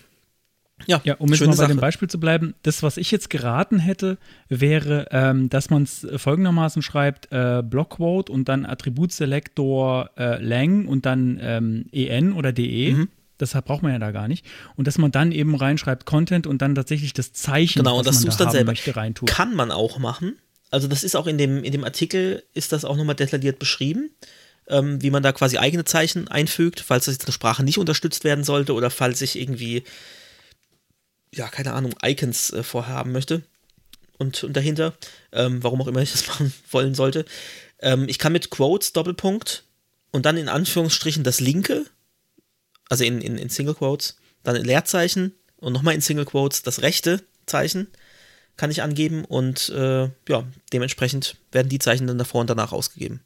[0.85, 1.67] Ja, ja um jetzt mal bei Sache.
[1.69, 4.17] dem Beispiel zu bleiben, das, was ich jetzt geraten hätte,
[4.49, 11.05] wäre, ähm, dass man es folgendermaßen schreibt: äh, Blockquote und dann Attributselektor äh, Lang und
[11.05, 12.93] dann ähm, EN oder DE.
[12.93, 13.09] Mhm.
[13.39, 14.45] Deshalb braucht man ja da gar nicht.
[14.75, 18.23] Und dass man dann eben reinschreibt Content und dann tatsächlich das Zeichen, genau, und das
[18.23, 18.71] man da dann selber.
[18.71, 19.29] möchte, reintut.
[19.29, 20.37] Kann man auch machen.
[20.69, 24.11] Also das ist auch in dem, in dem Artikel, ist das auch nochmal detailliert beschrieben
[24.67, 28.23] ähm, wie man da quasi eigene Zeichen einfügt, falls das jetzt eine Sprache nicht unterstützt
[28.23, 29.83] werden sollte oder falls ich irgendwie,
[31.33, 33.43] ja, keine Ahnung, Icons äh, vorhaben möchte.
[34.17, 34.93] Und, und dahinter,
[35.31, 37.25] ähm, warum auch immer ich das machen wollen sollte.
[37.79, 39.63] Ähm, ich kann mit Quotes, Doppelpunkt
[40.11, 41.85] und dann in Anführungsstrichen das linke,
[42.89, 46.81] also in, in, in Single Quotes, dann in Leerzeichen und nochmal in Single Quotes das
[46.81, 47.87] rechte Zeichen
[48.55, 53.21] kann ich angeben und äh, ja, dementsprechend werden die Zeichen dann davor und danach ausgegeben.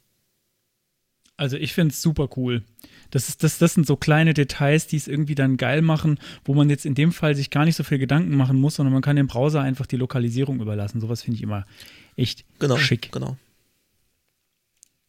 [1.38, 2.62] Also ich finde es super cool.
[3.10, 6.52] Das, ist, das, das sind so kleine Details, die es irgendwie dann geil machen, wo
[6.52, 9.02] man jetzt in dem Fall sich gar nicht so viel Gedanken machen muss, sondern man
[9.02, 11.00] kann dem Browser einfach die Lokalisierung überlassen.
[11.00, 11.64] Sowas finde ich immer
[12.16, 13.10] echt genau, schick.
[13.12, 13.38] Genau.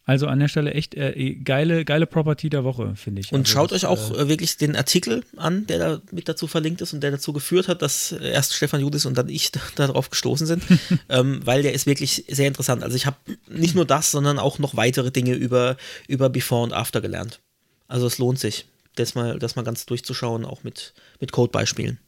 [0.09, 3.31] Also an der Stelle echt äh, geile, geile Property der Woche, finde ich.
[3.31, 6.47] Und also schaut das, euch auch äh, wirklich den Artikel an, der da mit dazu
[6.47, 10.09] verlinkt ist und der dazu geführt hat, dass erst Stefan Judis und dann ich darauf
[10.09, 10.63] gestoßen sind,
[11.09, 12.81] ähm, weil der ist wirklich sehr interessant.
[12.81, 13.17] Also ich habe
[13.49, 17.39] nicht nur das, sondern auch noch weitere Dinge über, über Before und After gelernt.
[17.87, 21.99] Also es lohnt sich, das mal, das mal ganz durchzuschauen, auch mit, mit Codebeispielen.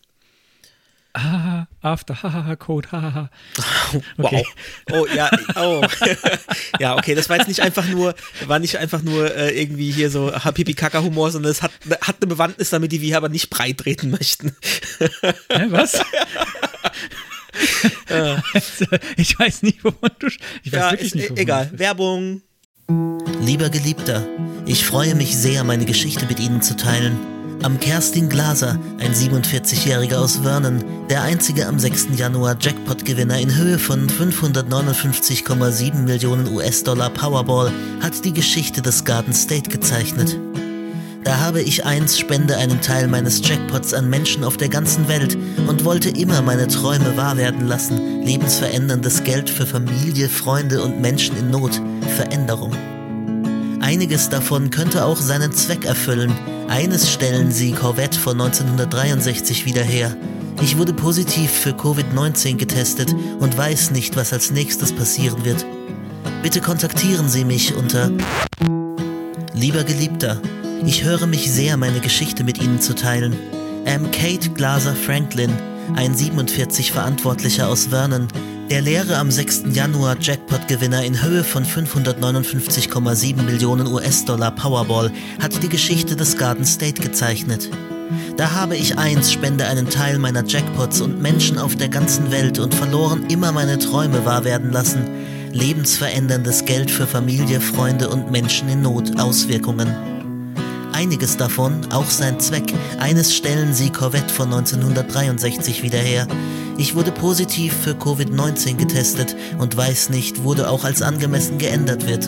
[1.14, 3.30] Ah, after, hahaha, Code, hahaha.
[4.18, 4.45] Okay.
[4.88, 5.01] Wow.
[5.01, 5.84] Oh, ja, oh.
[6.80, 10.09] ja, okay, das war jetzt nicht einfach nur, war nicht einfach nur äh, irgendwie hier
[10.09, 14.09] so Pipi-Kaka-Humor, sondern es hat, hat eine Bewandtnis damit, die wir aber nicht breit treten
[14.12, 14.55] möchten.
[15.49, 15.99] Hä, was?
[19.18, 20.28] ich weiß nicht, wovon du.
[20.64, 21.70] Ich weiß ja, wirklich ist, nicht, e- egal.
[21.74, 22.41] Werbung.
[23.41, 24.26] Lieber Geliebter,
[24.66, 27.18] ich freue mich sehr, meine Geschichte mit Ihnen zu teilen.
[27.64, 32.07] Am Kerstin Glaser, ein 47-Jähriger aus Vernon, der einzige am 6.
[32.18, 39.70] Januar Jackpot-Gewinner in Höhe von 559,7 Millionen US-Dollar Powerball, hat die Geschichte des Garden State
[39.70, 40.39] gezeichnet.
[41.24, 45.38] Da habe ich eins, spende einen Teil meines Jackpots an Menschen auf der ganzen Welt
[45.68, 48.24] und wollte immer meine Träume wahr werden lassen.
[48.24, 51.80] Lebensveränderndes Geld für Familie, Freunde und Menschen in Not.
[52.16, 52.76] Veränderung.
[53.82, 56.32] Einiges davon könnte auch seinen Zweck erfüllen.
[56.67, 60.15] Eines stellen sie Corvette von 1963 wieder her.
[60.61, 65.65] Ich wurde positiv für Covid-19 getestet und weiß nicht, was als nächstes passieren wird.
[66.43, 68.11] Bitte kontaktieren Sie mich unter
[69.53, 70.39] Lieber Geliebter,
[70.86, 73.36] ich höre mich sehr, meine Geschichte mit Ihnen zu teilen.
[73.86, 75.51] Am Kate Glaser Franklin,
[75.95, 78.27] ein 47 Verantwortlicher aus Vernon,
[78.72, 79.63] der Lehre am 6.
[79.74, 85.11] Januar Jackpot-Gewinner in Höhe von 559,7 Millionen US-Dollar Powerball
[85.41, 87.69] hat die Geschichte des Garden State gezeichnet.
[88.38, 92.59] Da habe ich eins, spende einen Teil meiner Jackpots und Menschen auf der ganzen Welt
[92.59, 95.05] und verloren immer meine Träume wahr werden lassen.
[95.51, 99.93] Lebensveränderndes Geld für Familie, Freunde und Menschen in Not, Auswirkungen.
[100.93, 106.26] Einiges davon, auch sein Zweck, eines stellen sie Corvette von 1963 wieder her,
[106.82, 112.27] ich wurde positiv für Covid-19 getestet und weiß nicht, wurde auch als angemessen geändert wird.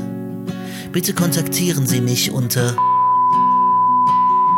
[0.92, 2.76] Bitte kontaktieren Sie mich unter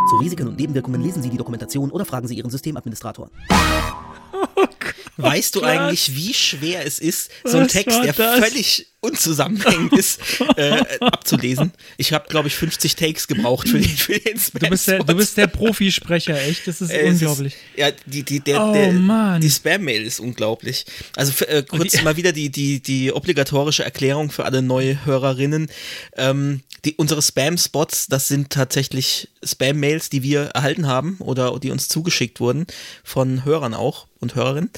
[0.09, 3.31] Zu Risiken und Nebenwirkungen lesen Sie die Dokumentation oder fragen Sie Ihren Systemadministrator.
[5.17, 8.39] Oh weißt du eigentlich, wie schwer es ist, so einen Text, der das?
[8.39, 10.19] völlig unzusammenhängend ist,
[10.57, 11.71] äh, abzulesen?
[11.97, 15.15] Ich habe, glaube ich, 50 Takes gebraucht für den, für den du, bist der, du
[15.15, 16.67] bist der Profisprecher, echt?
[16.67, 17.53] Das ist äh, unglaublich.
[17.53, 20.85] Ist, ja, die, die, der, oh, der, die Spam-Mail ist unglaublich.
[21.15, 25.67] Also äh, kurz die, mal wieder die, die, die obligatorische Erklärung für alle neue Hörerinnen.
[26.15, 31.87] Ähm, die, unsere Spam-Spots, das sind tatsächlich Spam-Mails, die wir erhalten haben oder die uns
[31.89, 32.67] zugeschickt wurden
[33.03, 34.69] von Hörern auch und Hörerinnen,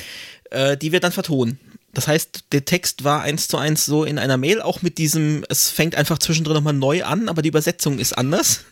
[0.52, 1.60] äh, die wir dann vertonen.
[1.98, 5.44] Das heißt, der Text war eins zu eins so in einer Mail, auch mit diesem,
[5.50, 8.66] es fängt einfach zwischendrin nochmal neu an, aber die Übersetzung ist anders.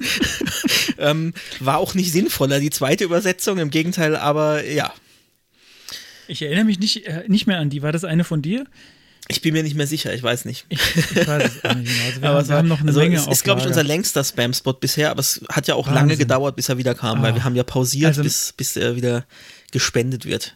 [1.00, 4.94] ähm, war auch nicht sinnvoller, die zweite Übersetzung, im Gegenteil, aber ja.
[6.28, 7.82] Ich erinnere mich nicht, äh, nicht mehr an die.
[7.82, 8.68] War das eine von dir?
[9.28, 10.68] Ich bin mir nicht mehr sicher, ich weiß nicht.
[10.70, 12.06] Ich, ich weiß es auch nicht genau.
[12.06, 13.84] Also wir, aber haben, wir haben noch eine also Menge Es ist, glaube ich, unser
[13.84, 15.96] längster Spam-Spot bisher, aber es hat ja auch Wahnsinn.
[15.96, 17.24] lange gedauert, bis er wieder kam, ah.
[17.24, 19.26] weil wir haben ja pausiert, also, bis, bis er wieder
[19.72, 20.56] gespendet wird.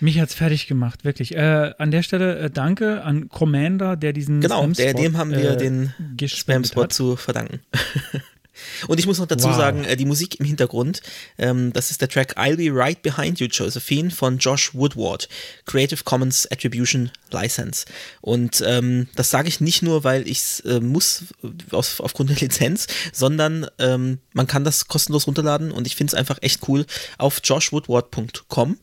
[0.00, 1.34] Mich hat's fertig gemacht, wirklich.
[1.34, 5.52] Äh, an der Stelle äh, danke an Commander, der diesen Genau, der, dem haben wir
[5.52, 5.92] äh, den
[6.26, 7.60] Spam-Spot zu verdanken.
[8.88, 9.56] Und ich muss noch dazu Wow.
[9.56, 11.02] sagen, äh, die Musik im Hintergrund,
[11.38, 15.28] ähm, das ist der Track I'll Be Right Behind You, Josephine von Josh Woodward,
[15.66, 17.86] Creative Commons Attribution License.
[18.20, 21.24] Und ähm, das sage ich nicht nur, weil ich es äh, muss
[21.70, 26.14] aus, aufgrund der Lizenz, sondern ähm, man kann das kostenlos runterladen und ich finde es
[26.14, 26.86] einfach echt cool.
[27.18, 28.78] Auf joshwoodward.com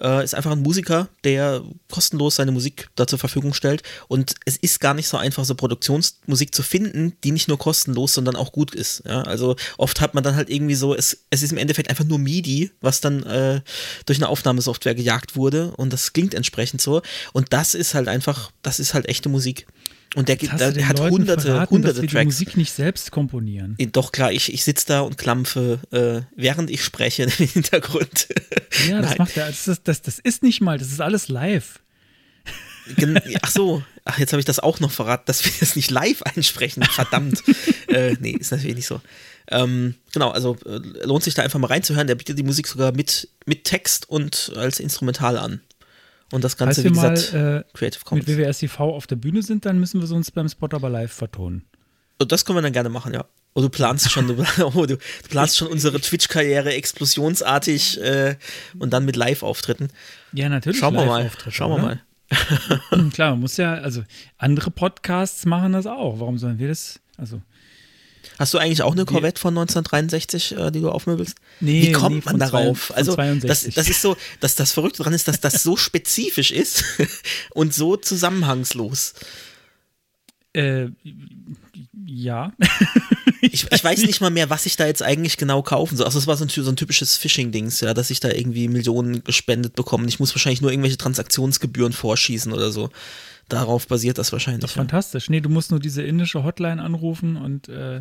[0.00, 4.56] äh, ist einfach ein Musiker, der kostenlos seine Musik da zur Verfügung stellt und es
[4.56, 8.52] ist gar nicht so einfach, so Produktionsmusik zu finden, die nicht nur kostenlos, sondern auch
[8.52, 9.02] gut ist.
[9.06, 9.22] Ja?
[9.22, 12.18] Also oft hat man dann halt irgendwie so, es, es ist im Endeffekt einfach nur
[12.18, 13.60] MIDI, was dann äh,
[14.06, 18.50] durch eine Aufnahmesoftware gejagt wurde und das klingt entsprechend so und das ist halt einfach,
[18.62, 19.66] das ist halt echte Musik.
[20.14, 22.24] Und der, der, der hat Leuten hunderte, verraten, hunderte dass wir die Tracks.
[22.24, 23.74] Musik nicht selbst komponieren.
[23.78, 28.28] Eh, Doch klar, ich, ich sitze da und klampfe, äh, während ich spreche im Hintergrund.
[28.88, 29.46] Ja, das macht er.
[29.48, 31.80] Das ist, das, das ist nicht mal, das ist alles live.
[32.96, 35.90] Gen- Ach so, ach, jetzt habe ich das auch noch verraten, dass wir das nicht
[35.90, 36.84] live einsprechen.
[36.84, 37.42] Verdammt.
[37.88, 39.00] äh, nee, ist natürlich nicht so.
[39.48, 42.06] Ähm, genau, also äh, lohnt sich da einfach mal reinzuhören.
[42.06, 45.60] Der bietet die Musik sogar mit, mit Text und als Instrumental an.
[46.32, 48.26] Und das Ganze, wie wir mal gesagt, äh, Creative mit Commons.
[48.26, 51.12] WWS TV auf der Bühne sind, dann müssen wir so uns beim Spot aber live
[51.12, 51.64] vertonen.
[52.18, 53.24] Und das können wir dann gerne machen, ja.
[53.54, 54.34] Oh, du planst schon, du,
[54.74, 54.98] oh, du,
[55.28, 58.36] planst schon unsere Twitch-Karriere explosionsartig äh,
[58.78, 59.88] und dann mit Live-Auftritten.
[60.32, 60.78] Ja, natürlich.
[60.78, 61.30] Schauen wir mal.
[61.48, 62.02] Schauen wir mal.
[63.12, 64.02] Klar, man muss ja, also
[64.36, 66.18] andere Podcasts machen das auch.
[66.18, 67.00] Warum sollen wir das?
[67.16, 67.40] Also,
[68.38, 71.36] Hast du eigentlich auch eine Corvette von 1963, äh, die du aufmöbelst?
[71.60, 72.88] Nee, Wie kommt nee, man darauf?
[72.88, 73.74] zwei- also, das, 62.
[73.74, 76.84] das ist so, dass das Verrückte dran ist, dass das so spezifisch ist
[77.54, 79.14] und so zusammenhangslos.
[80.52, 80.88] äh,
[82.06, 82.52] ja.
[83.42, 86.06] Ich, ich weiß nicht mal mehr, was ich da jetzt eigentlich genau kaufen soll.
[86.06, 89.22] Also, es war so ein, so ein typisches Phishing-Dings, ja, dass ich da irgendwie Millionen
[89.22, 90.08] gespendet bekomme.
[90.08, 92.90] Ich muss wahrscheinlich nur irgendwelche Transaktionsgebühren vorschießen oder so.
[93.48, 94.62] Darauf basiert das wahrscheinlich.
[94.62, 94.76] Doch ja.
[94.80, 95.28] fantastisch.
[95.30, 98.00] Nee, du musst nur diese indische Hotline anrufen und äh,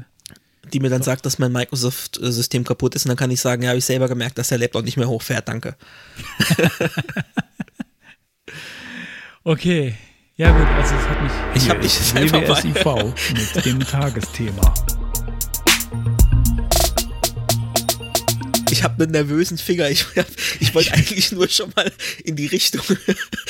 [0.73, 3.69] Die mir dann sagt, dass mein Microsoft-System kaputt ist und dann kann ich sagen, ja,
[3.69, 5.75] habe ich selber gemerkt, dass der Laptop nicht mehr hochfährt, danke.
[9.43, 9.95] okay.
[10.37, 11.31] Ja gut, also es hat mich.
[11.55, 14.73] Ich hab mich einfach WWSIV mit dem Tagesthema.
[18.71, 19.89] Ich habe einen nervösen Finger.
[19.89, 20.05] Ich,
[20.59, 21.91] ich wollte eigentlich nur schon mal
[22.23, 22.81] in die Richtung.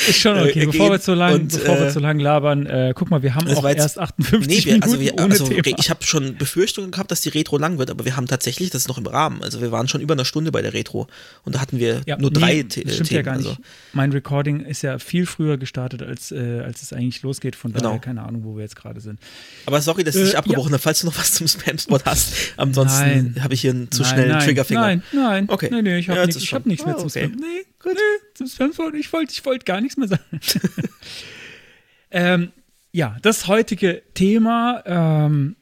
[0.08, 0.64] Ist schon okay.
[0.64, 3.24] äh, bevor wir zu lang, und, bevor wir äh, zu lang labern, äh, guck mal,
[3.24, 5.78] wir haben auch jetzt- erst 58 Nee, wir, Minuten also, wir, also Thema.
[5.80, 8.84] ich habe schon Befürchtungen gehabt, dass die Retro lang wird, aber wir haben tatsächlich, das
[8.84, 9.42] ist noch im Rahmen.
[9.44, 11.08] Also wir waren schon über eine Stunde bei der Retro
[11.44, 13.18] und da hatten wir ja, nur drei nee, The das stimmt Themen.
[13.18, 13.48] ja gar nicht.
[13.48, 13.58] Also.
[13.94, 17.56] Mein Recording ist ja viel früher gestartet, als, äh, als es eigentlich losgeht.
[17.56, 18.00] Von daher Genau.
[18.00, 19.20] keine Ahnung, wo wir jetzt gerade sind.
[19.66, 22.34] Aber sorry, dass ich Äh, abgebrochen habe, falls du noch was zum Spam-Spot hast.
[22.58, 24.82] Ansonsten habe ich hier einen zu Nein, schnellen nein, Triggerfinger.
[24.82, 25.50] Nein, nein.
[25.50, 25.70] Okay.
[25.72, 27.26] Nee, nee, ich habe Ja, nichts, hab nichts mehr Ah, zum okay.
[27.28, 27.40] Spam.
[27.40, 28.00] Nee, nee,
[28.34, 28.96] zum Spam.
[28.96, 30.24] Ich wollte ich wollt gar nichts mehr sagen.
[32.12, 32.52] ähm,
[32.92, 34.84] ja, das heutige Thema.
[34.86, 35.56] Ähm,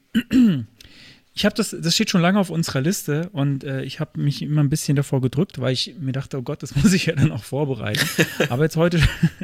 [1.36, 4.40] ich habe das, das steht schon lange auf unserer Liste und äh, ich habe mich
[4.40, 7.16] immer ein bisschen davor gedrückt, weil ich mir dachte, oh Gott, das muss ich ja
[7.16, 8.06] dann auch vorbereiten.
[8.50, 9.00] Aber jetzt heute,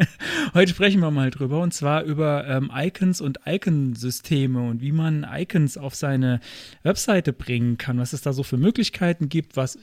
[0.55, 5.27] heute sprechen wir mal drüber und zwar über ähm, Icons und Iconsysteme und wie man
[5.29, 6.41] Icons auf seine
[6.85, 9.77] Webseite bringen kann, was es da so für Möglichkeiten gibt, was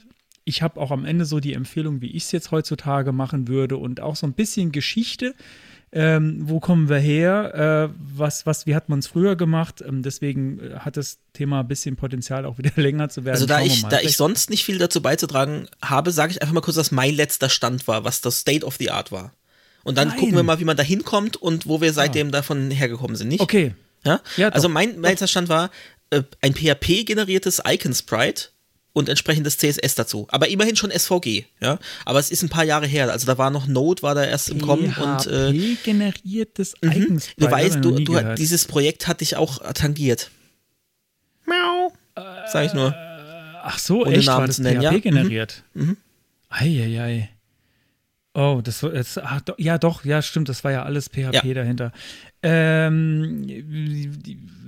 [0.46, 3.76] ich habe auch am Ende so die Empfehlung, wie ich es jetzt heutzutage machen würde
[3.76, 5.36] und auch so ein bisschen Geschichte.
[5.94, 7.90] Ähm, wo kommen wir her?
[7.90, 9.82] Äh, was, was, wie hat man es früher gemacht?
[9.86, 13.36] Ähm, deswegen äh, hat das Thema ein bisschen Potenzial, auch wieder länger zu werden.
[13.36, 16.62] Also da ich, da ich sonst nicht viel dazu beizutragen habe, sage ich einfach mal
[16.62, 19.34] kurz, was mein letzter Stand war, was das State of the Art war.
[19.84, 20.18] Und dann Nein.
[20.18, 23.40] gucken wir mal, wie man da hinkommt und wo wir seitdem davon hergekommen sind, nicht?
[23.40, 23.74] Okay,
[24.04, 24.20] Ja?
[24.36, 25.72] Ja, also mein, mein letzter Stand war
[26.10, 28.50] äh, ein PHP-generiertes Icon-Sprite
[28.98, 30.28] und entsprechendes CSS dazu.
[30.30, 31.78] Aber immerhin schon SVG, ja.
[32.06, 33.12] Aber es ist ein paar Jahre her.
[33.12, 37.20] Also da war noch Node, war da erst im Kommen und äh, generiertes mhm.
[37.38, 40.32] Du weißt, du, du, dieses Projekt hat dich auch tangiert.
[41.46, 41.94] Miau.
[42.52, 42.94] Sag ich nur.
[43.64, 44.58] Ach so, ohne echt, Namen war das?
[44.58, 45.02] PHP Mhm.
[45.02, 45.64] generiert?
[46.50, 47.30] Eieiei.
[48.40, 51.44] Oh, das, war- das ach, do, ja doch, ja stimmt, das war ja alles PHP
[51.44, 51.54] Ja.
[51.56, 51.92] dahinter.
[52.44, 53.48] Ähm,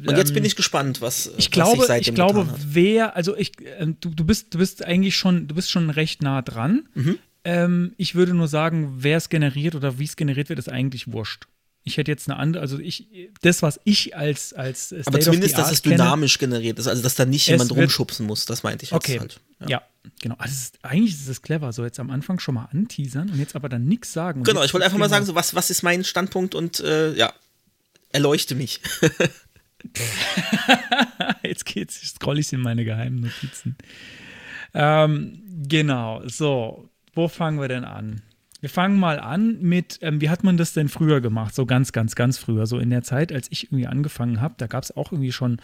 [0.08, 3.38] Und jetzt bin ich gespannt, was, Ich was glaube, sich seitdem ich glaube, wer, also
[3.38, 6.90] ich, ähm, du, du bist, du bist eigentlich schon, du bist schon recht nah dran.
[6.96, 7.20] Mhm.
[7.44, 11.12] Ähm, ich würde nur sagen, wer es generiert oder wie es generiert wird, ist eigentlich
[11.12, 11.46] wurscht.
[11.86, 13.08] Ich hätte jetzt eine andere, also ich,
[13.42, 17.02] das, was ich als, als State Aber zumindest, dass es kenne- dynamisch generiert ist, also
[17.02, 19.40] dass da nicht jemand rumschubsen muss, das meinte ich jetzt Okay, halt.
[19.68, 19.82] ja.
[20.22, 20.36] genau.
[20.38, 23.56] Also ist, eigentlich ist es clever, so jetzt am Anfang schon mal anteasern und jetzt
[23.56, 24.44] aber dann nichts sagen.
[24.44, 27.34] Genau, ich wollte einfach mal sagen, so was, was ist mein Standpunkt und äh, ja,
[28.12, 28.82] erleuchte mich.
[31.44, 33.78] Jetzt geht's, ich scroll ich in meine geheimen Notizen.
[34.74, 38.22] Ähm, genau, so, wo fangen wir denn an?
[38.62, 41.56] Wir fangen mal an mit, ähm, wie hat man das denn früher gemacht?
[41.56, 42.66] So ganz, ganz, ganz früher.
[42.66, 45.62] So in der Zeit, als ich irgendwie angefangen habe, da gab es auch irgendwie schon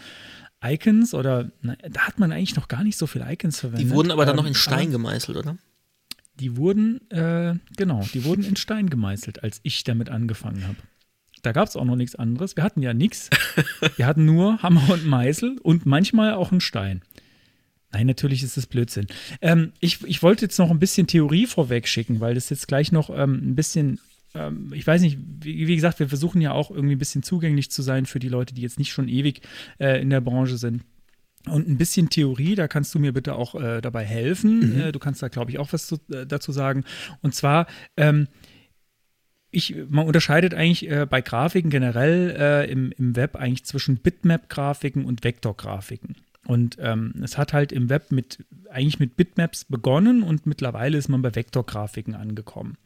[0.64, 3.86] Icons oder na, da hat man eigentlich noch gar nicht so viele Icons verwendet.
[3.86, 5.56] Die wurden aber dann noch Ähm, in Stein aber gemeißelt, oder?
[6.40, 10.76] Die wurden, äh, genau, die wurden in Stein gemeißelt, als ich damit angefangen habe.
[11.42, 12.56] Da gab es auch noch nichts anderes.
[12.56, 13.30] Wir hatten ja nichts.
[13.96, 17.02] Wir hatten nur Hammer und Meißel und manchmal auch einen Stein.
[17.96, 19.06] Nein, natürlich ist das Blödsinn.
[19.40, 22.92] Ähm, ich, ich wollte jetzt noch ein bisschen Theorie vorweg schicken, weil das jetzt gleich
[22.92, 24.00] noch ähm, ein bisschen,
[24.34, 27.70] ähm, ich weiß nicht, wie, wie gesagt, wir versuchen ja auch irgendwie ein bisschen zugänglich
[27.70, 29.40] zu sein für die Leute, die jetzt nicht schon ewig
[29.78, 30.82] äh, in der Branche sind.
[31.48, 34.78] Und ein bisschen Theorie, da kannst du mir bitte auch äh, dabei helfen.
[34.78, 36.84] Äh, du kannst da, glaube ich, auch was zu, äh, dazu sagen.
[37.22, 37.66] Und zwar,
[37.96, 38.28] ähm,
[39.50, 45.06] ich, man unterscheidet eigentlich äh, bei Grafiken generell äh, im, im Web eigentlich zwischen Bitmap-Grafiken
[45.06, 46.16] und Vektorgrafiken.
[46.46, 51.08] Und ähm, es hat halt im Web mit eigentlich mit Bitmaps begonnen und mittlerweile ist
[51.08, 52.76] man bei Vektorgrafiken angekommen.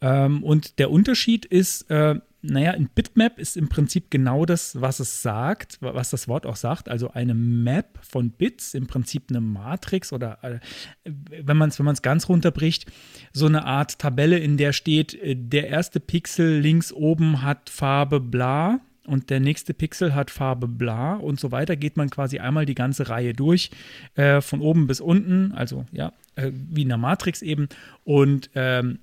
[0.00, 4.98] Ähm, und der Unterschied ist, äh, naja, ein Bitmap ist im Prinzip genau das, was
[4.98, 6.88] es sagt, wa- was das Wort auch sagt.
[6.88, 10.58] Also eine Map von Bits, im Prinzip eine Matrix oder äh,
[11.04, 12.90] wenn man es wenn ganz runterbricht,
[13.32, 18.18] so eine Art Tabelle, in der steht, äh, der erste Pixel links oben hat Farbe
[18.18, 22.66] bla und der nächste Pixel hat Farbe bla und so weiter, geht man quasi einmal
[22.66, 23.70] die ganze Reihe durch,
[24.14, 27.68] äh, von oben bis unten, also ja, äh, wie in einer Matrix eben.
[28.04, 28.98] Und ähm,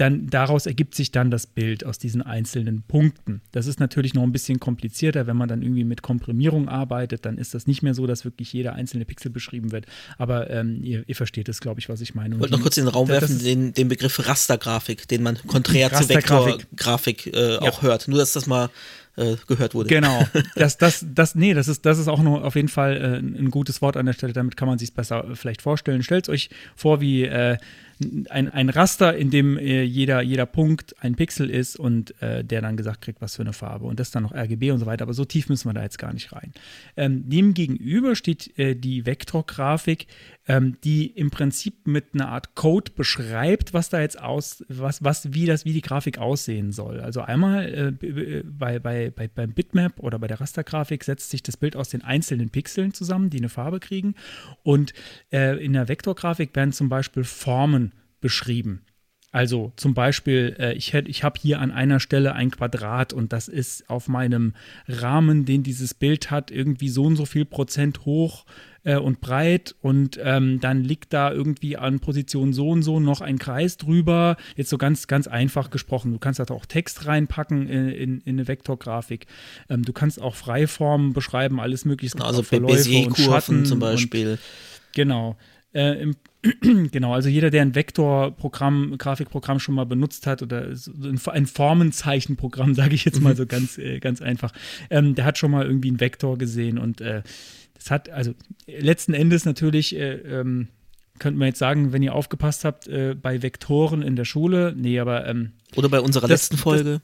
[0.00, 3.42] dann daraus ergibt sich dann das Bild aus diesen einzelnen Punkten.
[3.52, 7.36] Das ist natürlich noch ein bisschen komplizierter, wenn man dann irgendwie mit Komprimierung arbeitet, dann
[7.36, 9.84] ist das nicht mehr so, dass wirklich jeder einzelne Pixel beschrieben wird.
[10.16, 12.34] Aber ähm, ihr, ihr versteht es, glaube ich, was ich meine.
[12.34, 15.90] Ich wollte noch kurz in den Raum werfen, den, den Begriff Rastergrafik, den man konträr
[15.90, 16.54] zu Rastergrafik.
[16.60, 18.08] Vektorgrafik äh, auch hört.
[18.08, 18.70] Nur, dass das mal
[19.16, 19.88] äh, gehört wurde.
[19.90, 20.26] Genau.
[20.54, 23.50] Das, das, das, nee, das ist, das ist auch nur auf jeden Fall äh, ein
[23.50, 24.32] gutes Wort an der Stelle.
[24.32, 26.02] Damit kann man sich besser äh, vielleicht vorstellen.
[26.02, 27.58] Stellt euch vor, wie äh,
[28.30, 32.62] ein, ein Raster, in dem äh, jeder, jeder Punkt ein Pixel ist und äh, der
[32.62, 33.84] dann gesagt kriegt, was für eine Farbe.
[33.84, 35.02] Und das dann noch RGB und so weiter.
[35.02, 36.52] Aber so tief müssen wir da jetzt gar nicht rein.
[36.96, 40.06] Ähm, dem gegenüber steht äh, die Vektorgrafik,
[40.48, 45.32] ähm, die im Prinzip mit einer Art Code beschreibt, was da jetzt aus, was, was,
[45.34, 47.00] wie das, wie die Grafik aussehen soll.
[47.00, 51.56] Also einmal äh, bei, bei, bei, beim Bitmap oder bei der Rastergrafik setzt sich das
[51.56, 54.14] Bild aus den einzelnen Pixeln zusammen, die eine Farbe kriegen.
[54.62, 54.94] Und
[55.30, 57.89] äh, in der Vektorgrafik werden zum Beispiel Formen
[58.20, 58.82] beschrieben.
[59.32, 63.32] Also zum Beispiel, äh, ich, hätt- ich habe hier an einer Stelle ein Quadrat und
[63.32, 64.54] das ist auf meinem
[64.88, 68.44] Rahmen, den dieses Bild hat, irgendwie so und so viel Prozent hoch
[68.82, 73.20] äh, und breit und ähm, dann liegt da irgendwie an Position so und so noch
[73.20, 74.36] ein Kreis drüber.
[74.56, 76.10] Jetzt so ganz, ganz einfach gesprochen.
[76.10, 79.26] Du kannst da auch Text reinpacken in, in, in eine Vektorgrafik.
[79.68, 82.16] Ähm, du kannst auch Freiformen beschreiben, alles mögliche.
[82.16, 82.78] Gibt Also Verläufe und
[83.16, 84.38] Bézier-Kurven Schatten zum und- Beispiel.
[84.92, 85.36] Genau.
[85.72, 86.16] Äh, im,
[86.90, 92.74] genau, also jeder, der ein Vektorprogramm, Grafikprogramm schon mal benutzt hat oder ein, ein Formenzeichenprogramm,
[92.76, 94.52] sage ich jetzt mal so ganz, äh, ganz einfach,
[94.88, 97.22] ähm, der hat schon mal irgendwie einen Vektor gesehen und äh,
[97.74, 98.34] das hat, also
[98.66, 100.68] letzten Endes natürlich, äh, ähm,
[101.20, 104.98] könnte man jetzt sagen, wenn ihr aufgepasst habt, äh, bei Vektoren in der Schule, nee,
[104.98, 107.00] aber ähm, Oder bei unserer Das- letzten Folge.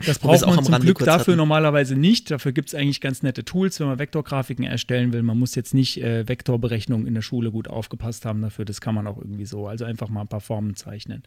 [0.00, 1.36] das es braucht auch man zum Rande Glück dafür hatten.
[1.36, 2.30] normalerweise nicht.
[2.32, 5.22] Dafür gibt es eigentlich ganz nette Tools, wenn man Vektorgrafiken erstellen will.
[5.22, 8.64] Man muss jetzt nicht äh, Vektorberechnungen in der Schule gut aufgepasst haben dafür.
[8.64, 9.68] Das kann man auch irgendwie so.
[9.68, 11.22] Also einfach mal ein paar Formen zeichnen.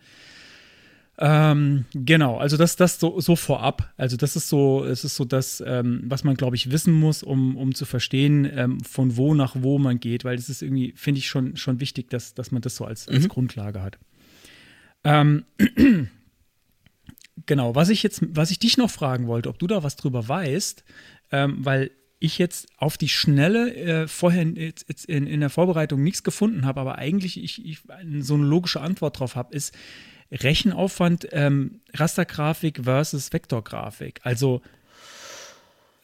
[1.18, 3.94] Ähm, genau, also das, das so, so vorab.
[3.98, 7.22] Also das ist so, es ist so das, ähm, was man, glaube ich, wissen muss,
[7.22, 10.94] um, um zu verstehen, ähm, von wo nach wo man geht, weil das ist irgendwie,
[10.96, 14.00] finde ich, schon, schon wichtig, dass, dass man das so als, als Grundlage hat.
[15.04, 15.46] Ähm,
[17.46, 20.28] Genau, was ich jetzt, was ich dich noch fragen wollte, ob du da was drüber
[20.28, 20.84] weißt,
[21.32, 26.04] ähm, weil ich jetzt auf die Schnelle äh, vorher jetzt, jetzt in, in der Vorbereitung
[26.04, 27.80] nichts gefunden habe, aber eigentlich ich, ich
[28.20, 29.76] so eine logische Antwort drauf habe, ist
[30.32, 34.22] Rechenaufwand ähm, Rastergrafik versus Vektorgrafik.
[34.24, 34.62] Also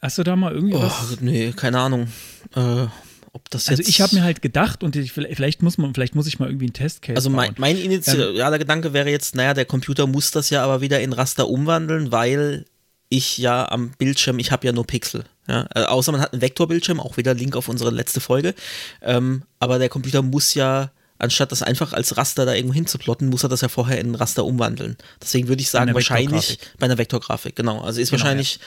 [0.00, 1.20] hast du da mal irgendwie Oh, was?
[1.20, 2.08] nee, keine Ahnung.
[2.54, 2.86] Äh,
[3.32, 3.80] ob das jetzt.
[3.80, 6.48] Also ich habe mir halt gedacht und ich, vielleicht muss man, vielleicht muss ich mal
[6.48, 10.50] irgendwie einen Testcase Also mein, mein initialer Gedanke wäre jetzt, naja, der Computer muss das
[10.50, 12.64] ja aber wieder in Raster umwandeln, weil
[13.10, 15.24] ich ja am Bildschirm, ich habe ja nur Pixel.
[15.46, 15.66] Ja?
[15.74, 18.54] Äh, außer man hat einen Vektorbildschirm, auch wieder Link auf unsere letzte Folge.
[19.02, 23.42] Ähm, aber der Computer muss ja, anstatt das einfach als Raster da irgendwo hinzuplotten, muss
[23.42, 24.96] er das ja vorher in ein Raster umwandeln.
[25.20, 27.80] Deswegen würde ich sagen, wahrscheinlich bei einer Vektorgrafik, genau.
[27.80, 28.60] Also ist Genau, wahrscheinlich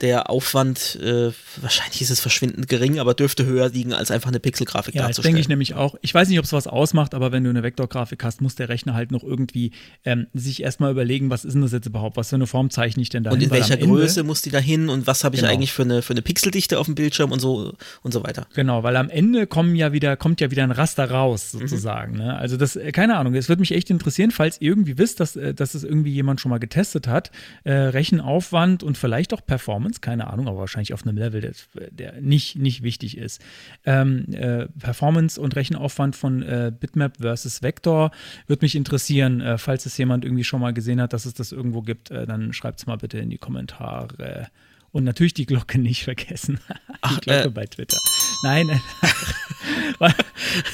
[0.00, 4.40] der Aufwand, äh, wahrscheinlich ist es verschwindend gering, aber dürfte höher liegen, als einfach eine
[4.40, 5.34] Pixelgrafik Ja, das darzustellen.
[5.34, 5.96] denke ich nämlich auch.
[6.02, 8.68] Ich weiß nicht, ob es was ausmacht, aber wenn du eine Vektorgrafik hast, muss der
[8.68, 9.72] Rechner halt noch irgendwie
[10.04, 12.16] ähm, sich erstmal überlegen, was ist denn das jetzt überhaupt?
[12.16, 14.58] Was für eine Form zeichne ich denn da Und in welcher Größe muss die da
[14.58, 15.52] hin und was habe ich Genau.
[15.52, 18.46] eigentlich für eine, für eine Pixeldichte auf dem Bildschirm und so und so weiter.
[18.54, 21.58] Genau, weil am Ende kommen ja wieder, kommt ja wieder ein Raster raus, Mhm.
[21.60, 22.16] sozusagen.
[22.18, 22.36] Ne?
[22.36, 25.34] Also das, äh, keine Ahnung, es würde mich echt interessieren, falls ihr irgendwie wisst, dass,
[25.36, 27.30] äh, dass es irgendwie jemand schon mal getestet hat,
[27.64, 31.52] äh, Rechenaufwand und vielleicht auch Performance, keine Ahnung, aber wahrscheinlich auf einem Level, der,
[31.90, 33.42] der nicht, nicht wichtig ist.
[33.84, 38.10] Ähm, äh, Performance und Rechenaufwand von äh, Bitmap versus Vector
[38.46, 39.40] würde mich interessieren.
[39.40, 42.26] Äh, falls es jemand irgendwie schon mal gesehen hat, dass es das irgendwo gibt, äh,
[42.26, 44.48] dann schreibt es mal bitte in die Kommentare.
[44.90, 46.60] Und natürlich die Glocke nicht vergessen.
[46.68, 47.50] die Ach, Glocke äh.
[47.50, 47.98] bei Twitter.
[48.42, 48.68] Nein,
[49.98, 50.14] war,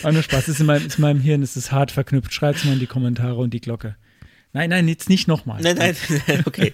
[0.02, 0.48] war nur Spaß.
[0.48, 2.32] Ist in meinem, ist in meinem Hirn, es ist hart verknüpft.
[2.32, 3.96] Schreibt es mal in die Kommentare und die Glocke.
[4.54, 5.60] Nein, nein, jetzt nicht nochmal.
[5.60, 5.96] Nein, nein,
[6.28, 6.72] nein, okay.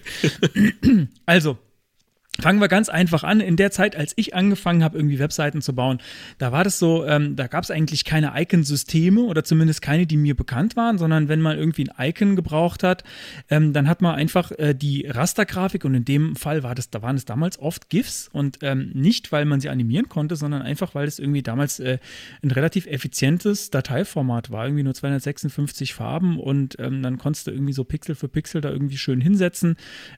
[1.25, 1.57] Also,
[2.41, 3.39] Fangen wir ganz einfach an.
[3.39, 5.99] In der Zeit, als ich angefangen habe, irgendwie Webseiten zu bauen,
[6.39, 10.17] da war das so, ähm, da gab es eigentlich keine Icon-Systeme oder zumindest keine, die
[10.17, 13.03] mir bekannt waren, sondern wenn man irgendwie ein Icon gebraucht hat,
[13.49, 17.03] ähm, dann hat man einfach äh, die Rastergrafik und in dem Fall war das, da
[17.03, 20.95] waren es damals oft GIFs und ähm, nicht, weil man sie animieren konnte, sondern einfach,
[20.95, 21.99] weil es irgendwie damals äh,
[22.43, 27.73] ein relativ effizientes Dateiformat war, irgendwie nur 256 Farben und ähm, dann konntest du irgendwie
[27.73, 29.75] so Pixel für Pixel da irgendwie schön hinsetzen.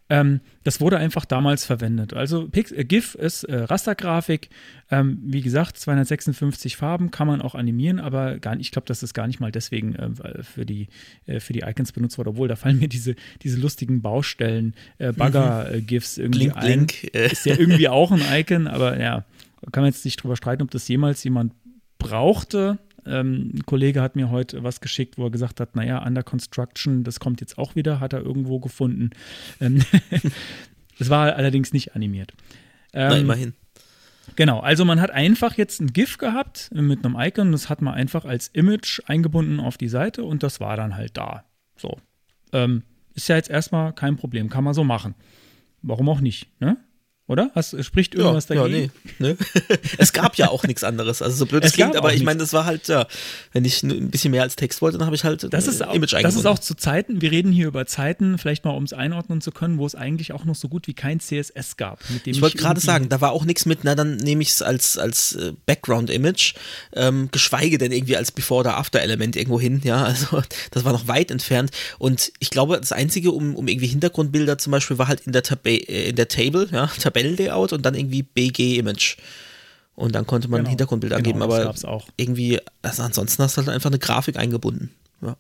[0.10, 2.13] Ähm, das wurde einfach damals verwendet.
[2.14, 4.50] Also Pix äh, GIF ist äh, Rastergrafik.
[4.92, 9.00] Ähm, wie gesagt, 256 Farben kann man auch animieren, aber gar nicht, ich glaube, dass
[9.00, 10.88] das gar nicht mal deswegen äh, für, die,
[11.26, 15.12] äh, für die Icons benutzt wurde, obwohl da fallen mir diese, diese lustigen Baustellen, äh,
[15.12, 16.66] Bagger-GIFs irgendwie Blink, ein.
[16.66, 17.32] blink, äh.
[17.32, 19.26] Ist ja irgendwie auch ein Icon, aber ja,
[19.72, 21.54] kann man jetzt nicht drüber streiten, ob das jemals jemand
[21.98, 22.80] brauchte.
[23.06, 27.04] Ähm, ein Kollege hat mir heute was geschickt, wo er gesagt hat, naja, Under Construction,
[27.04, 29.12] das kommt jetzt auch wieder, hat er irgendwo gefunden.
[29.60, 29.82] Ähm,
[31.00, 32.34] Es war allerdings nicht animiert.
[32.94, 33.54] Na, Ähm, immerhin.
[34.36, 37.94] Genau, also man hat einfach jetzt ein GIF gehabt mit einem Icon, das hat man
[37.94, 41.44] einfach als Image eingebunden auf die Seite und das war dann halt da.
[41.76, 41.98] So.
[42.54, 42.84] Ähm,
[43.16, 45.16] ist ja jetzt erstmal kein Problem, kann man so machen.
[45.82, 46.78] Warum auch nicht, ne?
[47.26, 47.52] Oder?
[47.56, 48.84] Hast, spricht irgendwas ja, dagegen?
[48.84, 49.38] Ja, nee, ne?
[49.98, 51.22] es gab ja auch nichts anderes.
[51.22, 53.08] Also so blöd es klingt, aber ich meine, das war halt, ja,
[53.54, 55.84] wenn ich ein bisschen mehr als Text wollte, dann habe ich halt Das äh, ist,
[55.84, 58.84] auch, Image das ist auch zu Zeiten, wir reden hier über Zeiten, vielleicht mal um
[58.84, 62.02] es einordnen zu können, wo es eigentlich auch noch so gut wie kein CSS gab.
[62.10, 64.50] Mit dem Ich wollte gerade sagen, da war auch nichts mit, na dann nehme ich
[64.50, 66.56] es als, als äh, Background-Image,
[66.92, 71.08] ähm, geschweige denn irgendwie als Before- oder After-Element irgendwo hin, ja, also das war noch
[71.08, 75.22] weit entfernt und ich glaube, das Einzige, um, um irgendwie Hintergrundbilder zum Beispiel, war halt
[75.22, 79.18] in der, Tab äh, in der Table, ja, Tabellenlayout und dann irgendwie BG-Image
[79.96, 80.70] und dann konnte man ein Genau.
[80.72, 81.74] Hintergrundbild Genau, angeben, aber
[82.18, 84.92] irgendwie, also ansonsten hast du halt einfach eine Grafik eingebunden,
[85.22, 85.38] ja.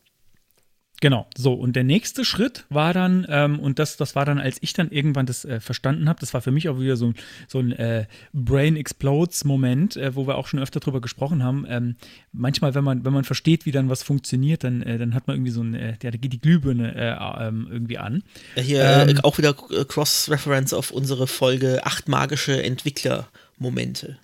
[1.03, 4.55] Genau, so und der nächste Schritt war dann, ähm, und das, das war dann, als
[4.61, 7.15] ich dann irgendwann das äh, verstanden habe, das war für mich auch wieder so, ein-
[7.49, 11.65] so ein äh, Brain Explodes-Moment, äh, wo wir auch schon öfter drüber gesprochen haben.
[11.67, 11.95] Ähm,
[12.31, 15.35] manchmal, wenn man, wenn man versteht, wie dann was funktioniert, dann, äh, dann hat man
[15.35, 18.23] irgendwie so ein, äh, da geht die Glühbirne äh, ähm, irgendwie an.
[18.55, 24.17] Ja, Hier Ähm, äh, auch wieder Cross-Reference auf unsere Folge acht magische Entwicklermomente,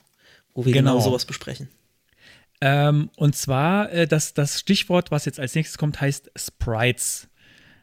[0.54, 1.04] wo wir genau, Genau.
[1.04, 1.68] sowas besprechen.
[2.62, 7.30] Ähm, und zwar, äh, das, das Stichwort, was jetzt als nächstes kommt, heißt Sprites.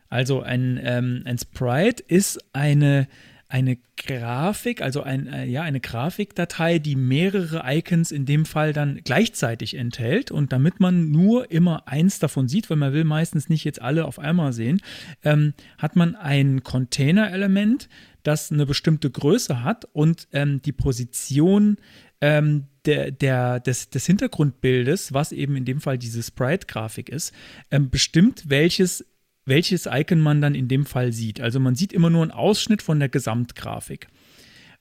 [0.08, 3.08] Also ein, ähm, ein Sprite ist eine,
[3.48, 9.00] eine Grafik, also ein, äh, ja, eine Grafikdatei, die mehrere Icons in dem Fall dann
[9.02, 10.30] gleichzeitig enthält.
[10.30, 14.04] Und damit man nur immer eins davon sieht, weil man will meistens nicht jetzt alle
[14.04, 14.80] auf einmal sehen,
[15.24, 17.88] ähm, hat man ein Container-Element,
[18.22, 21.78] das eine bestimmte Größe hat und ähm, die Position
[22.20, 27.32] ähm, der, der, des, des Hintergrundbildes, was eben in dem Fall diese Sprite-Grafik ist,
[27.70, 29.04] ähm, bestimmt, welches,
[29.44, 31.40] welches Icon man dann in dem Fall sieht.
[31.40, 34.08] Also man sieht immer nur einen Ausschnitt von der Gesamtgrafik.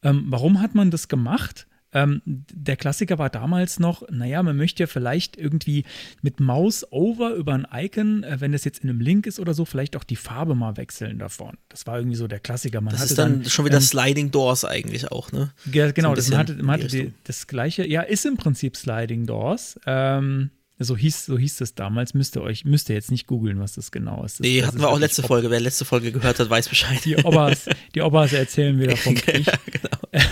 [0.03, 1.67] Ähm, warum hat man das gemacht?
[1.95, 5.85] Ähm, der Klassiker war damals noch, naja, man möchte ja vielleicht irgendwie
[6.21, 9.53] mit Mouse over über ein Icon, äh, wenn das jetzt in einem Link ist oder
[9.53, 11.57] so, vielleicht auch die Farbe mal wechseln davon.
[11.69, 12.81] Das war irgendwie so der Klassiker.
[12.81, 15.51] Man Das ist dann, schon wieder ähm, Sliding Doors eigentlich auch, ne?
[15.71, 18.75] ja, genau, ein das, man hatte, man hatte die das gleiche, ja, ist im Prinzip
[18.77, 19.79] Sliding Doors.
[19.85, 23.61] Ähm, so hieß, so hieß es damals, müsst ihr euch, müsst ihr jetzt nicht googeln,
[23.61, 24.39] was das genau ist.
[24.39, 25.49] Das, Nee, das hatten ist wir auch letzte Ob- Folge.
[25.49, 26.99] Wer letzte Folge gehört hat, weiß Bescheid.
[27.05, 29.45] Die Obbers, die Obbers erzählen wieder vom Krieg.
[29.45, 29.97] genau.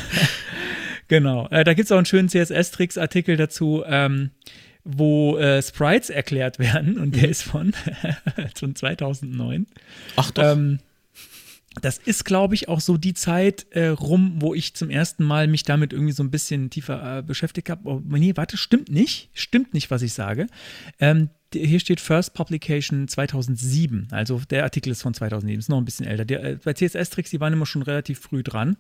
[1.09, 4.31] Äh, da gibt es auch einen schönen CSS-Tricks-Artikel dazu, ähm,
[4.83, 7.19] wo äh, Sprites erklärt werden und Mhm.
[7.19, 7.73] der ist von,
[8.55, 9.67] von 2009.
[10.15, 10.43] Ach doch.
[10.43, 10.79] Ähm,
[11.81, 15.47] das ist, glaube ich, auch so die Zeit äh, rum, wo ich zum ersten Mal
[15.47, 17.81] mich damit irgendwie so ein bisschen tiefer äh, beschäftigt habe.
[17.89, 19.29] Oh, nee, warte, stimmt nicht.
[19.33, 20.45] Stimmt nicht, was ich sage.
[20.99, 24.07] Ähm, hier steht First Publication 2007.
[24.11, 26.25] Also der Artikel ist von 2007, ist noch ein bisschen älter.
[26.25, 28.77] Der, äh, bei CSS-Tricks, die waren immer schon relativ früh dran.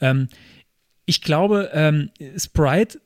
[0.00, 0.28] Ähm,
[1.10, 3.00] ich glaube, ähm, Sprite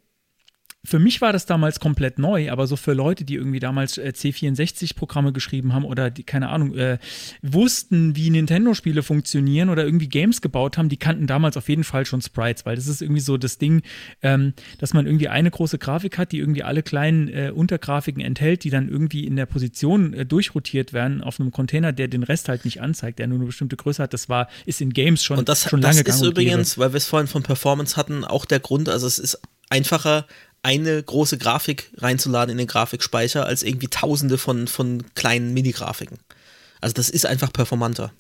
[0.85, 4.13] für mich war das damals komplett neu, aber so für Leute, die irgendwie damals äh,
[4.15, 6.99] C64-Programme geschrieben haben oder die, keine Ahnung, äh,
[7.41, 12.05] wussten, wie Nintendo-Spiele funktionieren oder irgendwie Games gebaut haben, die kannten damals auf jeden Fall
[12.05, 13.83] schon Sprites, weil das ist irgendwie so das Ding,
[14.23, 18.65] ähm, dass man irgendwie eine große Grafik hat, die irgendwie alle kleinen äh, Untergrafiken enthält,
[18.65, 22.51] die dann irgendwie in der Position äh, durchrotiert werden auf einem Container, der den Rest
[22.51, 24.13] halt nicht anzeigt, der nur eine bestimmte Größe hat.
[24.13, 26.99] Das war, ist in Games schon, und das, schon das lange ist übrigens, weil wir
[26.99, 30.27] es vorhin von Performance hatten, auch der Grund, also es ist einfacher,
[30.65, 36.19] eine große Grafik reinzuladen in den Grafikspeicher, als irgendwie tausende von, von kleinen Mini-Grafiken.
[36.81, 38.13] Also das ist einfach performanter.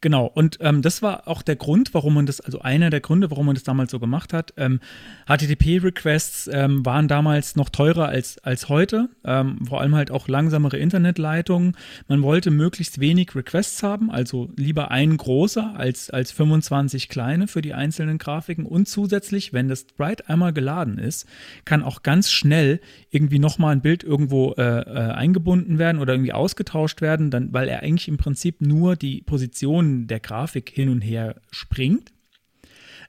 [0.00, 3.32] Genau, und ähm, das war auch der Grund, warum man das, also einer der Gründe,
[3.32, 4.54] warum man das damals so gemacht hat.
[4.56, 4.78] Ähm,
[5.26, 10.76] HTTP-Requests ähm, waren damals noch teurer als, als heute, ähm, vor allem halt auch langsamere
[10.76, 11.76] Internetleitungen.
[12.06, 17.60] Man wollte möglichst wenig Requests haben, also lieber ein großer als, als 25 kleine für
[17.60, 18.66] die einzelnen Grafiken.
[18.66, 21.26] Und zusätzlich, wenn das Sprite einmal geladen ist,
[21.64, 22.80] kann auch ganz schnell
[23.10, 27.66] irgendwie nochmal ein Bild irgendwo äh, äh, eingebunden werden oder irgendwie ausgetauscht werden, dann, weil
[27.66, 32.12] er eigentlich im Prinzip nur die Position der Grafik hin und her springt.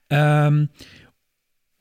[0.10, 0.70] Ähm,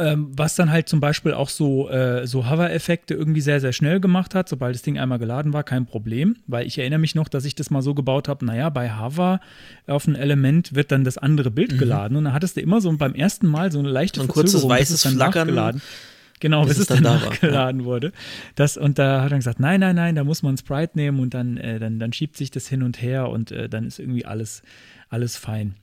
[0.01, 3.99] ähm, was dann halt zum Beispiel auch so, äh, so Hover-Effekte irgendwie sehr, sehr schnell
[3.99, 6.37] gemacht hat, sobald das Ding einmal geladen war, kein Problem.
[6.47, 9.41] Weil ich erinnere mich noch, dass ich das mal so gebaut habe, naja, bei Hover
[9.89, 11.79] auf ein Element wird dann das andere Bild mhm.
[11.79, 14.29] geladen und dann hattest du immer so beim ersten Mal so eine leichte so ein
[14.29, 15.49] kurzes weißes Flackern.
[15.49, 15.83] Nachgeladen.
[16.41, 17.87] Genau, bis, bis es dann, dann nachgeladen ja.
[17.87, 18.13] wurde.
[18.55, 21.35] Das, und da hat er gesagt, nein, nein, nein, da muss man Sprite nehmen und
[21.35, 24.25] dann, äh, dann, dann schiebt sich das hin und her und äh, dann ist irgendwie
[24.25, 24.63] alles,
[25.09, 25.75] alles fein.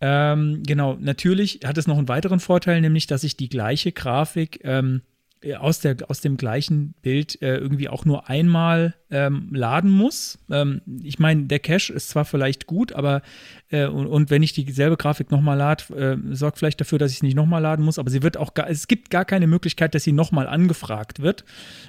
[0.00, 4.60] Ähm, genau, natürlich hat es noch einen weiteren Vorteil, nämlich, dass ich die gleiche Grafik
[4.64, 5.09] ähm, äh,
[5.58, 10.38] aus, der, aus dem gleichen Bild äh, irgendwie auch nur einmal ähm, laden muss.
[10.50, 13.22] Ähm, ich meine, der Cache ist zwar vielleicht gut, aber
[13.70, 17.18] äh, und, und, wenn ich dieselbe Grafik nochmal lade, äh, sorgt vielleicht dafür, dass ich
[17.18, 19.94] es nicht nochmal laden muss, aber sie wird auch gar, es gibt gar keine Möglichkeit,
[19.94, 21.44] dass sie nochmal angefragt wird,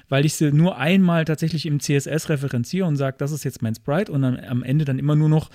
[0.08, 3.74] weil ich sie nur einmal tatsächlich im CSS referenziere und sage, das ist jetzt mein
[3.74, 5.50] Sprite und dann am Ende dann immer nur noch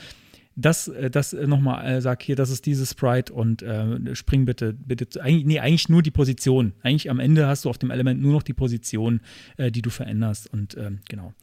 [0.57, 4.45] das, äh, das äh, nochmal äh, sag hier, das ist dieses Sprite und äh, spring
[4.45, 6.73] bitte, bitte, eigentlich, nee, eigentlich nur die Position.
[6.81, 9.21] Eigentlich am Ende hast du auf dem Element nur noch die Position,
[9.57, 11.33] äh, die du veränderst und ähm, genau.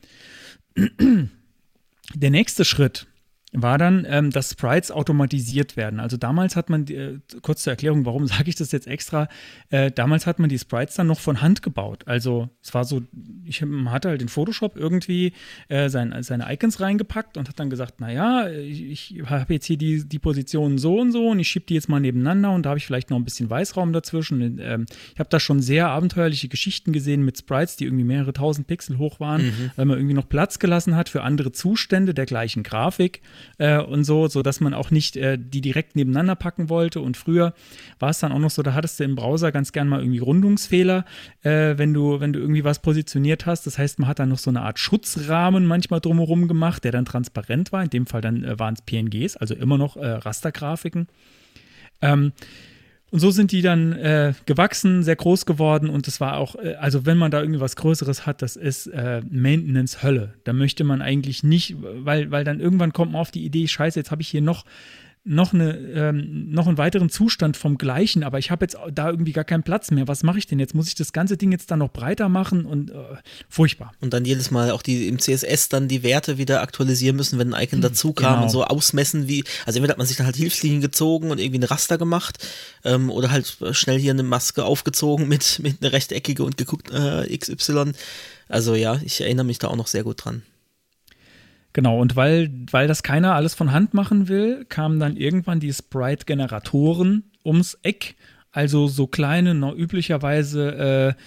[2.14, 3.06] Der nächste Schritt
[3.54, 6.00] war dann, ähm, dass Sprites automatisiert werden.
[6.00, 9.28] Also damals hat man, äh, kurz zur Erklärung, warum sage ich das jetzt extra,
[9.70, 12.02] äh, damals hat man die Sprites dann noch von Hand gebaut.
[12.06, 13.02] Also es war so,
[13.44, 15.32] ich hatte halt in Photoshop irgendwie
[15.68, 19.78] äh, sein, seine Icons reingepackt und hat dann gesagt, naja, ich, ich habe jetzt hier
[19.78, 22.70] die, die Positionen so und so und ich schiebe die jetzt mal nebeneinander und da
[22.70, 24.58] habe ich vielleicht noch ein bisschen Weißraum dazwischen.
[24.60, 28.66] Ähm, ich habe da schon sehr abenteuerliche Geschichten gesehen mit Sprites, die irgendwie mehrere tausend
[28.66, 29.70] Pixel hoch waren, mhm.
[29.76, 33.22] weil man irgendwie noch Platz gelassen hat für andere Zustände der gleichen Grafik
[33.58, 37.00] äh, und so, sodass man auch nicht äh, die direkt nebeneinander packen wollte.
[37.00, 37.54] Und früher
[37.98, 40.18] war es dann auch noch so, da hattest du im Browser ganz gern mal irgendwie
[40.18, 41.04] Rundungsfehler,
[41.42, 43.66] äh, wenn, du, wenn du irgendwie was positioniert hast.
[43.66, 47.04] Das heißt, man hat dann noch so eine Art Schutzrahmen manchmal drumherum gemacht, der dann
[47.04, 47.82] transparent war.
[47.82, 51.08] In dem Fall dann äh, waren es PNGs, also immer noch äh, Rastergrafiken.
[52.02, 52.32] Ähm,
[53.14, 56.74] und so sind die dann äh, gewachsen, sehr groß geworden und es war auch, äh,
[56.80, 60.34] also wenn man da irgendwie was Größeres hat, das ist äh, Maintenance-Hölle.
[60.42, 64.00] Da möchte man eigentlich nicht, weil, weil dann irgendwann kommt man auf die Idee, scheiße,
[64.00, 64.64] jetzt habe ich hier noch
[65.26, 69.32] noch, eine, ähm, noch einen weiteren Zustand vom gleichen, aber ich habe jetzt da irgendwie
[69.32, 70.06] gar keinen Platz mehr.
[70.06, 70.74] Was mache ich denn jetzt?
[70.74, 72.94] Muss ich das ganze Ding jetzt dann noch breiter machen und äh,
[73.48, 73.92] furchtbar.
[74.02, 77.54] Und dann jedes Mal auch die im CSS dann die Werte wieder aktualisieren müssen, wenn
[77.54, 78.42] ein Icon hm, dazu kam genau.
[78.44, 81.60] und so ausmessen wie, also entweder hat man sich dann halt Hilfslinien gezogen und irgendwie
[81.60, 82.46] ein Raster gemacht
[82.84, 87.34] ähm, oder halt schnell hier eine Maske aufgezogen mit, mit einer rechteckige und geguckt äh,
[87.36, 87.92] XY.
[88.48, 90.42] Also ja, ich erinnere mich da auch noch sehr gut dran.
[91.74, 95.72] Genau, und weil, weil das keiner alles von Hand machen will, kamen dann irgendwann die
[95.72, 98.14] Sprite-Generatoren ums Eck.
[98.52, 101.20] Also so kleine, noch üblicherweise äh,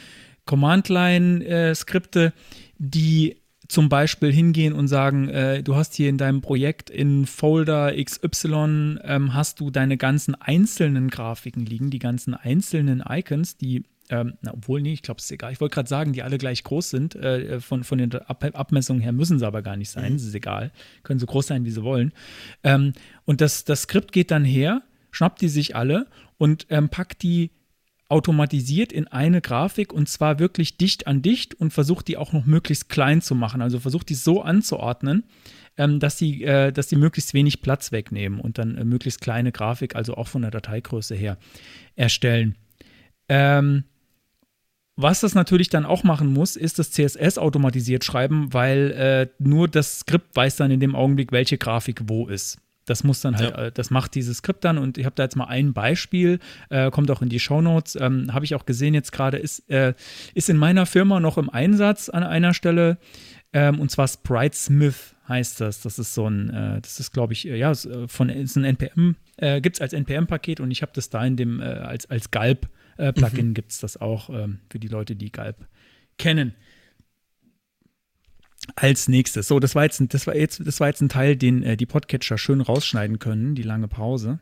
[0.45, 2.32] Command-Line-Skripte,
[2.78, 3.36] die
[3.68, 9.00] zum Beispiel hingehen und sagen, äh, du hast hier in deinem Projekt in Folder XY
[9.04, 14.53] ähm, hast du deine ganzen einzelnen Grafiken liegen, die ganzen einzelnen Icons, die ähm, na,
[14.53, 15.51] obwohl, nee, ich glaube, es ist egal.
[15.51, 17.16] Ich wollte gerade sagen, die alle gleich groß sind.
[17.16, 20.14] Äh, von, von den Ab Abmessungen her müssen sie aber gar nicht sein.
[20.14, 20.18] Mhm.
[20.18, 20.72] Das ist egal.
[21.03, 22.14] Können so groß sein, wie sie wollen.
[22.64, 22.93] Ähm,
[23.26, 24.82] und das, das Skript geht dann her,
[25.12, 27.51] schnappt die sich alle und ähm, packt die
[28.10, 32.45] automatisiert in eine Grafik und zwar wirklich dicht an dicht und versucht die auch noch
[32.45, 33.62] möglichst klein zu machen.
[33.62, 35.26] Also versucht die so anzuordnen,
[35.76, 39.51] ähm, dass, die, äh, dass die möglichst wenig Platz wegnehmen und dann äh, möglichst kleine
[39.51, 41.38] Grafik, also auch von der Dateigröße her,
[41.97, 42.55] erstellen.
[43.28, 43.84] Ähm,
[44.98, 49.68] was das natürlich dann auch machen muss, ist das CSS automatisiert schreiben, weil äh, nur
[49.68, 52.58] das Skript weiß dann in dem Augenblick, welche Grafik wo ist.
[52.86, 53.66] Das muss dann halt, ja.
[53.66, 56.39] Äh, das macht dieses Skript dann und ich habe da jetzt mal ein Beispiel,
[56.70, 59.93] äh, kommt auch in die Shownotes, ähm, habe ich auch gesehen jetzt gerade, ist, äh,
[60.34, 62.98] ist in meiner Firma noch im Einsatz an einer Stelle
[63.54, 65.82] ähm, und zwar Sprite Smith heißt das.
[65.82, 68.64] Das ist so ein, äh, das ist glaube ich, äh, ja, äh, von, ist ein
[68.64, 72.32] NPM, äh, gibt es als NPM-Paket und ich habe das da in dem, als, als
[72.98, 73.53] Galb-Plugin mhm.
[73.53, 75.68] gibt es das auch ähm, für die Leute, die Galb
[76.18, 76.56] kennen
[78.76, 79.48] als nächstes.
[79.48, 81.86] So, das war jetzt, das war jetzt, das war jetzt ein Teil, den äh, die
[81.86, 84.40] Podcatcher schön rausschneiden können, die lange Pause.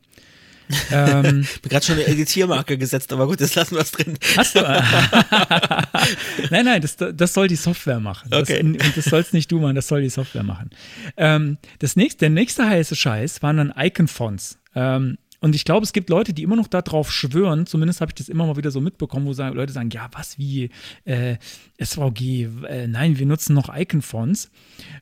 [0.91, 4.17] ähm, bin gerade schon eine Editiermarke gesetzt, aber gut, das lassen wir es drin.
[4.35, 4.61] Hast du?
[6.49, 8.33] nein, nein, das, das soll die Software machen.
[8.33, 8.63] Okay.
[8.63, 10.71] Das, und das sollst nicht du machen, das soll die Software machen.
[11.17, 14.57] Ähm, das nächste, der nächste heiße Scheiß waren dann Icon-Fonts.
[14.73, 18.15] Ähm, und ich glaube, es gibt Leute, die immer noch darauf schwören, zumindest habe ich
[18.15, 20.71] das immer mal wieder so mitbekommen, wo sagen, Leute sagen, ja, was wie
[21.03, 21.35] äh,
[21.79, 24.49] SVG, äh, nein, wir nutzen noch Icon-Fonts.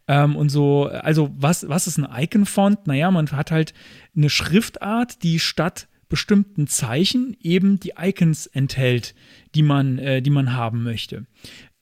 [0.10, 2.88] Ähm, und so, also was, was ist ein Icon-Font?
[2.88, 3.74] Naja, man hat halt
[4.18, 9.16] eine Schriftart, die statt bestimmten Zeichen eben die Icons enthält,
[9.56, 11.26] die man, äh, die man haben möchte.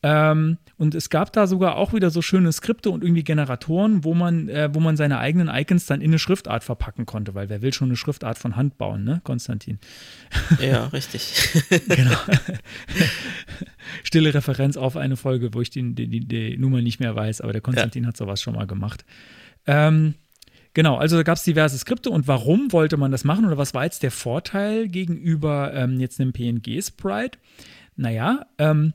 [0.04, 4.16] Ähm, und es gab da sogar auch wieder so schöne Skripte und irgendwie Generatoren, wo
[4.16, 7.62] man, äh, wo man seine eigenen Icons dann in eine Schriftart verpacken konnte, weil wer
[7.62, 9.78] will schon eine Schriftart von Hand bauen, ne, Konstantin?
[10.60, 11.52] Ja, richtig.
[11.88, 12.18] genau.
[14.04, 17.52] Stille Referenz auf eine Folge, wo ich die, die, die, Nummer nicht mehr weiß, aber
[17.54, 18.08] der Konstantin ja.
[18.08, 19.06] hat sowas schon mal gemacht.
[19.68, 20.16] Ähm,
[20.74, 23.74] Genau, also da gab es diverse Skripte und warum wollte man das machen oder was
[23.74, 27.38] war jetzt der Vorteil gegenüber ähm, jetzt einem PNG-Sprite?
[27.98, 28.94] Naja, ähm,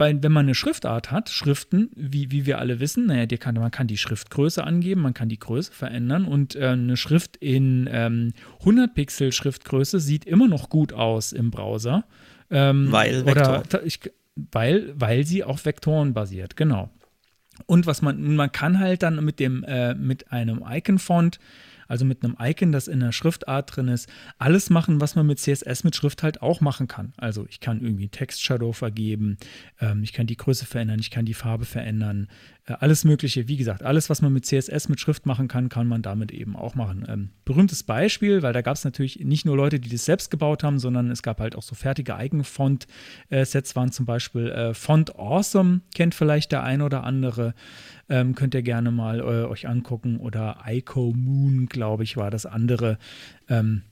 [0.00, 3.54] bei, wenn man eine Schriftart hat, Schriften, wie, wie wir alle wissen, naja, die kann,
[3.56, 7.86] man kann die Schriftgröße angeben, man kann die Größe verändern und äh, eine Schrift in
[7.92, 12.04] ähm, 100 Pixel Schriftgröße sieht immer noch gut aus im Browser.
[12.50, 13.58] Ähm, weil Vektor.
[13.58, 14.00] Oder, ich,
[14.50, 16.88] weil, weil sie auf Vektoren basiert, genau.
[17.66, 21.38] Und was man, man kann halt dann mit dem, äh, mit einem Icon-Font
[21.90, 24.08] also mit einem Icon, das in der Schriftart drin ist,
[24.38, 27.12] alles machen, was man mit CSS mit Schrift halt auch machen kann.
[27.16, 29.38] Also ich kann irgendwie Text-Shadow vergeben,
[29.80, 32.28] ähm, ich kann die Größe verändern, ich kann die Farbe verändern,
[32.74, 33.48] alles Mögliche.
[33.48, 36.56] Wie gesagt, alles, was man mit CSS mit Schrift machen kann, kann man damit eben
[36.56, 37.04] auch machen.
[37.08, 40.62] Ähm, berühmtes Beispiel, weil da gab es natürlich nicht nur Leute, die das selbst gebaut
[40.62, 45.80] haben, sondern es gab halt auch so fertige Eigenfont-Sets, waren zum Beispiel äh, Font Awesome,
[45.94, 47.54] kennt vielleicht der ein oder andere.
[48.08, 50.18] Ähm, könnt ihr gerne mal äh, euch angucken.
[50.18, 52.98] Oder Ico Moon, glaube ich, war das andere.
[53.48, 53.82] Ähm,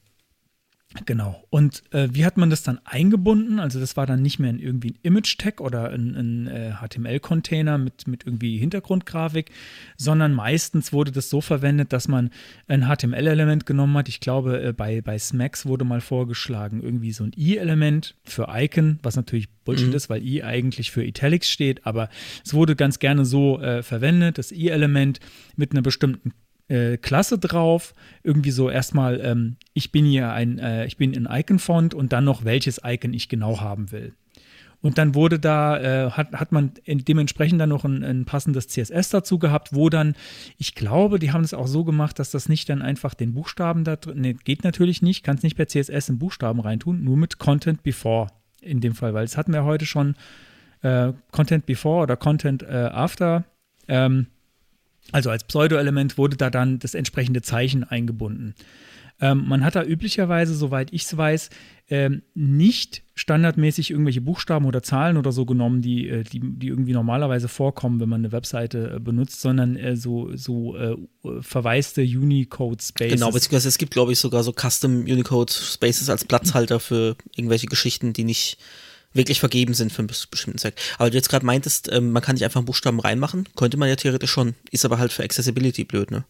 [1.05, 1.45] Genau.
[1.51, 3.61] Und äh, wie hat man das dann eingebunden?
[3.61, 7.77] Also das war dann nicht mehr in irgendwie ein Image-Tag oder ein, ein äh, HTML-Container
[7.77, 9.51] mit, mit irgendwie Hintergrundgrafik,
[9.99, 12.31] sondern meistens wurde das so verwendet, dass man
[12.69, 14.09] ein HTML-Element genommen hat.
[14.09, 18.99] Ich glaube, äh, bei, bei Smacks wurde mal vorgeschlagen, irgendwie so ein i-Element für Icon,
[19.03, 19.95] was natürlich Bullshit mhm.
[19.95, 22.09] ist, weil i eigentlich für Italics steht, aber
[22.43, 25.21] es wurde ganz gerne so äh, verwendet, das i-Element
[25.55, 26.33] mit einer bestimmten
[26.69, 27.95] äh, Klasse drauf.
[28.23, 32.25] Irgendwie so erstmal, ähm, ich bin hier ein, äh, ich bin in Icon-Font und dann
[32.25, 34.15] noch welches Icon ich genau haben will.
[34.81, 39.11] Und dann wurde da, äh, hat, hat man dementsprechend dann noch ein, ein, passendes CSS
[39.11, 40.15] dazu gehabt, wo dann,
[40.57, 43.83] ich glaube, die haben es auch so gemacht, dass das nicht dann einfach den Buchstaben
[43.83, 47.39] da drin, nee, geht natürlich nicht, kannst nicht per CSS in Buchstaben reintun, nur mit
[47.39, 48.29] Content Before
[48.61, 50.15] in dem Fall, weil das hatten wir heute schon
[50.83, 53.45] äh, Content Before oder Content äh, After.
[53.89, 54.29] Ähm,
[55.13, 58.55] also als Pseudo-Element wurde da dann das entsprechende Zeichen eingebunden.
[59.21, 61.51] Ähm, man hat da üblicherweise, soweit ich es weiß,
[61.91, 66.93] ähm, nicht standardmäßig irgendwelche Buchstaben oder Zahlen oder so genommen, die, äh, die, die irgendwie
[66.93, 70.97] normalerweise vorkommen, wenn man eine Webseite äh, benutzt, sondern äh, so, so äh,
[71.41, 73.15] verwaiste Unicode-Spaces.
[73.15, 78.13] Genau, beziehungsweise es gibt, glaube ich, sogar so Custom Unicode-Spaces als Platzhalter für irgendwelche Geschichten,
[78.13, 78.59] die nicht
[79.19, 80.75] wirklich vergeben sind für einen bestimmten Zweck.
[80.97, 83.91] Aber du jetzt gerade meintest, ähm, man kann nicht einfach einen Buchstaben reinmachen, könnte man
[83.91, 86.25] ja theoretisch schon, ist aber halt für Accessibility blöd, ne?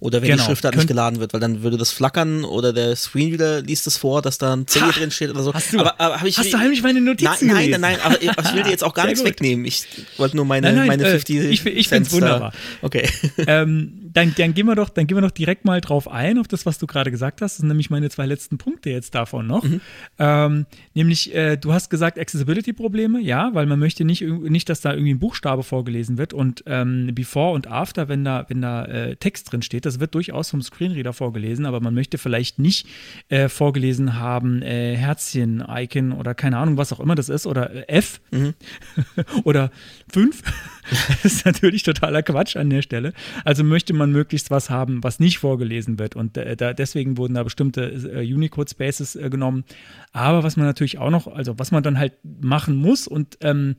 [0.00, 0.42] Oder wenn genau.
[0.42, 3.96] die Schriftart nicht geladen wird, weil dann würde das flackern oder der Screenreader liest es
[3.96, 5.54] vor, dass da ein C drin steht oder so.
[5.54, 8.54] Hast du, aber, aber ich, hast du heimlich meine Notizen Nein, nein, nein, aber ich
[8.54, 9.30] will dir jetzt auch gar nichts gut.
[9.30, 9.64] wegnehmen.
[9.64, 12.52] Ich wollte nur meine, nein, nein, meine 50 äh, Ich, ich finde es wunderbar.
[12.82, 13.08] Okay.
[13.46, 16.48] Ähm, dann, dann, gehen wir doch, dann gehen wir doch direkt mal drauf ein, auf
[16.48, 17.54] das, was du gerade gesagt hast.
[17.54, 19.64] Das sind nämlich meine zwei letzten Punkte jetzt davon noch.
[19.64, 19.80] Mhm.
[20.18, 24.92] Ähm, nämlich, äh, du hast gesagt, Accessibility-Probleme, ja, weil man möchte nicht, nicht, dass da
[24.92, 29.16] irgendwie ein Buchstabe vorgelesen wird und ähm, Before und After, wenn da, wenn da äh,
[29.16, 32.86] Text drin steht, das wird durchaus vom Screenreader vorgelesen, aber man möchte vielleicht nicht
[33.28, 37.72] äh, vorgelesen haben, äh, Herzchen, Icon oder keine Ahnung, was auch immer das ist, oder
[37.74, 38.54] äh, F mhm.
[39.44, 39.70] oder
[40.12, 40.42] 5.
[41.22, 43.12] das ist natürlich totaler Quatsch an der Stelle.
[43.44, 46.16] Also möchte man man möglichst was haben, was nicht vorgelesen wird.
[46.16, 49.64] Und äh, da, deswegen wurden da bestimmte äh, Unicode-Spaces äh, genommen.
[50.12, 53.76] Aber was man natürlich auch noch, also was man dann halt machen muss und ähm,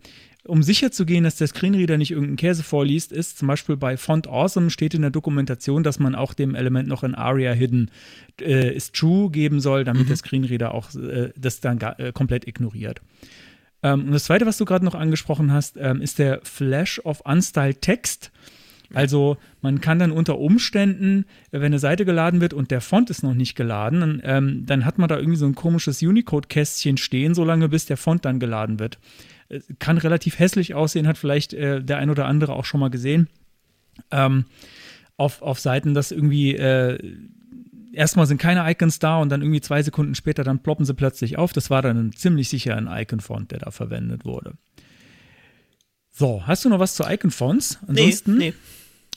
[0.47, 3.97] um sicher zu gehen, dass der Screenreader nicht irgendeinen Käse vorliest, ist zum Beispiel bei
[3.97, 7.89] Font Awesome steht in der Dokumentation, dass man auch dem Element noch ein ARIA Hidden
[8.39, 10.07] äh, is True geben soll, damit mhm.
[10.07, 13.02] der Screenreader auch äh, das dann äh, komplett ignoriert.
[13.81, 17.22] Ähm, und das zweite, was du gerade noch angesprochen hast, ähm, ist der Flash of
[17.22, 18.31] Unstyled Text.
[18.94, 23.24] Also man kann dann unter Umständen, wenn eine Seite geladen wird und der Font ist
[23.24, 27.34] noch nicht geladen, dann, ähm, dann hat man da irgendwie so ein komisches Unicode-Kästchen stehen,
[27.34, 28.99] solange bis der Font dann geladen wird.
[29.49, 32.90] Äh, kann relativ hässlich aussehen, hat vielleicht äh, der ein oder andere auch schon mal
[32.90, 33.28] gesehen.
[34.12, 34.45] Ähm,
[35.18, 36.98] auf, auf Seiten, dass irgendwie äh,
[37.94, 41.38] erstmal sind keine Icons da und dann irgendwie zwei Sekunden später dann ploppen sie plötzlich
[41.38, 41.53] auf.
[41.53, 44.53] Das war dann ziemlich sicher ein Icon-Font, der da verwendet wurde.
[46.18, 47.80] So, hast du noch was zu Icon-Fonts?
[47.88, 48.54] Ansonsten nee, nee.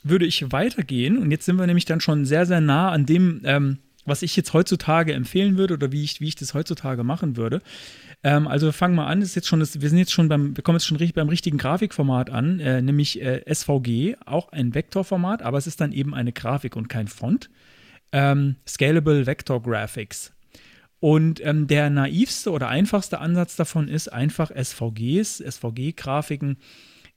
[0.03, 3.41] würde ich weitergehen und jetzt sind wir nämlich dann schon sehr, sehr nah an dem,
[3.45, 7.37] ähm, was ich jetzt heutzutage empfehlen würde oder wie ich, wie ich das heutzutage machen
[7.37, 7.63] würde.
[8.25, 10.65] Ähm, also fangen wir an, ist jetzt schon das, wir sind jetzt schon beim, wir
[10.65, 15.43] kommen jetzt schon richtig, beim richtigen Grafikformat an, äh, nämlich äh, SVG, auch ein Vektorformat,
[15.43, 17.49] aber es ist dann eben eine Grafik und kein Font.
[18.11, 20.33] Ähm, Scalable Vector Graphics.
[21.01, 26.57] Und ähm, der naivste oder einfachste Ansatz davon ist einfach SVGs, SVG-Grafiken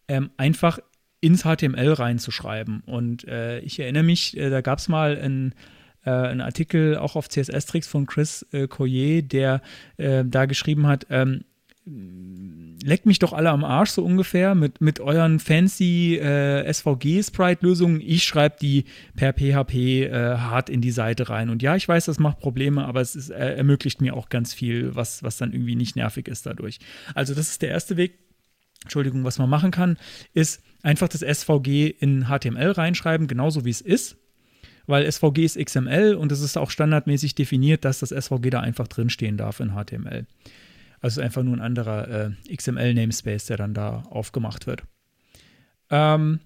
[0.08, 0.80] ähm, einfach
[1.20, 2.82] ins HTML reinzuschreiben.
[2.86, 5.54] Und äh, ich erinnere mich, äh, da gab es mal ein
[6.04, 9.62] äh, einen Artikel auch auf CSS-Tricks von Chris äh, Collier, der
[9.98, 11.46] äh, da geschrieben hat, ähm,
[12.84, 18.02] leckt mich doch alle am Arsch so ungefähr mit, mit euren fancy äh, SVG-Sprite-Lösungen.
[18.02, 18.86] Ich schreibe die
[19.16, 21.50] per PHP äh, hart in die Seite rein.
[21.50, 24.54] Und ja, ich weiß, das macht Probleme, aber es ist, äh, ermöglicht mir auch ganz
[24.54, 26.80] viel, was, was dann irgendwie nicht nervig ist dadurch.
[27.14, 28.20] Also das ist der erste Weg.
[28.84, 29.98] Entschuldigung, was man machen kann,
[30.34, 34.18] ist einfach das SVG in HTML reinschreiben, genauso wie es ist
[34.88, 38.88] weil SVG ist XML und es ist auch standardmäßig definiert, dass das SVG da einfach
[38.88, 40.26] drinstehen darf in HTML.
[41.02, 42.08] Also einfach nur ein anderer
[42.48, 44.84] äh, XML-Namespace, der dann da aufgemacht wird.
[45.90, 46.40] Ähm,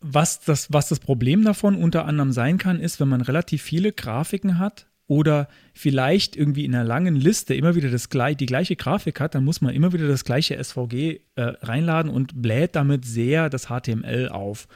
[0.00, 3.92] was, das, was das Problem davon unter anderem sein kann, ist, wenn man relativ viele
[3.92, 9.20] Grafiken hat oder vielleicht irgendwie in einer langen Liste immer wieder das, die gleiche Grafik
[9.20, 13.50] hat, dann muss man immer wieder das gleiche SVG äh, reinladen und bläht damit sehr
[13.50, 14.68] das HTML auf.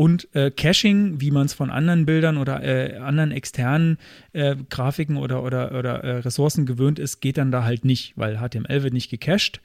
[0.00, 3.98] Und äh, Caching, wie man es von anderen Bildern oder äh, anderen externen
[4.32, 8.38] äh, Grafiken oder, oder, oder äh, Ressourcen gewöhnt ist, geht dann da halt nicht, weil
[8.38, 9.60] HTML wird nicht gecached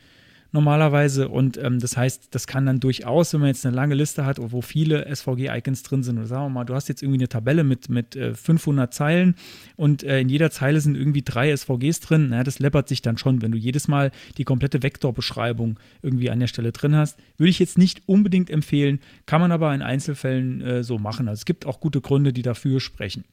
[0.56, 1.30] normalerweise.
[1.30, 4.38] Und ähm, das heißt, das kann dann durchaus, wenn man jetzt eine lange Liste hat,
[4.40, 7.64] wo viele SVG-Icons drin sind, oder sagen wir mal, du hast jetzt irgendwie eine Tabelle
[7.64, 9.36] mit, mit äh, 500 Zeilen
[9.76, 13.19] und äh, in jeder Zeile sind irgendwie drei SVGs drin, naja, das läppert sich dann
[13.19, 17.19] schon, wenn du jedes Mal die komplette Vektorbeschreibung irgendwie an der Stelle drin hast.
[17.38, 21.27] Würde ich jetzt nicht unbedingt empfehlen, kann man aber in Einzelfällen äh, so machen.
[21.27, 23.26] Also es gibt auch gute Gründe, die dafür sprechen.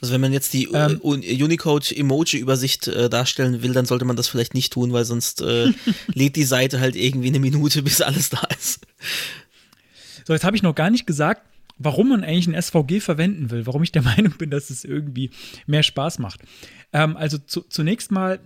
[0.00, 4.54] Also wenn man jetzt die ähm, Unicode-Emoji-Übersicht äh, darstellen will, dann sollte man das vielleicht
[4.54, 5.72] nicht tun, weil sonst äh,
[6.06, 8.86] lädt die Seite halt irgendwie eine Minute, bis alles da ist.
[10.24, 11.42] So, jetzt habe ich noch gar nicht gesagt,
[11.78, 15.30] warum man eigentlich ein SVG verwenden will, warum ich der Meinung bin, dass es irgendwie
[15.66, 16.40] mehr Spaß macht.
[16.92, 18.40] Ähm, also zu, zunächst mal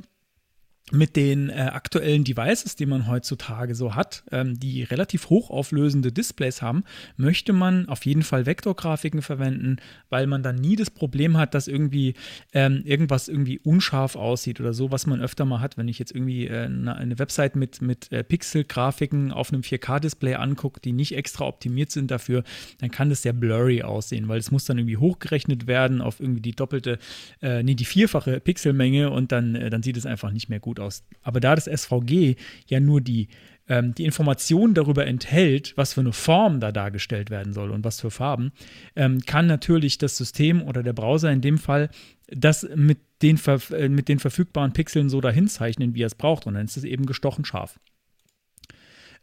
[0.93, 6.61] mit den äh, aktuellen Devices, die man heutzutage so hat, ähm, die relativ hochauflösende Displays
[6.61, 6.85] haben,
[7.17, 9.77] möchte man auf jeden Fall Vektorgrafiken verwenden,
[10.11, 12.15] weil man dann nie das Problem hat, dass irgendwie
[12.53, 16.13] ähm, irgendwas irgendwie unscharf aussieht oder so, was man öfter mal hat, wenn ich jetzt
[16.15, 21.47] irgendwie äh, eine Website mit, mit äh, Pixel-Grafiken auf einem 4K-Display angucke, die nicht extra
[21.47, 22.45] optimiert sind dafür,
[22.81, 26.43] dann kann das sehr blurry aussehen, weil es muss dann irgendwie hochgerechnet werden auf irgendwie
[26.43, 26.99] die doppelte,
[27.41, 30.81] äh, nee, die vierfache Pixelmenge und dann, äh, dann sieht es einfach nicht mehr gut
[30.81, 30.82] aus.
[31.23, 32.37] Aber da das SVG
[32.67, 33.29] ja nur die,
[33.69, 38.01] ähm, die Informationen darüber enthält, was für eine Form da dargestellt werden soll und was
[38.01, 38.53] für Farben,
[38.97, 41.91] ähm, kann natürlich das System oder der Browser in dem Fall
[42.29, 43.39] das mit den,
[43.71, 46.47] äh, mit den verfügbaren Pixeln so dahin zeichnen, wie er es braucht.
[46.47, 47.79] Und dann ist es eben gestochen scharf.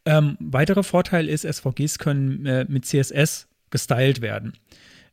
[0.06, 4.54] Ähm, weiterer Vorteil ist, SVGs können äh, mit CSS gestylt werden.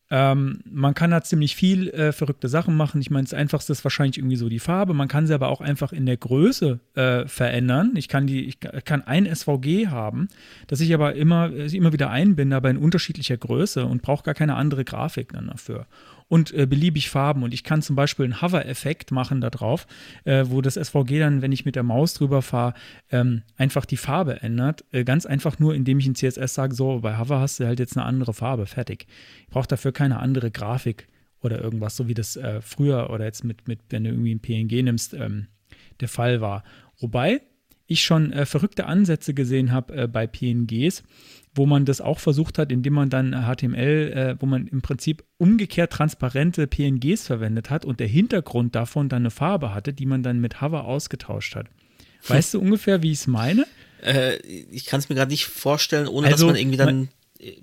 [0.09, 3.01] Ähm, man kann da ziemlich viel äh, verrückte Sachen machen.
[3.01, 4.95] Ich meine, das Einfachste ist wahrscheinlich irgendwie so die Farbe.
[4.95, 7.93] Man kann sie aber auch einfach in der Größe äh, verändern.
[7.97, 10.29] Ich kann, die, ich kann ein SVG haben,
[10.69, 14.55] das ich aber immer, immer wieder einbinde, aber in unterschiedlicher Größe und brauche gar keine
[14.55, 15.87] andere Grafik dann dafür
[16.29, 17.43] und äh, beliebig Farben.
[17.43, 19.87] Und ich kann zum Beispiel einen Hover-Effekt machen da drauf,
[20.25, 22.75] äh, wo das SVG dann, wenn ich mit der Maus drüber fahre,
[23.11, 24.85] ähm, einfach die Farbe ändert.
[24.93, 27.79] Äh, ganz einfach nur, indem ich in CSS sage, so, bei Hover hast du halt
[27.79, 29.07] jetzt eine andere Farbe, fertig.
[29.43, 31.07] Ich brauche dafür keine andere Grafik
[31.41, 34.41] oder irgendwas, so wie das äh, früher oder jetzt mit, mit, wenn du irgendwie ein
[34.41, 35.47] PNG nimmst, ähm,
[36.01, 36.65] der Fall war.
[36.99, 37.43] Wobei
[37.87, 41.05] ich schon äh, verrückte Ansätze gesehen habe äh, bei PNGs,
[41.57, 45.25] wo man das auch versucht hat, indem man dann HTML, äh, wo man im Prinzip
[45.39, 50.23] umgekehrt transparente PNGs verwendet hat und der Hintergrund davon dann eine Farbe hatte, die man
[50.23, 51.67] dann mit Hover ausgetauscht hat.
[52.29, 53.67] Weißt du ungefähr, wie ich es meine?
[54.03, 57.09] Äh, ich kann es mir gerade nicht vorstellen, ohne Also, dass man irgendwie dann,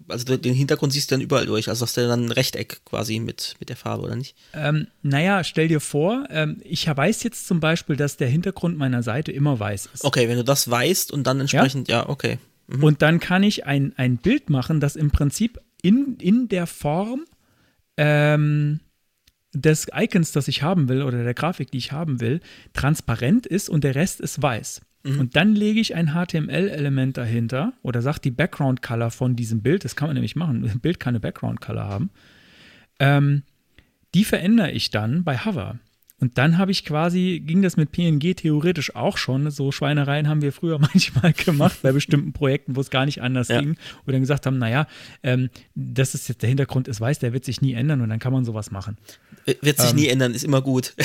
[0.07, 1.69] also den Hintergrund siehst du dann überall durch.
[1.69, 4.35] Also hast du dann ein Rechteck quasi mit, mit der Farbe, oder nicht?
[4.53, 9.03] Ähm, naja, stell dir vor, ähm, ich weiß jetzt zum Beispiel, dass der Hintergrund meiner
[9.03, 10.03] Seite immer weiß ist.
[10.03, 12.37] Okay, wenn du das weißt und dann entsprechend, ja, okay.
[12.67, 17.25] Und dann kann ich ein, ein Bild machen, das im Prinzip in, in der Form
[17.97, 18.79] ähm,
[19.53, 22.39] des Icons, das ich haben will, oder der Grafik, die ich haben will,
[22.73, 24.81] transparent ist und der Rest ist weiß.
[25.05, 29.97] Und dann lege ich ein HTML-Element dahinter oder sagt die Background-Color von diesem Bild, das
[29.97, 32.09] kann man nämlich machen, ein Bild kann eine Background-Color haben,
[32.99, 33.43] ähm,
[34.13, 35.77] die verändere ich dann bei Hover.
[36.19, 39.49] Und dann habe ich quasi, ging das mit PNG theoretisch auch schon.
[39.51, 43.49] So Schweinereien haben wir früher manchmal gemacht bei bestimmten Projekten, wo es gar nicht anders
[43.49, 43.59] Ja.
[43.59, 43.75] ging.
[44.01, 44.87] Wo wir dann gesagt haben, naja,
[45.21, 48.19] ähm, das ist jetzt der Hintergrund ist weiß, der wird sich nie ändern und dann
[48.19, 48.97] kann man sowas machen.
[49.61, 50.93] Wird sich nie ändern, ist immer gut.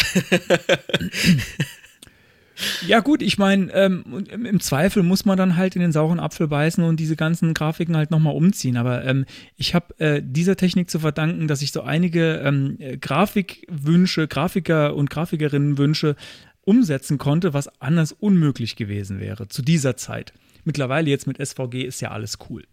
[2.87, 6.21] Ja, gut, ich meine, ähm, und im Zweifel muss man dann halt in den sauren
[6.21, 8.77] Apfel beißen und diese ganzen Grafiken halt nochmal umziehen.
[8.77, 9.27] Aber ähm,
[9.57, 14.95] ich habe äh, dieser Technik zu verdanken, dass ich so einige ähm, äh, Grafikwünsche, Grafiker
[14.95, 16.17] und Grafikerinnenwünsche
[16.65, 20.33] umsetzen konnte, was anders unmöglich gewesen wäre zu dieser Zeit.
[20.65, 22.65] Mittlerweile jetzt mit SVG ist ja alles cool.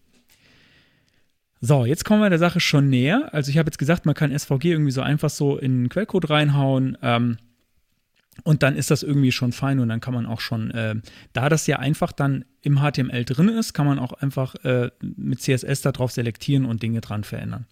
[1.62, 3.30] So, jetzt kommen wir der Sache schon näher.
[3.32, 6.98] Also ich habe jetzt gesagt, man kann SVG irgendwie so einfach so in Quellcode reinhauen.
[7.02, 7.38] Ähm,
[8.44, 10.96] und dann ist das irgendwie schon fein und dann kann man auch schon, äh,
[11.34, 15.42] da das ja einfach dann im HTML drin ist, kann man auch einfach äh, mit
[15.42, 17.66] CSS darauf selektieren und Dinge dran verändern.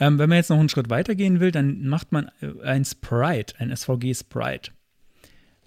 [0.00, 2.84] Ähm, wenn man jetzt noch einen Schritt weiter gehen will, dann macht man äh, ein
[2.84, 4.70] Sprite, ein SVG-Sprite.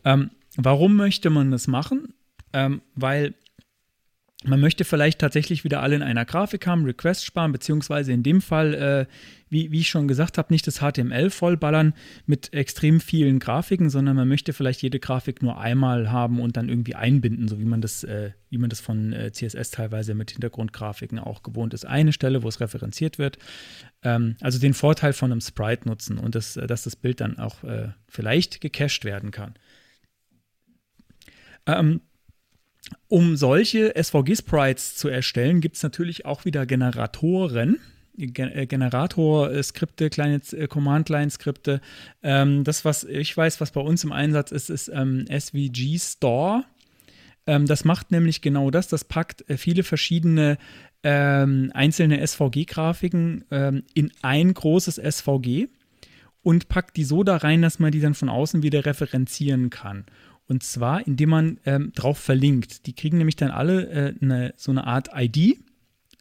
[0.05, 2.13] Ähm, warum möchte man das machen?
[2.53, 3.33] Ähm, weil
[4.43, 8.41] man möchte vielleicht tatsächlich wieder alle in einer Grafik haben, Request sparen, beziehungsweise in dem
[8.41, 9.05] Fall, äh,
[9.51, 11.93] wie, wie ich schon gesagt habe, nicht das HTML vollballern
[12.25, 16.69] mit extrem vielen Grafiken, sondern man möchte vielleicht jede Grafik nur einmal haben und dann
[16.69, 20.31] irgendwie einbinden, so wie man das, äh, wie man das von äh, CSS teilweise mit
[20.31, 21.85] Hintergrundgrafiken auch gewohnt ist.
[21.85, 23.37] Eine Stelle, wo es referenziert wird.
[24.03, 27.37] Ähm, also den Vorteil von einem Sprite nutzen und das, äh, dass das Bild dann
[27.37, 29.55] auch äh, vielleicht gecached werden kann.
[31.65, 31.99] Ähm,
[33.09, 37.79] um solche SVG-Sprites zu erstellen, gibt es natürlich auch wieder Generatoren.
[38.21, 41.81] Äh, Generator-Skripte, kleine äh, Command-Line-Skripte.
[42.21, 46.63] Ähm, das, was ich weiß, was bei uns im Einsatz ist, ist ähm, SVG Store.
[47.47, 48.87] Ähm, das macht nämlich genau das.
[48.87, 50.57] Das packt äh, viele verschiedene
[51.03, 55.67] ähm, einzelne SVG-Grafiken ähm, in ein großes SVG
[56.43, 60.05] und packt die so da rein, dass man die dann von außen wieder referenzieren kann.
[60.47, 62.85] Und zwar, indem man ähm, drauf verlinkt.
[62.85, 65.59] Die kriegen nämlich dann alle äh, eine, so eine Art ID.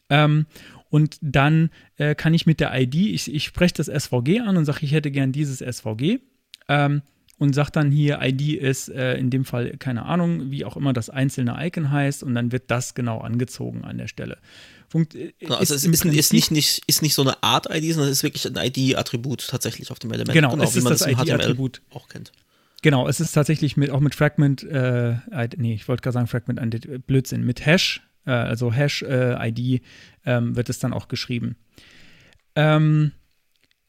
[0.09, 0.45] Ähm,
[0.91, 4.65] und dann äh, kann ich mit der ID, ich, ich spreche das SVG an und
[4.65, 6.19] sage, ich hätte gern dieses SVG.
[6.67, 7.01] Ähm,
[7.37, 10.93] und sage dann hier, ID ist äh, in dem Fall, keine Ahnung, wie auch immer
[10.93, 12.23] das einzelne Icon heißt.
[12.23, 14.37] Und dann wird das genau angezogen an der Stelle.
[14.89, 17.93] Funkt, äh, Genau, also es ist, ist, nicht, nicht, ist nicht so eine Art ID,
[17.93, 20.33] sondern es ist wirklich ein ID-Attribut tatsächlich auf dem Element.
[20.33, 21.81] Genau, es wie ist man das das ID-Attribut.
[21.91, 22.33] auch kennt.
[22.81, 25.15] Genau, es ist tatsächlich mit, auch mit Fragment, äh,
[25.55, 29.81] nee, ich wollte gerade sagen Fragment, Blödsinn, mit Hash, äh, also Hash-ID
[30.25, 31.55] ähm, wird es dann auch geschrieben.
[32.55, 33.11] Ähm,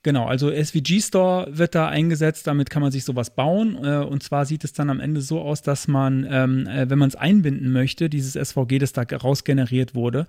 [0.03, 3.77] genau, also SVG Store wird da eingesetzt, damit kann man sich sowas bauen.
[3.83, 6.99] Äh, und zwar sieht es dann am Ende so aus, dass man, ähm, äh, wenn
[6.99, 10.27] man es einbinden möchte, dieses SVG, das da rausgeneriert wurde,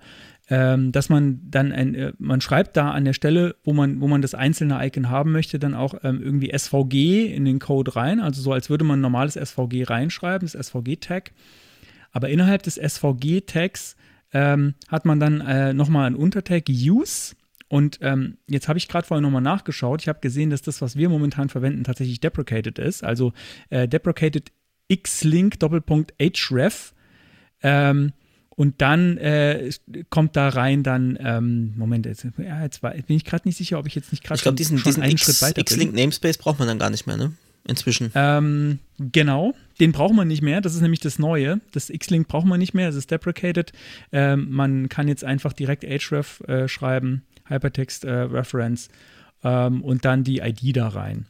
[0.50, 4.08] ähm, dass man dann ein, äh, man schreibt da an der Stelle, wo man, wo
[4.08, 8.20] man das einzelne Icon haben möchte, dann auch ähm, irgendwie SVG in den Code rein,
[8.20, 11.32] also so als würde man ein normales SVG reinschreiben, das SVG-Tag.
[12.12, 13.96] Aber innerhalb des SVG-Tags
[14.34, 17.34] ähm, hat man dann äh, nochmal einen Untertag Use.
[17.68, 20.02] Und ähm, jetzt habe ich gerade vorhin nochmal nachgeschaut.
[20.02, 23.02] Ich habe gesehen, dass das, was wir momentan verwenden, tatsächlich deprecated ist.
[23.02, 23.32] Also
[23.70, 24.52] äh, deprecated
[24.94, 26.92] xlink Doppelpunkt href.
[27.62, 28.12] Ähm,
[28.50, 29.70] und dann äh,
[30.10, 33.78] kommt da rein dann, ähm, Moment, jetzt, ja, jetzt, war, bin ich gerade nicht sicher,
[33.78, 35.60] ob ich jetzt nicht gerade Ich glaube, diesen, diesen einen X- Schritt weiter.
[35.62, 37.32] X-Link Namespace braucht man dann gar nicht mehr, ne?
[37.66, 38.12] Inzwischen.
[38.14, 40.60] Ähm, genau, den braucht man nicht mehr.
[40.60, 41.60] Das ist nämlich das Neue.
[41.72, 42.88] Das X-Link braucht man nicht mehr.
[42.88, 43.72] Es ist deprecated.
[44.12, 48.90] Ähm, man kann jetzt einfach direkt href äh, schreiben, Hypertext äh, Reference
[49.42, 51.26] ähm, und dann die ID da rein.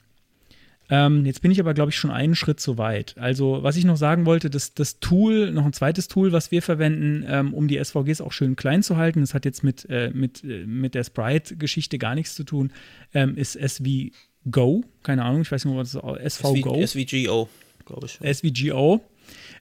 [0.91, 3.17] Ähm, jetzt bin ich aber, glaube ich, schon einen Schritt zu weit.
[3.17, 6.61] Also, was ich noch sagen wollte, das, das Tool, noch ein zweites Tool, was wir
[6.61, 10.11] verwenden, ähm, um die SVGs auch schön klein zu halten, das hat jetzt mit, äh,
[10.13, 12.71] mit, äh, mit der Sprite-Geschichte gar nichts zu tun,
[13.15, 13.57] ähm, ist
[14.45, 14.85] SVGo.
[15.03, 16.39] Keine Ahnung, ich weiß nicht, was das ist.
[16.39, 16.87] SVGo.
[16.87, 17.49] SVGO,
[17.85, 18.37] glaube ich.
[18.37, 19.01] SVGO.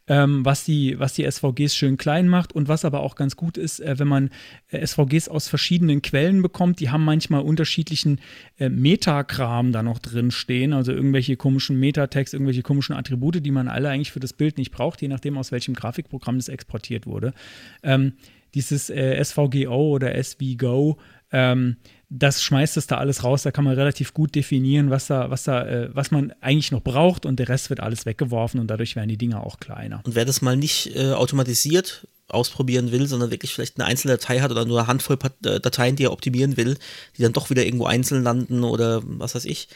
[0.08, 3.58] ähm, was, die, was die SVGs schön klein macht und was aber auch ganz gut
[3.58, 4.32] ist, äh, wenn man
[4.70, 6.82] äh, SVGs aus verschiedenen Quellen bekommt.
[6.82, 8.20] Die haben manchmal unterschiedlichen
[8.60, 13.70] äh, Metakram da noch drin stehen, also irgendwelche komischen Metatext, irgendwelche komischen Attribute, die man
[13.70, 17.34] alle eigentlich für das Bild nicht braucht, je nachdem, aus welchem Grafikprogramm das exportiert wurde.
[17.82, 18.14] Ähm,
[18.54, 20.98] dieses äh, SVGO oder SVGO,
[21.32, 21.78] ähm,
[22.16, 23.42] das schmeißt es da alles raus.
[23.42, 26.82] Da kann man relativ gut definieren, was da, was da, äh, was man eigentlich noch
[26.82, 30.02] braucht und der Rest wird alles weggeworfen und dadurch werden die Dinger auch kleiner.
[30.06, 34.40] Und wer das mal nicht äh, automatisiert ausprobieren will, sondern wirklich vielleicht eine einzelne Datei
[34.40, 36.78] hat oder nur eine Handvoll äh, Dateien, die er optimieren will,
[37.18, 39.68] die dann doch wieder irgendwo einzeln landen oder was weiß ich,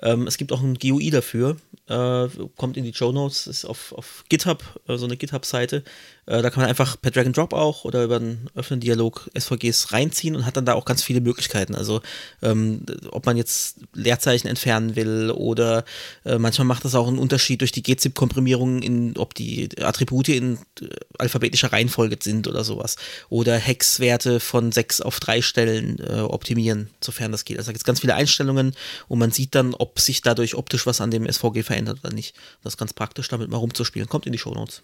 [0.00, 1.56] ähm, es gibt auch ein GUI dafür,
[1.88, 5.84] äh, kommt in die Show Notes, ist auf, auf GitHub, äh, so eine GitHub-Seite.
[6.26, 9.30] Äh, da kann man einfach per Drag and Drop auch oder über einen offenen Dialog
[9.38, 11.74] SVGs reinziehen und hat dann da auch ganz viele Möglichkeiten.
[11.74, 12.02] Also
[12.42, 15.84] ähm, ob man jetzt Leerzeichen entfernen will oder
[16.24, 20.58] äh, manchmal macht das auch einen Unterschied durch die GZIP-Komprimierung, in, ob die Attribute in
[20.80, 20.88] äh,
[21.18, 22.96] alphabetischer Reihenfolge sind oder sowas.
[23.28, 27.58] Oder Hexwerte von sechs auf drei Stellen äh, optimieren, sofern das geht.
[27.58, 28.74] Also da gibt es ganz viele Einstellungen
[29.08, 32.34] und man sieht dann, ob sich dadurch optisch was an dem SVG verändert oder nicht.
[32.62, 34.08] Das ist ganz praktisch, damit mal rumzuspielen.
[34.08, 34.82] Kommt in die Shownotes.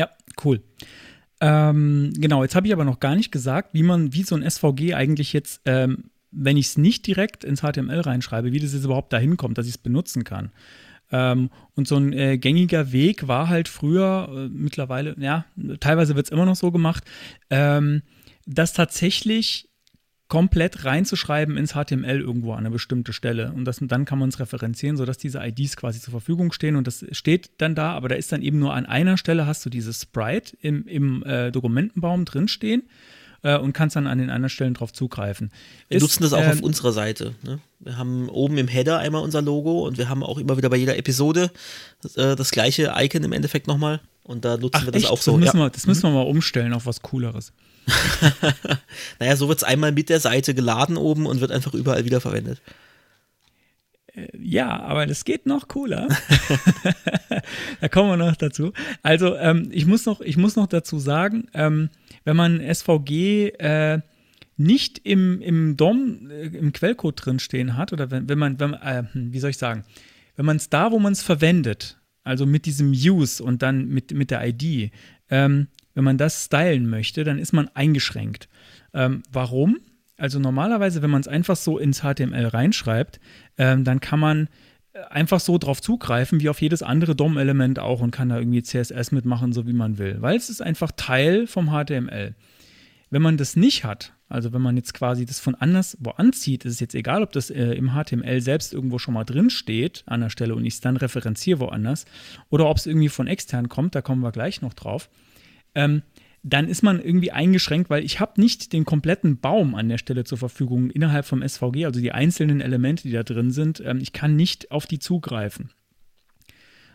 [0.00, 0.08] Ja,
[0.46, 0.62] cool.
[1.42, 4.48] Ähm, genau, jetzt habe ich aber noch gar nicht gesagt, wie man, wie so ein
[4.48, 8.84] SVG eigentlich jetzt, ähm, wenn ich es nicht direkt ins HTML reinschreibe, wie das jetzt
[8.84, 10.52] überhaupt dahin kommt, dass ich es benutzen kann.
[11.12, 15.44] Ähm, und so ein äh, gängiger Weg war halt früher, äh, mittlerweile, ja,
[15.80, 17.04] teilweise wird es immer noch so gemacht,
[17.50, 18.00] ähm,
[18.46, 19.68] dass tatsächlich
[20.30, 23.52] komplett reinzuschreiben ins HTML irgendwo an eine bestimmte Stelle.
[23.52, 26.76] Und das, dann kann man es referenzieren, sodass diese IDs quasi zur Verfügung stehen.
[26.76, 29.66] Und das steht dann da, aber da ist dann eben nur an einer Stelle hast
[29.66, 32.84] du dieses Sprite im, im äh, Dokumentenbaum drinstehen
[33.42, 35.50] äh, und kannst dann an den anderen Stellen drauf zugreifen.
[35.88, 37.34] Wir ist, nutzen das auch äh, auf unserer Seite.
[37.42, 37.58] Ne?
[37.80, 40.76] Wir haben oben im Header einmal unser Logo und wir haben auch immer wieder bei
[40.76, 41.50] jeder Episode
[42.14, 44.00] äh, das gleiche Icon im Endeffekt nochmal.
[44.22, 45.10] Und da nutzen Ach, wir das echt?
[45.10, 45.32] auch so.
[45.32, 45.64] Das müssen, ja.
[45.64, 47.52] wir, das müssen wir mal umstellen auf was Cooleres.
[49.18, 52.60] naja, so wird es einmal mit der Seite geladen oben und wird einfach überall wiederverwendet.
[54.14, 56.08] Äh, ja, aber das geht noch cooler.
[57.80, 58.72] da kommen wir noch dazu.
[59.02, 61.90] Also, ähm, ich, muss noch, ich muss noch dazu sagen, ähm,
[62.24, 64.00] wenn man SVG äh,
[64.56, 69.04] nicht im, im DOM, äh, im Quellcode drinstehen hat, oder wenn, wenn man, wenn, äh,
[69.10, 69.84] hm, wie soll ich sagen,
[70.36, 74.12] wenn man es da, wo man es verwendet, also mit diesem Use und dann mit,
[74.12, 74.92] mit der ID,
[75.30, 78.48] ähm, wenn man das stylen möchte, dann ist man eingeschränkt.
[78.94, 79.78] Ähm, warum?
[80.16, 83.20] Also normalerweise, wenn man es einfach so ins HTML reinschreibt,
[83.56, 84.48] ähm, dann kann man
[84.92, 88.62] äh, einfach so drauf zugreifen, wie auf jedes andere DOM-Element auch und kann da irgendwie
[88.62, 92.34] CSS mitmachen, so wie man will, weil es ist einfach Teil vom HTML.
[93.08, 96.64] Wenn man das nicht hat, also wenn man jetzt quasi das von anders wo anzieht,
[96.64, 100.04] ist es jetzt egal, ob das äh, im HTML selbst irgendwo schon mal drin steht
[100.06, 102.04] an der Stelle und ich es dann referenziere woanders
[102.50, 105.08] oder ob es irgendwie von extern kommt, da kommen wir gleich noch drauf
[105.74, 106.02] ähm,
[106.42, 110.24] dann ist man irgendwie eingeschränkt, weil ich habe nicht den kompletten Baum an der Stelle
[110.24, 113.82] zur Verfügung innerhalb vom SVG, also die einzelnen Elemente, die da drin sind.
[113.84, 115.70] Ähm, ich kann nicht auf die zugreifen.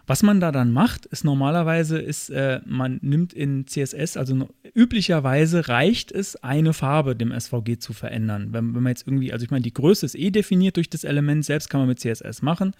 [0.07, 5.67] Was man da dann macht, ist normalerweise, ist, äh, man nimmt in CSS, also üblicherweise
[5.67, 8.49] reicht es, eine Farbe dem SVG zu verändern.
[8.51, 11.03] Wenn, wenn man jetzt irgendwie, also ich meine, die Größe ist eh definiert durch das
[11.03, 12.73] Element selbst, kann man mit CSS machen.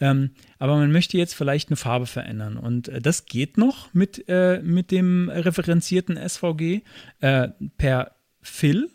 [0.00, 2.56] Ähm, aber man möchte jetzt vielleicht eine Farbe verändern.
[2.56, 6.82] Und äh, das geht noch mit, äh, mit dem referenzierten SVG
[7.20, 8.90] äh, per Fill,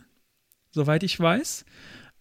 [0.71, 1.65] soweit ich weiß.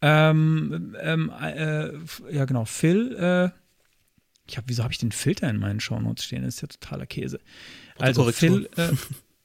[0.03, 1.93] Ähm, ähm, äh,
[2.31, 3.17] ja, genau, Fill.
[3.17, 3.59] Äh,
[4.47, 6.45] ich hab, wieso habe ich den Filter in meinen Shownotes stehen?
[6.45, 7.41] Das ist ja totaler Käse.
[7.99, 8.69] Also Fill.
[8.77, 8.93] Äh,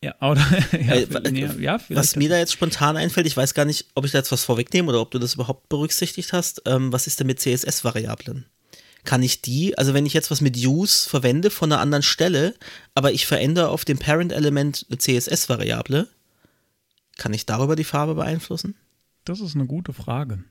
[0.04, 0.46] ja, oder,
[0.78, 4.12] ja, nee, ja, was mir da jetzt spontan einfällt, ich weiß gar nicht, ob ich
[4.12, 6.62] da jetzt was vorwegnehme oder ob du das überhaupt berücksichtigt hast.
[6.66, 8.46] Ähm, was ist denn mit CSS-Variablen?
[9.04, 12.56] Kann ich die, also wenn ich jetzt was mit Use verwende von einer anderen Stelle,
[12.94, 16.08] aber ich verändere auf dem Parent-Element eine CSS-Variable,
[17.18, 18.76] kann ich darüber die Farbe beeinflussen?
[19.26, 20.44] Das ist eine gute Frage.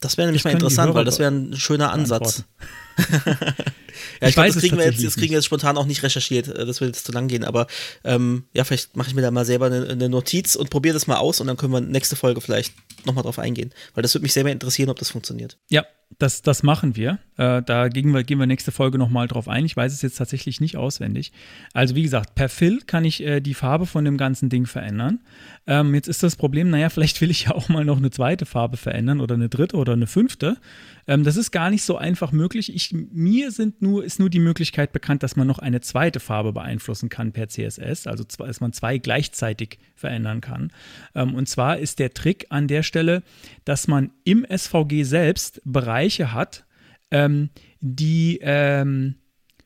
[0.00, 2.44] Das wäre nämlich das mal interessant, weil das wäre ein schöner Ansatz.
[4.20, 5.86] ja, ich, ich glaub, weiß, das kriegen wir jetzt, das kriegen wir jetzt spontan auch
[5.86, 7.66] nicht recherchiert, äh, das wird jetzt zu lang gehen, aber
[8.04, 11.06] ähm, ja, vielleicht mache ich mir da mal selber eine, eine Notiz und probiere das
[11.06, 12.74] mal aus und dann können wir nächste Folge vielleicht
[13.04, 15.58] nochmal drauf eingehen, weil das würde mich selber interessieren, ob das funktioniert.
[15.68, 15.84] Ja,
[16.18, 17.18] das, das machen wir.
[17.36, 19.64] Äh, da gehen wir, gehen wir nächste Folge nochmal drauf ein.
[19.64, 21.32] Ich weiß es jetzt tatsächlich nicht auswendig.
[21.72, 25.20] Also wie gesagt, per Fill kann ich äh, die Farbe von dem ganzen Ding verändern.
[25.66, 28.44] Ähm, jetzt ist das Problem, naja, vielleicht will ich ja auch mal noch eine zweite
[28.44, 30.56] Farbe verändern oder eine dritte oder eine fünfte.
[31.10, 32.72] Ähm, das ist gar nicht so einfach möglich.
[32.72, 36.52] Ich, mir sind nur, ist nur die Möglichkeit bekannt, dass man noch eine zweite Farbe
[36.52, 40.72] beeinflussen kann per CSS, also dass man zwei gleichzeitig verändern kann.
[41.16, 43.24] Ähm, und zwar ist der Trick an der Stelle,
[43.64, 46.64] dass man im SVG selbst Bereiche hat,
[47.10, 47.50] ähm,
[47.80, 49.16] die ähm,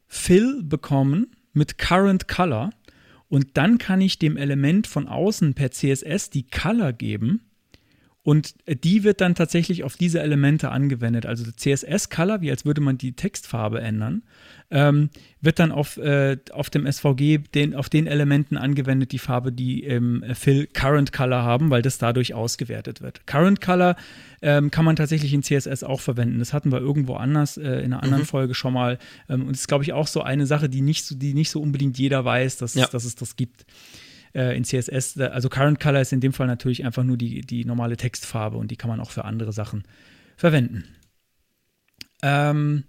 [0.06, 2.70] Fill bekommen, mit Current Color
[3.28, 7.42] und dann kann ich dem Element von außen per CSS die Color geben
[8.24, 11.26] und die wird dann tatsächlich auf diese Elemente angewendet.
[11.26, 14.22] Also CSS-Color, wie als würde man die Textfarbe ändern,
[14.70, 15.10] ähm,
[15.42, 19.84] wird dann auf, äh, auf dem SVG den, auf den Elementen angewendet, die Farbe, die
[19.84, 23.26] im Fill Current Color haben, weil das dadurch ausgewertet wird.
[23.26, 23.94] Current Color
[24.40, 26.38] ähm, kann man tatsächlich in CSS auch verwenden.
[26.38, 28.28] Das hatten wir irgendwo anders äh, in einer anderen mhm.
[28.28, 28.98] Folge schon mal.
[29.28, 31.50] Ähm, und das ist, glaube ich, auch so eine Sache, die nicht so, die nicht
[31.50, 32.86] so unbedingt jeder weiß, dass, ja.
[32.86, 33.66] dass es das gibt
[34.34, 35.18] äh, in CSS.
[35.18, 38.70] Also Current Color ist in dem Fall natürlich einfach nur die, die normale Textfarbe und
[38.70, 39.84] die kann man auch für andere Sachen
[40.36, 40.84] verwenden.
[42.22, 42.84] Ähm,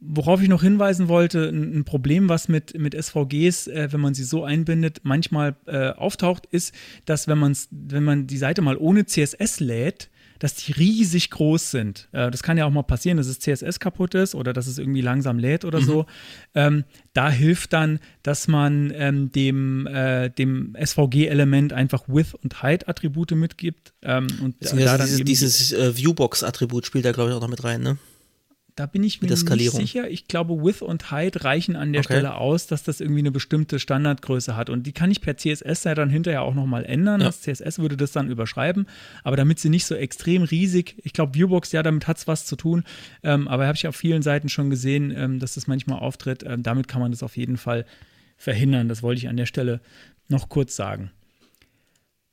[0.00, 4.24] worauf ich noch hinweisen wollte, ein, Problem, was mit, mit SVGs, äh, wenn man sie
[4.24, 9.04] so einbindet, manchmal äh, auftaucht, ist, dass wenn, man's, wenn man die Seite mal ohne
[9.04, 10.10] CSS lädt,
[10.40, 12.08] dass die riesig groß sind.
[12.10, 14.78] Äh, das kann ja auch mal passieren, dass es CSS kaputt ist oder dass es
[14.78, 15.84] irgendwie langsam lädt oder mhm.
[15.84, 16.06] so.
[16.54, 23.32] Ähm, da hilft dann, dass man ähm, dem, äh, dem SVG-Element einfach Width und Height-Attribute
[23.32, 23.92] mitgibt.
[24.02, 27.62] Ähm, und da, da dieses, dieses äh, Viewbox-Attribut spielt da, glaube ich, auch noch mit
[27.62, 27.98] rein, ne?
[28.80, 30.08] Da bin ich mir nicht sicher.
[30.08, 32.14] Ich glaube, Width und Height reichen an der okay.
[32.14, 34.70] Stelle aus, dass das irgendwie eine bestimmte Standardgröße hat.
[34.70, 37.20] Und die kann ich per CSS ja dann hinterher auch nochmal ändern.
[37.20, 37.26] Ja.
[37.26, 38.86] Das CSS würde das dann überschreiben.
[39.22, 42.46] Aber damit sie nicht so extrem riesig, ich glaube, Viewbox, ja, damit hat es was
[42.46, 42.84] zu tun.
[43.22, 46.42] Ähm, aber habe ich auf vielen Seiten schon gesehen, ähm, dass das manchmal auftritt.
[46.42, 47.84] Ähm, damit kann man das auf jeden Fall
[48.38, 48.88] verhindern.
[48.88, 49.82] Das wollte ich an der Stelle
[50.28, 51.10] noch kurz sagen.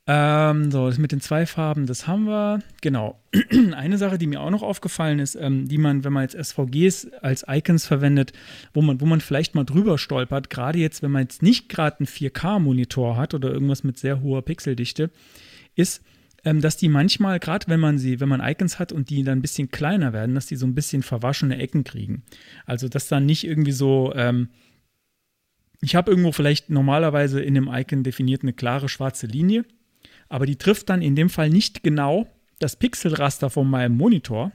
[0.10, 2.60] Ähm, so, das mit den zwei Farben, das haben wir.
[2.82, 3.20] Genau.
[3.76, 7.10] Eine Sache, die mir auch noch aufgefallen ist, ähm, die man, wenn man jetzt SVGs
[7.22, 8.32] als Icons verwendet,
[8.74, 12.00] wo man, wo man vielleicht mal drüber stolpert, gerade jetzt, wenn man jetzt nicht gerade
[12.00, 15.12] einen 4K-Monitor hat oder irgendwas mit sehr hoher Pixeldichte,
[15.76, 16.02] ist,
[16.46, 19.40] ähm, dass die manchmal, gerade wenn man sie, wenn man Icons hat und die dann
[19.40, 22.24] ein bisschen kleiner werden, dass die so ein bisschen verwaschene Ecken kriegen.
[22.66, 24.48] Also, dass dann nicht irgendwie so, ähm,
[25.82, 29.66] ich habe irgendwo vielleicht normalerweise in dem Icon definiert eine klare schwarze Linie
[30.30, 32.28] aber die trifft dann in dem Fall nicht genau
[32.60, 34.52] das Pixelraster von meinem Monitor.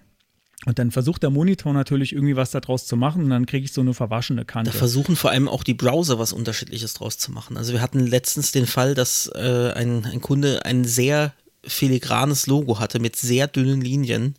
[0.65, 3.73] Und dann versucht der Monitor natürlich irgendwie was daraus zu machen und dann kriege ich
[3.73, 4.71] so eine verwaschene Kante.
[4.71, 7.57] Da versuchen vor allem auch die Browser was Unterschiedliches draus zu machen.
[7.57, 11.35] Also wir hatten letztens den Fall, dass äh, ein, ein Kunde ein sehr
[11.65, 14.37] filigranes Logo hatte mit sehr dünnen Linien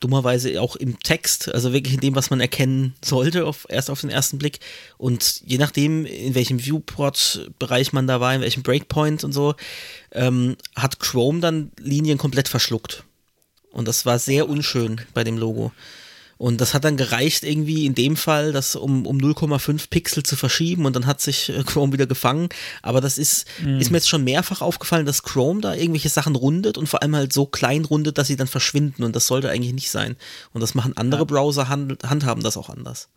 [0.00, 4.00] dummerweise auch im Text, also wirklich in dem, was man erkennen sollte, auf, erst auf
[4.00, 4.58] den ersten Blick.
[4.98, 9.54] Und je nachdem, in welchem Viewport-Bereich man da war, in welchem Breakpoint und so,
[10.12, 13.04] ähm, hat Chrome dann Linien komplett verschluckt.
[13.70, 15.72] Und das war sehr unschön bei dem Logo.
[16.40, 20.36] Und das hat dann gereicht, irgendwie in dem Fall, das um, um 0,5 Pixel zu
[20.36, 22.48] verschieben und dann hat sich äh, Chrome wieder gefangen.
[22.80, 23.78] Aber das ist, mhm.
[23.78, 27.14] ist mir jetzt schon mehrfach aufgefallen, dass Chrome da irgendwelche Sachen rundet und vor allem
[27.14, 29.02] halt so klein rundet, dass sie dann verschwinden.
[29.02, 30.16] Und das sollte eigentlich nicht sein.
[30.54, 31.24] Und das machen andere ja.
[31.26, 33.10] Browser, hand, handhaben das auch anders.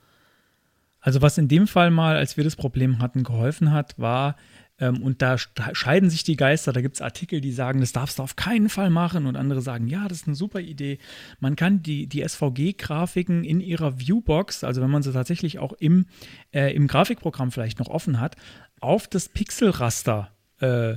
[1.00, 4.36] Also was in dem Fall mal, als wir das Problem hatten, geholfen hat, war,
[4.80, 6.74] und da scheiden sich die Geister.
[6.74, 9.28] Da gibt es Artikel, die sagen, das darfst du auf keinen Fall machen.
[9.28, 10.98] Und andere sagen, ja, das ist eine super Idee.
[11.40, 16.06] Man kann die, die SVG-Grafiken in ihrer Viewbox, also wenn man sie tatsächlich auch im,
[16.52, 18.36] äh, im Grafikprogramm vielleicht noch offen hat,
[18.82, 20.96] auf das Pixelraster äh,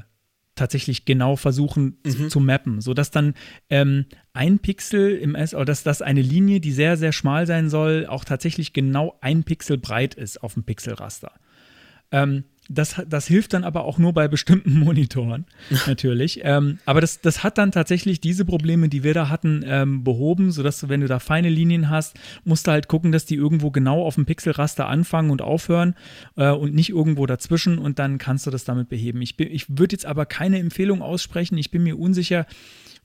[0.56, 2.10] tatsächlich genau versuchen mhm.
[2.10, 3.34] zu, zu, mappen, sodass dann
[3.68, 7.68] ähm, ein Pixel im S oder dass das eine Linie, die sehr, sehr schmal sein
[7.68, 11.32] soll, auch tatsächlich genau ein Pixel breit ist auf dem Pixelraster.
[12.10, 15.46] Ähm, das, das hilft dann aber auch nur bei bestimmten Monitoren,
[15.86, 16.40] natürlich.
[16.44, 20.50] ähm, aber das, das hat dann tatsächlich diese Probleme, die wir da hatten, ähm, behoben,
[20.50, 23.70] sodass du, wenn du da feine Linien hast, musst du halt gucken, dass die irgendwo
[23.70, 25.94] genau auf dem Pixelraster anfangen und aufhören
[26.36, 29.22] äh, und nicht irgendwo dazwischen und dann kannst du das damit beheben.
[29.22, 32.46] Ich, ich würde jetzt aber keine Empfehlung aussprechen, ich bin mir unsicher,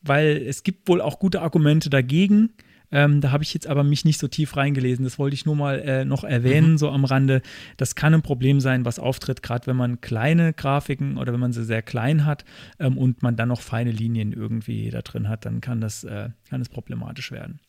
[0.02, 2.52] weil es gibt wohl auch gute Argumente dagegen.
[2.92, 5.04] Ähm, da habe ich jetzt aber mich nicht so tief reingelesen.
[5.06, 6.78] Das wollte ich nur mal äh, noch erwähnen, mhm.
[6.78, 7.42] so am Rande.
[7.78, 11.54] Das kann ein Problem sein, was auftritt, gerade wenn man kleine Grafiken oder wenn man
[11.54, 12.46] sie sehr klein hat
[12.80, 16.30] ähm, und man dann noch feine Linien irgendwie da drin hat, dann kann das, äh,
[16.50, 17.60] kann das problematisch werden.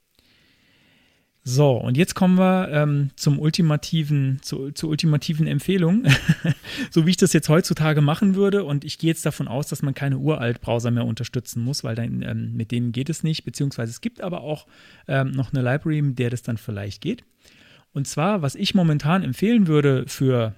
[1.45, 6.05] So, und jetzt kommen wir ähm, zum ultimativen, zu, zur ultimativen Empfehlung,
[6.91, 8.63] so wie ich das jetzt heutzutage machen würde.
[8.63, 12.23] Und ich gehe jetzt davon aus, dass man keine Uralt-Browser mehr unterstützen muss, weil dann,
[12.23, 13.45] ähm, mit denen geht es nicht.
[13.45, 14.69] Beziehungsweise es gibt aber auch
[15.09, 17.25] ähm, noch eine Library, mit der das dann vielleicht geht.
[17.93, 20.55] Und zwar, was ich momentan empfehlen würde für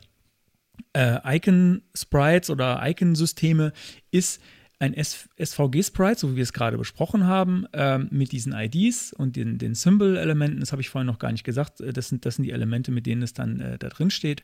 [0.92, 3.72] äh, Icon-Sprites oder Icon-Systeme,
[4.10, 4.38] ist
[4.78, 9.58] ein SVG-Sprite, so wie wir es gerade besprochen haben, ähm, mit diesen IDs und den,
[9.58, 12.44] den Symbol-Elementen, das habe ich vorhin noch gar nicht gesagt, äh, das sind, das sind
[12.44, 14.42] die Elemente, mit denen es dann äh, da drin steht.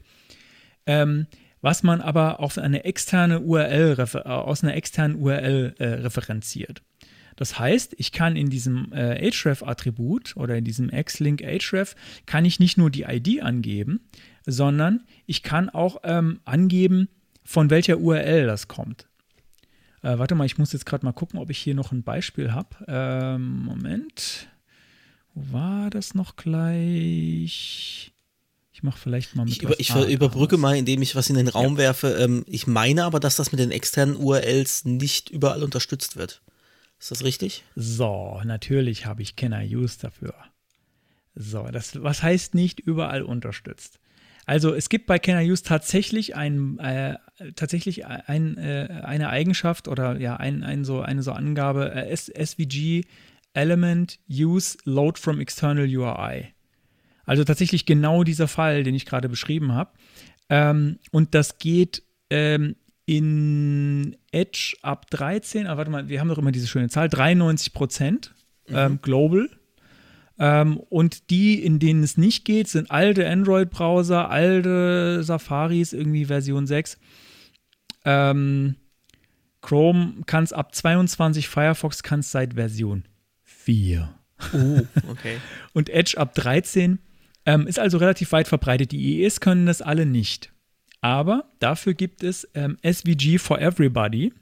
[0.87, 1.27] Ähm,
[1.61, 6.83] was man aber auf eine externe URL, äh, aus einer externen URL äh, referenziert.
[7.37, 11.97] Das heißt, ich kann in diesem äh, href-Attribut oder in diesem Xlink href
[12.27, 14.01] kann ich nicht nur die ID angeben,
[14.47, 17.09] sondern ich kann auch ähm, angeben,
[17.45, 19.10] von welcher URL das kommt.
[20.03, 22.53] Äh, warte mal, ich muss jetzt gerade mal gucken, ob ich hier noch ein Beispiel
[22.53, 22.69] habe.
[22.89, 24.49] Ähm, Moment.
[25.35, 28.13] Wo war das noch gleich?
[28.73, 29.57] Ich mache vielleicht mal mit.
[29.57, 31.79] Ich, über, ich überbrücke mal, indem ich was in den Raum ja.
[31.79, 32.17] werfe.
[32.19, 36.41] Ähm, ich meine aber, dass das mit den externen URLs nicht überall unterstützt wird.
[36.99, 37.65] Ist das richtig?
[37.77, 40.35] So, natürlich habe ich I Use dafür.
[41.35, 44.01] So, das, was heißt nicht überall unterstützt?
[44.47, 47.17] Also es gibt bei Can I Use tatsächlich ein, äh,
[47.55, 53.03] tatsächlich ein, äh, eine Eigenschaft oder ja ein, ein so, eine so Angabe äh, SVG
[53.53, 56.49] Element Use Load from External URI.
[57.25, 59.93] Also tatsächlich genau dieser Fall, den ich gerade beschrieben habe.
[60.49, 62.77] Ähm, und das geht ähm,
[63.07, 67.73] in Edge ab 13, aber warte mal, wir haben doch immer diese schöne Zahl, 93
[67.73, 68.35] Prozent
[68.69, 69.03] ähm, mhm.
[69.03, 69.51] global.
[70.41, 76.67] Ähm, und die, in denen es nicht geht, sind alte Android-Browser, alte Safaris, irgendwie Version
[76.67, 76.99] 6.
[78.07, 78.77] Ähm,
[79.61, 83.05] Chrome kann es ab 22, Firefox kann es seit Version
[83.43, 84.15] 4.
[84.55, 85.37] Uh, okay.
[85.75, 86.99] und Edge ab 13
[87.45, 88.93] ähm, ist also relativ weit verbreitet.
[88.93, 90.51] Die IEs können das alle nicht.
[91.03, 94.33] Aber dafür gibt es ähm, SVG for Everybody.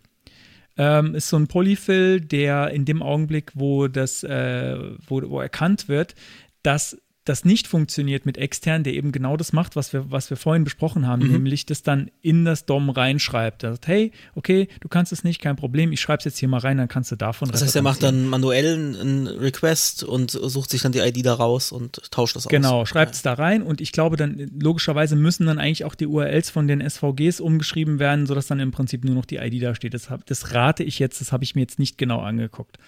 [0.78, 4.76] Ähm, ist so ein Polyfill, der in dem Augenblick, wo das, äh,
[5.06, 6.14] wo, wo erkannt wird,
[6.62, 6.96] dass
[7.28, 10.64] das nicht funktioniert mit extern, der eben genau das macht, was wir, was wir vorhin
[10.64, 11.32] besprochen haben, mhm.
[11.32, 13.62] nämlich das dann in das DOM reinschreibt.
[13.62, 16.48] Er sagt, hey, okay, du kannst es nicht, kein Problem, ich schreibe es jetzt hier
[16.48, 20.30] mal rein, dann kannst du davon Das heißt, er macht dann manuell einen Request und
[20.30, 22.50] sucht sich dann die ID da raus und tauscht das aus.
[22.50, 26.06] Genau, schreibt es da rein und ich glaube dann, logischerweise müssen dann eigentlich auch die
[26.06, 29.74] URLs von den SVGs umgeschrieben werden, sodass dann im Prinzip nur noch die ID da
[29.74, 29.94] steht.
[29.94, 32.78] Das, das rate ich jetzt, das habe ich mir jetzt nicht genau angeguckt.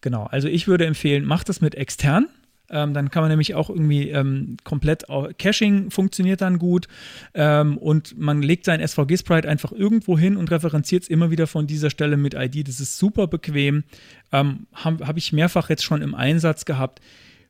[0.00, 2.26] Genau, also ich würde empfehlen, macht das mit extern
[2.72, 5.04] ähm, dann kann man nämlich auch irgendwie ähm, komplett,
[5.38, 6.88] Caching funktioniert dann gut
[7.34, 11.66] ähm, und man legt sein SVG-Sprite einfach irgendwo hin und referenziert es immer wieder von
[11.66, 12.66] dieser Stelle mit ID.
[12.66, 13.84] Das ist super bequem.
[14.32, 17.00] Ähm, Habe hab ich mehrfach jetzt schon im Einsatz gehabt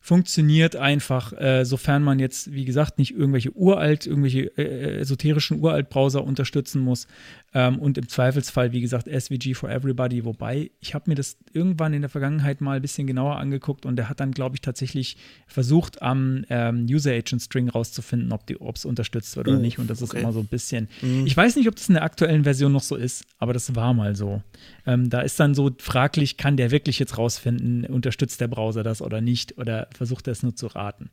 [0.03, 5.61] funktioniert einfach, äh, sofern man jetzt, wie gesagt, nicht irgendwelche uralt, irgendwelche äh, äh esoterischen
[5.61, 7.07] Uralt-Browser unterstützen muss.
[7.55, 10.25] Ähm, und im Zweifelsfall, wie gesagt, SVG for Everybody.
[10.25, 13.97] Wobei, ich habe mir das irgendwann in der Vergangenheit mal ein bisschen genauer angeguckt und
[13.97, 15.17] der hat dann, glaube ich, tatsächlich
[15.47, 19.79] versucht, am ähm, User Agent String rauszufinden, ob es unterstützt wird oder oh, nicht.
[19.79, 20.17] Und das okay.
[20.17, 20.89] ist immer so ein bisschen.
[21.03, 21.27] Mhm.
[21.27, 23.93] Ich weiß nicht, ob das in der aktuellen Version noch so ist, aber das war
[23.93, 24.43] mal so.
[24.87, 29.03] Ähm, da ist dann so fraglich, kann der wirklich jetzt rausfinden, unterstützt der Browser das
[29.03, 29.59] oder nicht?
[29.59, 31.11] Oder versucht er es nur zu raten.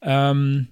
[0.00, 0.68] Ähm,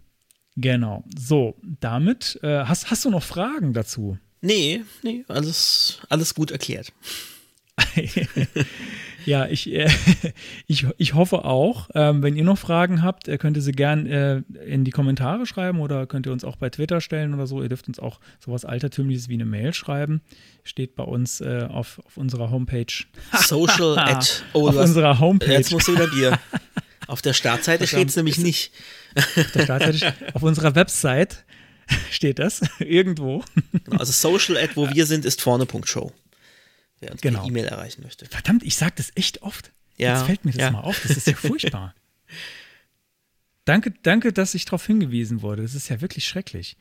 [0.57, 1.05] genau.
[1.17, 4.19] So, damit, äh, hast, hast du noch Fragen dazu?
[4.41, 6.93] Nee, nee, alles, alles gut erklärt.
[9.27, 9.89] ja, ich, äh,
[10.67, 11.91] ich, ich hoffe auch.
[11.95, 15.47] Ähm, wenn ihr noch Fragen habt, äh, könnt ihr sie gern äh, in die Kommentare
[15.47, 17.63] schreiben oder könnt ihr uns auch bei Twitter stellen oder so.
[17.63, 20.21] Ihr dürft uns auch sowas Altertümliches wie eine Mail schreiben.
[20.65, 23.05] Steht bei uns äh, auf, auf unserer Homepage.
[23.33, 25.53] Social at oh, Auf unserer Homepage.
[25.53, 26.39] Jetzt musst du wieder Bier.
[27.11, 28.73] Auf der Startseite steht es nämlich nicht.
[29.17, 31.45] Auf der Startseite, auf unserer Website
[32.11, 33.45] steht das irgendwo.
[33.73, 36.13] Genau, also Social at wo wir sind ist vorne.show
[37.01, 37.41] wer uns genau.
[37.41, 38.27] per E-Mail erreichen möchte.
[38.27, 39.73] Verdammt, ich sage das echt oft.
[39.97, 40.71] Ja, Jetzt fällt mir das ja.
[40.71, 41.01] mal auf.
[41.03, 41.95] Das ist ja furchtbar.
[43.65, 45.63] danke, danke, dass ich darauf hingewiesen wurde.
[45.63, 46.77] Das ist ja wirklich schrecklich.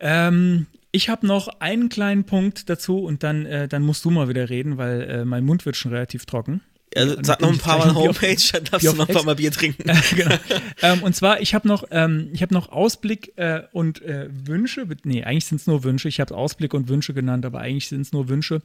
[0.00, 4.28] Ähm, ich habe noch einen kleinen Punkt dazu und dann, äh, dann musst du mal
[4.28, 6.62] wieder reden, weil äh, mein Mund wird schon relativ trocken.
[6.96, 9.52] Also, sag noch ein paar Mal Homepage, dann darfst du noch ein paar Mal Bier
[9.52, 9.90] trinken.
[10.16, 10.34] genau.
[10.82, 14.86] ähm, und zwar, ich habe noch, ähm, hab noch Ausblick äh, und äh, Wünsche.
[15.04, 16.08] Nee, eigentlich sind es nur Wünsche.
[16.08, 18.62] Ich habe Ausblick und Wünsche genannt, aber eigentlich sind es nur Wünsche.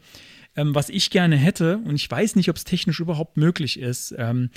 [0.56, 4.14] Ähm, was ich gerne hätte, und ich weiß nicht, ob es technisch überhaupt möglich ist,
[4.18, 4.50] ähm,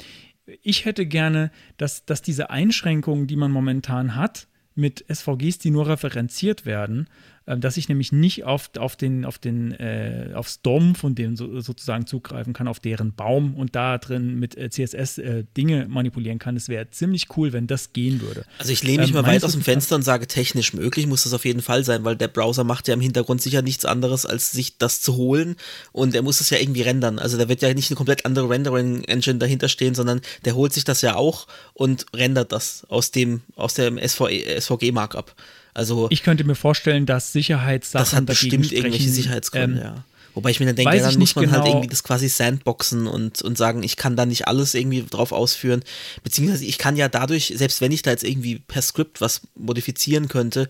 [0.63, 5.89] ich hätte gerne, dass, dass diese Einschränkungen, die man momentan hat, mit SVGs, die nur
[5.89, 10.97] referenziert werden, äh, dass ich nämlich nicht auf, auf den, auf den, äh, aufs DOM
[10.97, 15.19] von dem so, sozusagen zugreifen kann, auf deren Baum und da drin mit äh, CSS
[15.19, 16.57] äh, Dinge manipulieren kann.
[16.57, 18.45] Es wäre ziemlich cool, wenn das gehen würde.
[18.59, 21.23] Also ich lehne mich ähm, mal weit aus dem Fenster und sage, technisch möglich muss
[21.23, 24.27] das auf jeden Fall sein, weil der Browser macht ja im Hintergrund sicher nichts anderes,
[24.27, 25.55] als sich das zu holen
[25.93, 27.21] und er muss es ja irgendwie rendern.
[27.21, 30.83] Also da wird ja nicht eine komplett andere Rendering-Engine dahinter stehen, sondern der holt sich
[30.83, 35.35] das ja auch und rendert das aus dem, aus dem SVG-Markup.
[35.77, 40.05] Also ich könnte mir vorstellen, dass Sicherheitssachen das hat bestimmt irgendwelche Sicherheitsgründe, ähm, ja.
[40.33, 41.65] Wobei ich mir dann denke, ja, dann muss man halt genau.
[41.65, 45.33] halt irgendwie das quasi sandboxen und, und sagen, ich kann da nicht alles irgendwie drauf
[45.33, 45.83] ausführen.
[46.25, 50.29] Beziehungsweise ich kann ja dadurch, selbst wenn ich da jetzt irgendwie per Skript was modifizieren
[50.29, 50.69] könnte,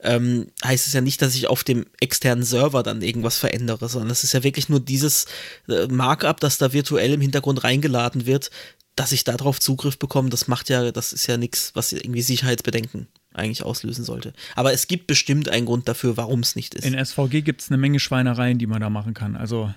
[0.00, 4.10] ähm, heißt es ja nicht, dass ich auf dem externen Server dann irgendwas verändere, sondern
[4.10, 5.24] es ist ja wirklich nur dieses
[5.66, 8.50] äh, Markup, das da virtuell im Hintergrund reingeladen wird,
[8.96, 10.30] dass ich darauf Zugriff bekomme.
[10.30, 14.32] Das macht ja, das ist ja nichts, was irgendwie Sicherheitsbedenken eigentlich auslösen sollte.
[14.54, 16.84] Aber es gibt bestimmt einen Grund dafür, warum es nicht ist.
[16.84, 19.36] In SVG gibt es eine Menge Schweinereien, die man da machen kann.
[19.36, 19.72] Also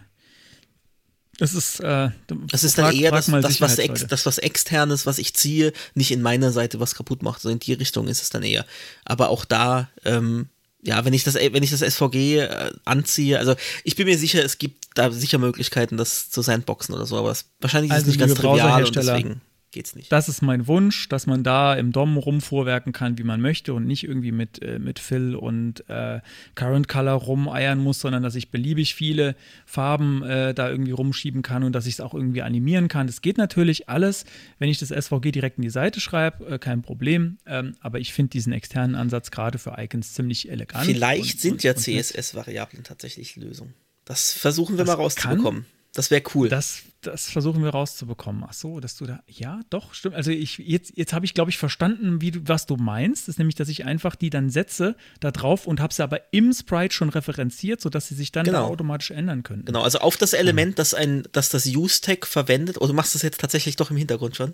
[1.37, 2.09] das ist, äh,
[2.47, 6.11] das ist dann eher das, das, was ex, das, was externes, was ich ziehe, nicht
[6.11, 8.65] in meiner Seite was kaputt macht, sondern in die Richtung ist es dann eher.
[9.05, 10.49] Aber auch da, ähm,
[10.81, 14.43] ja, wenn ich das, wenn ich das SVG äh, anziehe, also ich bin mir sicher,
[14.43, 18.07] es gibt da sicher Möglichkeiten, das zu sandboxen oder so, aber es, wahrscheinlich also ist
[18.07, 20.11] es nicht ganz trivial und deswegen geht's nicht.
[20.11, 23.85] Das ist mein Wunsch, dass man da im DOM rumvorwerken kann, wie man möchte und
[23.85, 26.21] nicht irgendwie mit, äh, mit Fill und äh,
[26.55, 29.35] Current Color rumeiern muss, sondern dass ich beliebig viele
[29.65, 33.07] Farben äh, da irgendwie rumschieben kann und dass ich es auch irgendwie animieren kann.
[33.07, 34.25] Das geht natürlich alles,
[34.57, 37.37] wenn ich das SVG direkt in die Seite schreibe, äh, kein Problem.
[37.45, 40.85] Ähm, aber ich finde diesen externen Ansatz gerade für Icons ziemlich elegant.
[40.85, 43.73] Vielleicht und, sind und, ja CSS-Variablen tatsächlich Lösung.
[44.09, 45.61] Das versuchen wir das mal rauszubekommen.
[45.61, 46.49] Kann, das wäre cool.
[46.49, 48.43] Das, das versuchen wir rauszubekommen.
[48.47, 49.21] Ach so, dass du da.
[49.27, 50.15] Ja, doch, stimmt.
[50.15, 53.23] Also ich jetzt, jetzt habe ich, glaube ich, verstanden, wie du, was du meinst.
[53.23, 56.21] Das ist nämlich, dass ich einfach die dann setze da drauf und habe sie aber
[56.33, 58.63] im Sprite schon referenziert, sodass sie sich dann genau.
[58.63, 59.63] da automatisch ändern können.
[59.63, 60.75] Genau, also auf das Element, mhm.
[60.75, 64.35] das ein, das das Use-Tag verwendet, oder du machst das jetzt tatsächlich doch im Hintergrund
[64.35, 64.53] schon.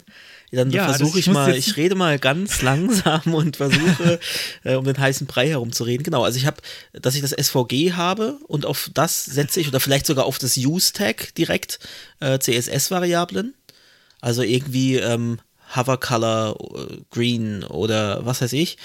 [0.51, 4.19] Dann ja, versuche ich mal, ich rede mal ganz langsam und versuche,
[4.63, 6.03] äh, um den heißen Brei herumzureden.
[6.03, 6.57] Genau, also ich habe,
[6.93, 10.57] dass ich das SVG habe und auf das setze ich, oder vielleicht sogar auf das
[10.57, 11.79] Use-Tag direkt
[12.19, 13.53] äh, CSS-Variablen.
[14.21, 15.39] Also irgendwie ähm,
[15.75, 18.77] Hover Color äh, Green oder was weiß ich.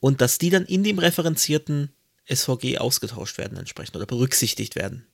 [0.00, 1.90] Und dass die dann in dem referenzierten
[2.26, 5.06] SVG ausgetauscht werden entsprechend oder berücksichtigt werden.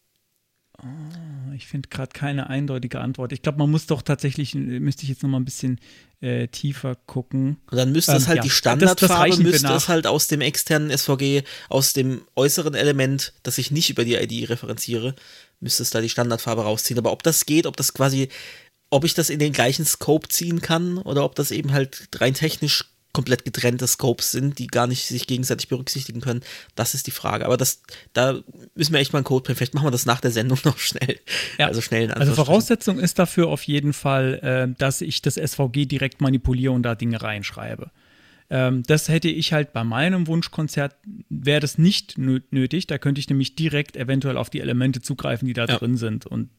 [0.83, 3.33] Oh, ich finde gerade keine eindeutige Antwort.
[3.33, 5.79] Ich glaube, man muss doch tatsächlich, müsste ich jetzt noch mal ein bisschen
[6.21, 7.59] äh, tiefer gucken.
[7.71, 10.29] Und dann müsste ähm, es halt ja, die Standardfarbe, das, das müsste es halt aus
[10.29, 15.15] dem externen SVG, aus dem äußeren Element, das ich nicht über die ID referenziere,
[15.61, 16.99] müsste es da die Standardfarbe rausziehen.
[16.99, 18.29] Aber ob das geht, ob das quasi,
[18.91, 22.35] ob ich das in den gleichen Scope ziehen kann oder ob das eben halt rein
[22.35, 26.43] technisch komplett getrennte Scopes sind, die gar nicht sich gegenseitig berücksichtigen können,
[26.77, 27.45] das ist die Frage.
[27.45, 27.83] Aber das,
[28.13, 28.41] da
[28.75, 29.57] müssen wir echt mal einen Code bringen.
[29.57, 31.19] Vielleicht machen wir das nach der Sendung noch schnell.
[31.59, 31.67] Ja.
[31.67, 32.13] Also schnell.
[32.13, 36.83] Also Voraussetzung ist dafür auf jeden Fall, äh, dass ich das SVG direkt manipuliere und
[36.85, 37.91] da Dinge reinschreibe.
[38.51, 40.97] Ähm, das hätte ich halt bei meinem Wunschkonzert,
[41.29, 42.89] wäre das nicht nötig.
[42.89, 45.79] Da könnte ich nämlich direkt eventuell auf die Elemente zugreifen, die da ja.
[45.79, 46.27] drin sind.
[46.27, 46.51] Und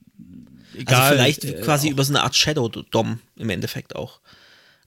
[0.71, 1.01] also egal.
[1.01, 4.21] Also vielleicht äh, quasi über so eine Art Shadow-DOM im Endeffekt auch.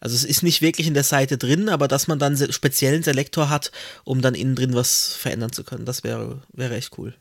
[0.00, 3.48] Also es ist nicht wirklich in der Seite drin, aber dass man dann speziellen Selektor
[3.48, 3.70] hat,
[4.04, 7.14] um dann innen drin was verändern zu können, das wäre, wäre echt cool.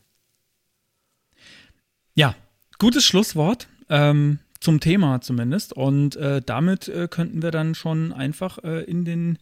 [2.14, 2.34] Ja,
[2.78, 3.68] gutes Schlusswort.
[3.90, 5.74] Ähm, zum Thema zumindest.
[5.74, 9.38] Und äh, damit äh, könnten wir dann schon einfach äh, in den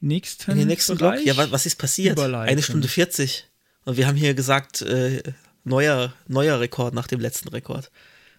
[0.00, 1.36] nächsten, in den nächsten Bereich Block.
[1.36, 2.18] Ja, was ist passiert?
[2.18, 3.48] Eine Stunde 40.
[3.84, 5.22] Und wir haben hier gesagt, äh,
[5.64, 7.90] neuer, neuer Rekord nach dem letzten Rekord.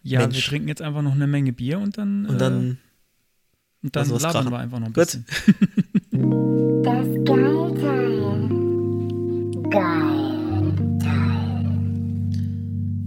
[0.04, 0.36] Ja, Mensch.
[0.36, 2.26] wir trinken jetzt einfach noch eine Menge Bier und dann.
[2.26, 2.72] Und dann.
[2.72, 2.76] Äh,
[3.82, 5.06] und dann labern wir einfach noch ein Gut.
[5.06, 5.26] bisschen.
[6.84, 8.50] das Geil.
[9.70, 10.39] Geil.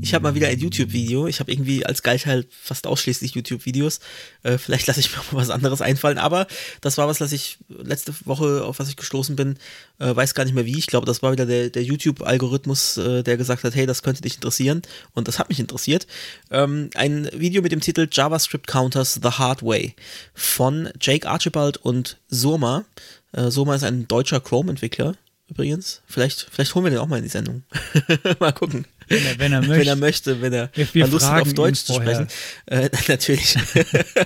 [0.03, 1.29] Ich habe mal wieder ein YouTube-Video.
[1.29, 4.01] Ich habe irgendwie als Geilteil fast ausschließlich YouTube-Videos.
[4.43, 6.19] Äh, vielleicht lasse ich mir mal was anderes einfallen.
[6.19, 6.49] Aber
[6.81, 9.59] das war was, was ich letzte Woche, auf was ich gestoßen bin,
[10.01, 10.77] äh, weiß gar nicht mehr wie.
[10.77, 14.23] Ich glaube, das war wieder der, der YouTube-Algorithmus, äh, der gesagt hat, hey, das könnte
[14.23, 14.83] dich interessieren.
[15.15, 16.09] Und das hat mich interessiert.
[16.51, 19.95] Ähm, ein Video mit dem Titel JavaScript Counters the Hard Way
[20.35, 22.85] von Jake Archibald und Surma.
[23.31, 25.15] Äh, Surma ist ein deutscher Chrome-Entwickler
[25.49, 26.01] übrigens.
[26.07, 27.63] Vielleicht, vielleicht holen wir den auch mal in die Sendung.
[28.41, 28.87] mal gucken.
[29.13, 29.79] Wenn er, wenn er möchte.
[29.79, 32.29] wenn er möchte, wenn er mal Lust hat, auf Deutsch zu sprechen.
[32.67, 33.57] Äh, natürlich.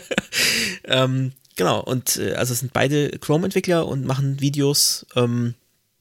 [0.84, 5.06] ähm, genau, und äh, also es sind beide Chrome-Entwickler und machen Videos.
[5.14, 5.54] Ähm,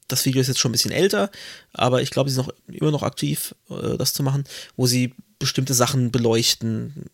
[0.08, 1.30] das Video ist jetzt schon ein bisschen älter,
[1.72, 4.44] aber ich glaube, sie sind noch, immer noch aktiv, äh, das zu machen,
[4.76, 7.10] wo sie bestimmte Sachen beleuchten.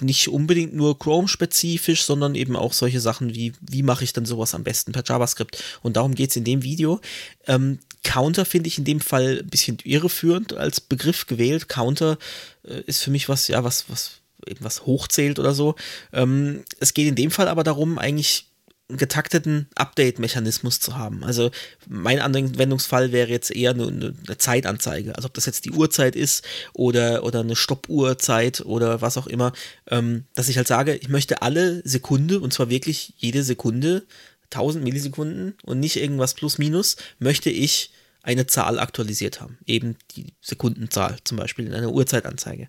[0.00, 4.54] Nicht unbedingt nur Chrome-spezifisch, sondern eben auch solche Sachen wie, wie mache ich denn sowas
[4.54, 5.62] am besten per JavaScript.
[5.82, 7.00] Und darum geht es in dem Video.
[7.46, 11.68] Ähm, Counter finde ich in dem Fall ein bisschen irreführend als Begriff gewählt.
[11.68, 12.18] Counter
[12.62, 15.74] äh, ist für mich was, ja, was, was eben was hochzählt oder so.
[16.12, 18.46] Ähm, es geht in dem Fall aber darum, eigentlich
[18.90, 21.24] einen getakteten Update-Mechanismus zu haben.
[21.24, 21.50] Also
[21.88, 25.16] mein Anwendungsfall wäre jetzt eher eine, eine, Zeitanzeige.
[25.16, 26.44] Also ob das jetzt die Uhrzeit ist
[26.74, 29.52] oder, oder eine Stoppuhrzeit oder was auch immer,
[29.90, 34.02] ähm, dass ich halt sage, ich möchte alle Sekunde, und zwar wirklich jede Sekunde,
[34.44, 37.90] 1000 Millisekunden und nicht irgendwas plus minus, möchte ich
[38.22, 39.58] eine Zahl aktualisiert haben.
[39.66, 42.68] Eben die Sekundenzahl zum Beispiel in einer Uhrzeitanzeige.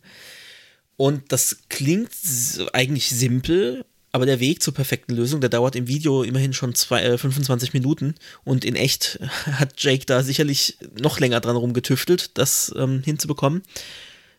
[0.98, 2.12] Und das klingt
[2.74, 7.04] eigentlich simpel, aber der Weg zur perfekten Lösung, der dauert im Video immerhin schon zwei,
[7.04, 8.16] äh, 25 Minuten
[8.46, 13.64] und in echt hat Jake da sicherlich noch länger dran rumgetüftelt, das ähm, hinzubekommen.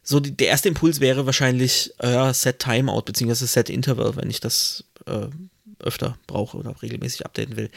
[0.03, 3.35] So, die, der erste Impuls wäre wahrscheinlich äh, Set Timeout bzw.
[3.47, 5.27] Set Interval, wenn ich das äh,
[5.79, 7.71] öfter brauche oder regelmäßig updaten will.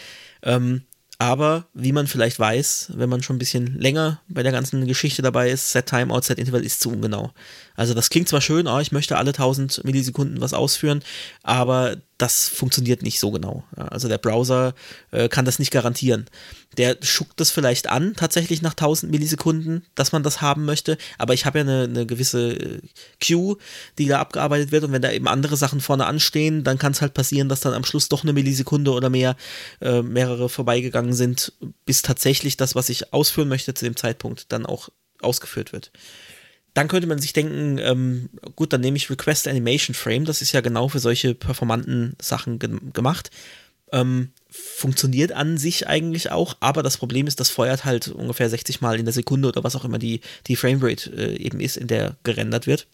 [0.43, 0.83] Ähm,
[1.21, 5.21] Aber wie man vielleicht weiß, wenn man schon ein bisschen länger bei der ganzen Geschichte
[5.21, 7.33] dabei ist, Set Timeout, Set Interval ist zu ungenau.
[7.75, 11.03] Also das klingt zwar schön, oh, ich möchte alle 1000 Millisekunden was ausführen,
[11.43, 13.63] aber das funktioniert nicht so genau.
[13.75, 14.75] Also der Browser
[15.11, 16.25] äh, kann das nicht garantieren.
[16.77, 21.33] Der schuckt das vielleicht an, tatsächlich nach 1000 Millisekunden, dass man das haben möchte, aber
[21.33, 22.81] ich habe ja eine, eine gewisse äh,
[23.21, 23.57] Queue,
[23.97, 27.01] die da abgearbeitet wird und wenn da eben andere Sachen vorne anstehen, dann kann es
[27.01, 29.37] halt passieren, dass dann am Schluss doch eine Millisekunde oder mehr
[29.81, 31.53] äh, mehrere vorbeigegangen sind,
[31.85, 34.89] bis tatsächlich das, was ich ausführen möchte zu dem Zeitpunkt, dann auch
[35.21, 35.91] ausgeführt wird
[36.79, 40.53] dann könnte man sich denken, ähm, gut, dann nehme ich Request Animation Frame, das ist
[40.53, 43.31] ja genau für solche performanten Sachen ge gemacht.
[43.91, 48.79] Ähm, funktioniert an sich eigentlich auch, aber das Problem ist, das feuert halt ungefähr 60
[48.79, 51.87] Mal in der Sekunde oder was auch immer die, die Framerate äh, eben ist, in
[51.87, 52.87] der gerendert wird.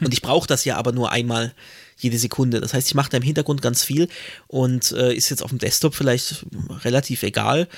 [0.00, 1.52] Und ich brauche das ja aber nur einmal
[1.98, 2.58] jede Sekunde.
[2.58, 4.08] Das heißt, ich mache da im Hintergrund ganz viel
[4.46, 6.46] und äh, ist jetzt auf dem Desktop vielleicht
[6.84, 7.68] relativ egal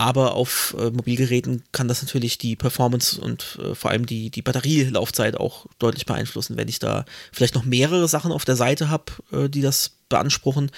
[0.00, 4.40] aber auf äh, Mobilgeräten kann das natürlich die Performance und äh, vor allem die, die
[4.40, 6.56] Batterielaufzeit auch deutlich beeinflussen.
[6.56, 10.70] Wenn ich da vielleicht noch mehrere Sachen auf der Seite habe, äh, die das beanspruchen,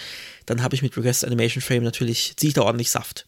[0.44, 3.24] dann habe ich mit Request Animation Frame natürlich, ziehe ich da ordentlich Saft.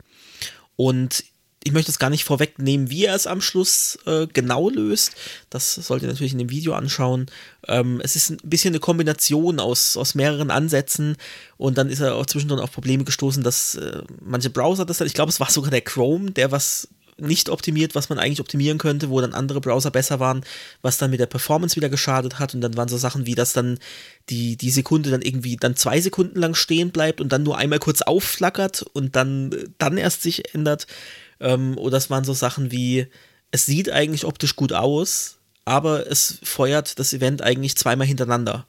[0.75, 1.23] Und
[1.65, 5.13] ich möchte es gar nicht vorwegnehmen, wie er es am Schluss äh, genau löst.
[5.51, 7.27] Das sollt ihr natürlich in dem Video anschauen.
[7.67, 11.17] Ähm, es ist ein bisschen eine Kombination aus, aus mehreren Ansätzen
[11.57, 15.15] und dann ist er auch zwischendrin auf Probleme gestoßen, dass äh, manche Browser das, ich
[15.15, 19.09] glaube, es war sogar der Chrome, der was nicht optimiert, was man eigentlich optimieren könnte,
[19.09, 20.45] wo dann andere Browser besser waren,
[20.83, 22.55] was dann mit der Performance wieder geschadet hat.
[22.55, 23.79] Und dann waren so Sachen wie, dass dann
[24.31, 27.79] die, die Sekunde dann irgendwie dann zwei Sekunden lang stehen bleibt und dann nur einmal
[27.79, 30.87] kurz aufflackert und dann, dann erst sich ändert.
[31.45, 33.07] Ähm, oder es waren so Sachen wie,
[33.51, 38.67] es sieht eigentlich optisch gut aus, aber es feuert das Event eigentlich zweimal hintereinander.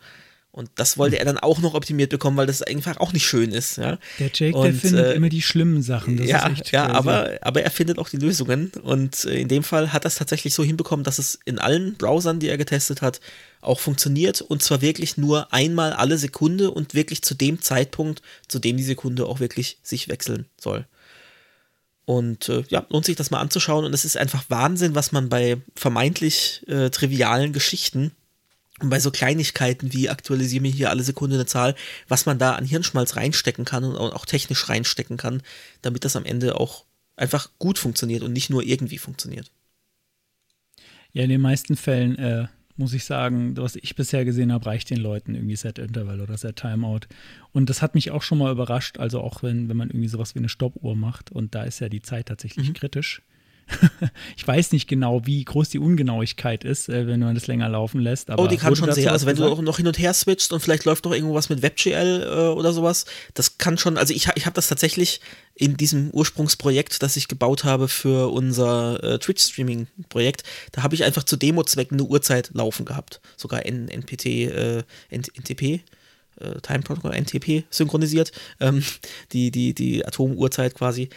[0.51, 3.51] Und das wollte er dann auch noch optimiert bekommen, weil das einfach auch nicht schön
[3.51, 3.77] ist.
[3.77, 3.97] Ja?
[4.19, 6.15] Der Jake, und, der findet äh, immer die schlimmen Sachen.
[6.15, 8.71] Das ja, ja aber, aber er findet auch die Lösungen.
[8.81, 11.95] Und äh, in dem Fall hat er es tatsächlich so hinbekommen, dass es in allen
[11.95, 13.19] Browsern, die er getestet hat,
[13.59, 14.39] auch funktioniert.
[14.39, 18.83] Und zwar wirklich nur einmal alle Sekunde und wirklich zu dem Zeitpunkt, zu dem die
[18.83, 20.85] Sekunde auch wirklich sich wechseln soll.
[22.05, 23.85] Und äh, ja, lohnt sich das mal anzuschauen.
[23.85, 28.11] Und es ist einfach Wahnsinn, was man bei vermeintlich äh, trivialen Geschichten
[28.79, 31.75] und bei so Kleinigkeiten wie aktualisiere mir hier alle Sekunde eine Zahl,
[32.07, 35.41] was man da an Hirnschmalz reinstecken kann und auch technisch reinstecken kann,
[35.81, 39.49] damit das am Ende auch einfach gut funktioniert und nicht nur irgendwie funktioniert.
[41.13, 44.89] Ja, in den meisten Fällen äh, muss ich sagen, was ich bisher gesehen habe, reicht
[44.89, 47.01] den Leuten irgendwie Set Interval oder Set Timeout.
[47.53, 50.35] Und das hat mich auch schon mal überrascht, also auch wenn, wenn man irgendwie sowas
[50.35, 52.73] wie eine Stoppuhr macht und da ist ja die Zeit tatsächlich mhm.
[52.73, 53.21] kritisch.
[54.37, 57.99] ich weiß nicht genau, wie groß die Ungenauigkeit ist, äh, wenn man das länger laufen
[57.99, 58.29] lässt.
[58.29, 59.11] oh, die kann schon sehr.
[59.11, 59.51] Also wenn gesagt?
[59.51, 62.47] du auch noch hin und her switcht und vielleicht läuft noch irgendwas mit WebGL äh,
[62.49, 65.19] oder sowas, das kann schon, also ich, ich habe das tatsächlich
[65.55, 71.23] in diesem Ursprungsprojekt, das ich gebaut habe für unser äh, Twitch-Streaming-Projekt, da habe ich einfach
[71.23, 73.21] zu Demo-Zwecken eine Uhrzeit laufen gehabt.
[73.37, 75.81] Sogar N NPT, äh, NTP.
[76.37, 78.83] Äh, Time Protocol NTP synchronisiert, ähm,
[79.31, 81.09] die, die, die Atomuhrzeit quasi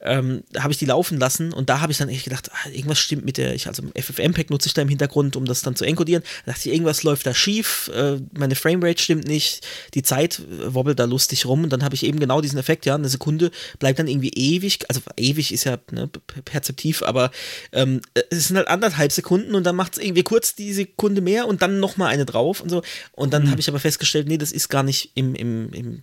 [0.00, 2.98] ähm, habe ich die laufen lassen und da habe ich dann echt gedacht, ah, irgendwas
[2.98, 5.84] stimmt mit der, ich, also FFmpeg nutze ich da im Hintergrund, um das dann zu
[5.84, 6.22] enkodieren.
[6.44, 10.74] Da dachte ich, irgendwas läuft da schief, äh, meine Framerate stimmt nicht, die Zeit äh,
[10.74, 13.50] wobbelt da lustig rum und dann habe ich eben genau diesen Effekt, ja, eine Sekunde
[13.78, 16.08] bleibt dann irgendwie ewig, also ewig ist ja ne,
[16.44, 17.30] perzeptiv, aber
[17.72, 18.00] ähm,
[18.30, 21.62] es sind halt anderthalb Sekunden und dann macht es irgendwie kurz die Sekunde mehr und
[21.62, 22.82] dann nochmal eine drauf und so.
[23.12, 23.50] Und dann mhm.
[23.50, 26.00] habe ich aber festgestellt, nee, das ist gar nicht im, im, im,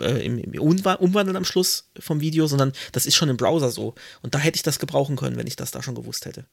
[0.00, 3.70] äh, im, im Umwandeln am Schluss vom Video, sondern das ist schon im im Browser
[3.70, 3.94] so.
[4.22, 6.44] Und da hätte ich das gebrauchen können, wenn ich das da schon gewusst hätte.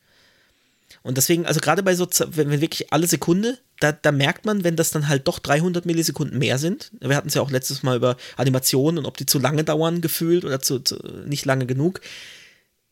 [1.04, 4.64] Und deswegen, also gerade bei so, wenn, wenn wirklich alle Sekunde, da, da merkt man,
[4.64, 6.92] wenn das dann halt doch 300 Millisekunden mehr sind.
[7.00, 10.02] Wir hatten es ja auch letztes Mal über Animationen und ob die zu lange dauern
[10.02, 12.02] gefühlt oder zu, zu nicht lange genug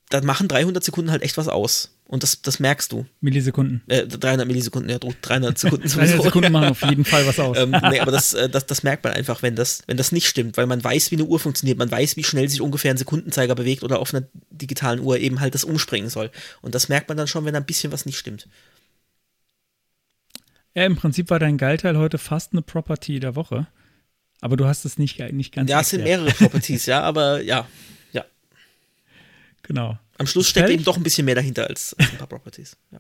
[0.10, 1.96] dann machen 300 Sekunden halt echt was aus.
[2.06, 3.06] Und das, das merkst du.
[3.22, 3.84] Millisekunden.
[3.88, 5.88] Äh, 300 Millisekunden, ja, 300 Sekunden.
[5.88, 7.56] 300 Sekunden machen auf jeden Fall was aus.
[7.56, 10.28] ähm, nee, aber das, äh, das, das merkt man einfach, wenn das, wenn das nicht
[10.28, 12.98] stimmt, weil man weiß, wie eine Uhr funktioniert, man weiß, wie schnell sich ungefähr ein
[12.98, 16.32] Sekundenzeiger bewegt oder auf einer digitalen Uhr eben halt das umspringen soll.
[16.64, 18.48] Und das merkt man dann schon, wenn ein bisschen was nicht stimmt.
[20.74, 23.68] Ja, im Prinzip war dein Geilteil heute fast eine Property der Woche.
[24.42, 25.70] Aber du hast es nicht, nicht ganz.
[25.70, 27.68] Ja, es sind mehrere Properties, ja, aber ja.
[29.70, 29.98] Genau.
[30.18, 30.80] Am Schluss steckt Fällig?
[30.80, 32.76] eben doch ein bisschen mehr dahinter als, als ein paar Properties.
[32.92, 33.00] Ja.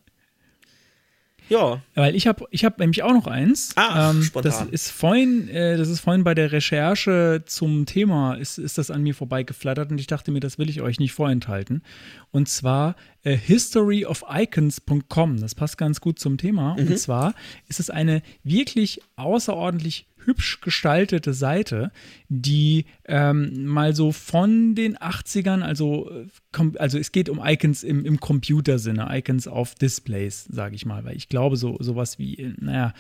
[1.50, 1.82] Ja.
[1.96, 3.72] Weil ich habe ich hab nämlich auch noch eins.
[3.76, 4.52] Ah, ähm, spontan.
[4.52, 8.91] Das ist vorhin, äh, das ist vorhin bei der Recherche zum Thema, ist, ist das
[8.91, 11.82] an mir vorbeigeflattert und ich dachte mir, das will ich euch nicht vorenthalten.
[12.30, 15.41] Und zwar äh, historyoficons.com.
[15.41, 16.74] Das passt ganz gut zum Thema.
[16.74, 17.34] Und zwar
[17.68, 21.91] ist es eine wirklich außerordentlich hübsch gestaltete Seite,
[22.27, 28.06] die ähm, mal so von den 80ern, also, äh, also es geht um Icons im,
[28.06, 32.53] im Computersinne, Icons auf Displays, sage ich mal, weil ich glaube, so sowas wie, äh,
[32.60, 32.93] naja,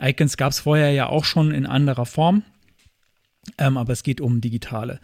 [0.00, 2.42] Icons gab es vorher ja auch schon in anderer Form,
[3.56, 5.00] ähm, aber es geht um digitale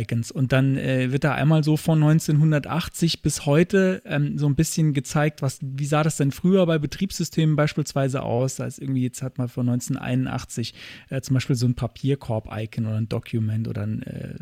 [0.00, 0.30] Icons.
[0.30, 4.92] Und dann äh, wird da einmal so von 1980 bis heute ähm, so ein bisschen
[4.92, 8.56] gezeigt, was, wie sah das denn früher bei Betriebssystemen beispielsweise aus?
[8.56, 10.74] Da ist irgendwie, jetzt hat man von 1981
[11.10, 14.34] äh, zum Beispiel so ein Papierkorb-Icon oder ein Document oder ein, äh,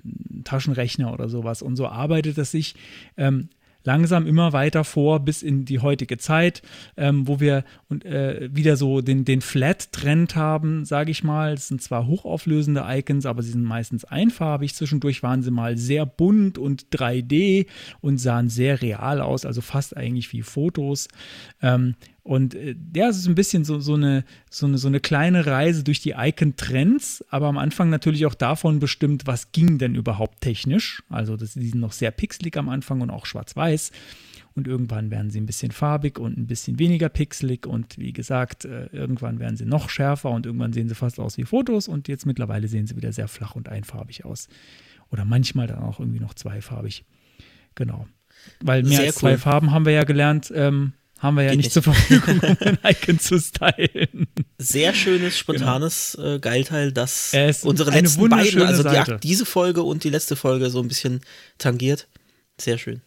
[0.44, 1.62] Taschenrechner oder sowas.
[1.62, 2.74] Und so arbeitet es sich
[3.16, 3.48] ähm,
[3.84, 6.62] langsam immer weiter vor bis in die heutige Zeit,
[6.96, 11.54] ähm, wo wir und, äh, wieder so den, den Flat-Trend haben, sage ich mal.
[11.54, 14.74] Es sind zwar hochauflösende Icons, aber sie sind meistens einfarbig.
[14.74, 17.66] Zwischendurch waren sie mal sehr bunt und 3D
[18.00, 21.08] und sahen sehr real aus, also fast eigentlich wie Fotos.
[21.62, 21.94] Ähm,
[22.24, 25.44] und äh, ja, es ist ein bisschen so, so, eine, so, eine, so eine kleine
[25.44, 30.40] Reise durch die Icon-Trends, aber am Anfang natürlich auch davon bestimmt, was ging denn überhaupt
[30.40, 31.02] technisch.
[31.10, 33.92] Also das, die sind noch sehr pixelig am Anfang und auch schwarz-weiß.
[34.54, 37.66] Und irgendwann werden sie ein bisschen farbig und ein bisschen weniger pixelig.
[37.66, 41.36] Und wie gesagt, äh, irgendwann werden sie noch schärfer und irgendwann sehen sie fast aus
[41.36, 41.88] wie Fotos.
[41.88, 44.48] Und jetzt mittlerweile sehen sie wieder sehr flach und einfarbig aus.
[45.10, 47.04] Oder manchmal dann auch irgendwie noch zweifarbig.
[47.74, 48.06] Genau.
[48.62, 49.38] Weil mehr Sehr als zwei cool.
[49.38, 51.72] Farben haben wir ja gelernt, ähm, haben wir ja nicht, nicht.
[51.72, 54.26] zur Verfügung, um ein Icon zu stylen.
[54.58, 57.52] Sehr schönes, spontanes äh, Geilteil, das Genau.
[57.62, 61.20] Unsere letzten beiden, also die, diese Folge und die letzte Folge so ein bisschen
[61.58, 62.08] tangiert.
[62.60, 63.00] Sehr schön.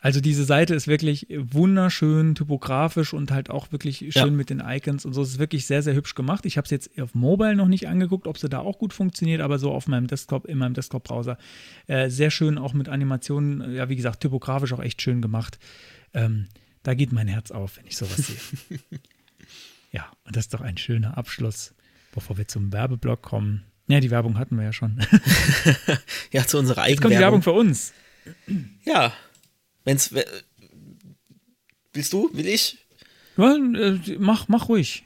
[0.00, 4.26] Also diese Seite ist wirklich wunderschön typografisch und halt auch wirklich schön Ja.
[4.26, 5.22] mit den Icons und so.
[5.22, 6.46] Es ist wirklich sehr, sehr hübsch gemacht.
[6.46, 9.40] Ich habe es jetzt auf Mobile noch nicht angeguckt, ob sie da auch gut funktioniert,
[9.40, 11.36] aber so auf meinem Desktop, in meinem Desktop-Browser.
[11.88, 15.58] Äh, sehr schön auch mit Animationen, ja wie gesagt, typografisch auch echt schön gemacht.
[16.14, 16.46] Ähm,
[16.82, 18.78] da geht mein Herz auf, wenn ich sowas sehe.
[19.92, 21.74] ja, und das ist doch ein schöner Abschluss,
[22.12, 23.64] bevor wir zum Werbeblock kommen.
[23.88, 25.00] Ja, die Werbung hatten wir ja schon.
[26.32, 27.92] Ja, zu unserer Jetzt kommt die Werbung für uns.
[28.84, 29.14] Ja.
[29.84, 30.12] Wenn's.
[30.12, 30.26] we-
[31.94, 32.28] Willst du?
[32.34, 32.78] Will ich?
[33.38, 35.04] Ja, äh, mach, mach ruhig.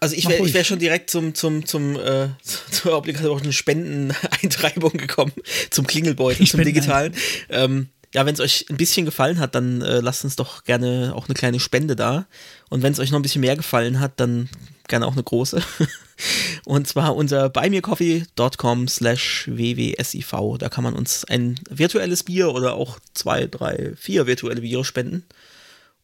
[0.00, 5.32] Also ich wäre wär schon direkt zum, zum, zum, äh, zur obligatorischen Spendeneintreibung gekommen,
[5.70, 7.14] zum Klingelbeutel, zum digitalen.
[7.48, 11.12] Ähm, ja, wenn es euch ein bisschen gefallen hat, dann äh, lasst uns doch gerne
[11.14, 12.26] auch eine kleine Spende da.
[12.70, 14.48] Und wenn es euch noch ein bisschen mehr gefallen hat, dann
[14.88, 15.62] gerne auch eine große.
[16.64, 20.34] Und zwar unter buymeacoffee.com slash wwsiv.
[20.58, 25.24] Da kann man uns ein virtuelles Bier oder auch zwei, drei, vier virtuelle Biere spenden.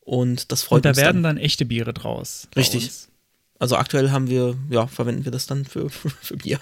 [0.01, 1.37] Und das freut Und da uns werden dann.
[1.37, 2.49] dann echte Biere draus.
[2.57, 2.85] Richtig.
[2.85, 3.09] uns.
[3.59, 5.89] Also aktuell haben wir, ja, verwenden wir das dann für,
[6.20, 6.61] für Bier.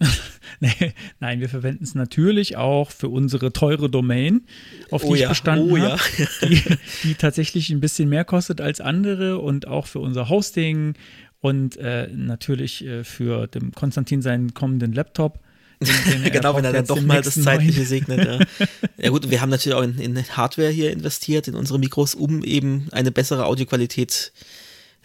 [0.60, 4.42] Nee, nein, wir verwenden es natürlich auch für unsere teure Domain,
[4.90, 6.26] auf die Oh ich ja, bestanden oh habe, ja.
[6.48, 6.62] die,
[7.04, 10.94] die tatsächlich ein bisschen mehr kostet als andere und auch für unser Hosting
[11.40, 15.38] und äh, natürlich äh, für dem Konstantin seinen kommenden Laptop.
[15.80, 18.26] den- den genau, wenn er dann doch mal das Zeitliche segnet.
[18.26, 18.66] Ja.
[19.00, 22.42] ja gut, wir haben natürlich auch in, in Hardware hier investiert, in unsere Mikros, um
[22.42, 24.32] eben eine bessere Audioqualität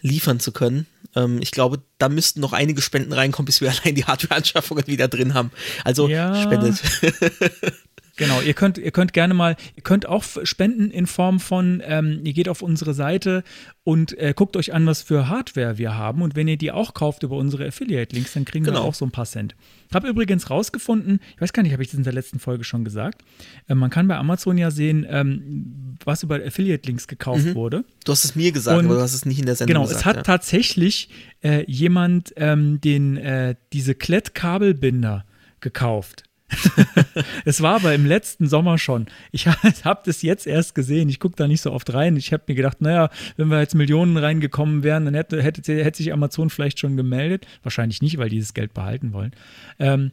[0.04, 0.86] liefern zu können.
[1.16, 5.08] Ähm, ich glaube, da müssten noch einige Spenden reinkommen, bis wir allein die Hardware-Anschaffungen wieder
[5.08, 5.50] drin haben.
[5.82, 6.40] Also Ja.
[6.40, 6.76] spendet.
[8.16, 12.20] Genau, ihr könnt, ihr könnt gerne mal, ihr könnt auch spenden in Form von, ähm,
[12.22, 13.42] ihr geht auf unsere Seite
[13.82, 16.22] und äh, guckt euch an, was für Hardware wir haben.
[16.22, 18.84] Und wenn ihr die auch kauft über unsere Affiliate-Links, dann kriegen wir Genau.
[18.84, 19.56] auch so ein paar Cent.
[19.92, 22.84] Habe übrigens rausgefunden, ich weiß gar nicht, habe ich das in der letzten Folge schon
[22.84, 23.22] gesagt,
[23.68, 27.84] äh, man kann bei Amazon ja sehen, ähm, was über Affiliate-Links gekauft wurde.
[28.04, 29.82] Du hast es mir gesagt, Und- aber du hast es nicht in der Sendung Genau,
[29.86, 30.00] gesagt.
[30.00, 30.22] es hat ja.
[30.22, 31.08] tatsächlich
[31.42, 35.24] äh, jemand ähm, den, äh, diese Klettkabelbinder
[35.60, 36.24] gekauft.
[37.44, 39.06] es war aber im letzten Sommer schon.
[39.32, 39.46] Ich
[39.84, 41.08] habe das jetzt erst gesehen.
[41.08, 42.16] Ich gucke da nicht so oft rein.
[42.16, 45.98] Ich habe mir gedacht, naja, wenn wir jetzt Millionen reingekommen wären, dann hätte, hätte, hätte
[45.98, 47.46] sich Amazon vielleicht schon gemeldet.
[47.62, 49.32] Wahrscheinlich nicht, weil die dieses Geld behalten wollen.
[49.78, 50.12] Ähm,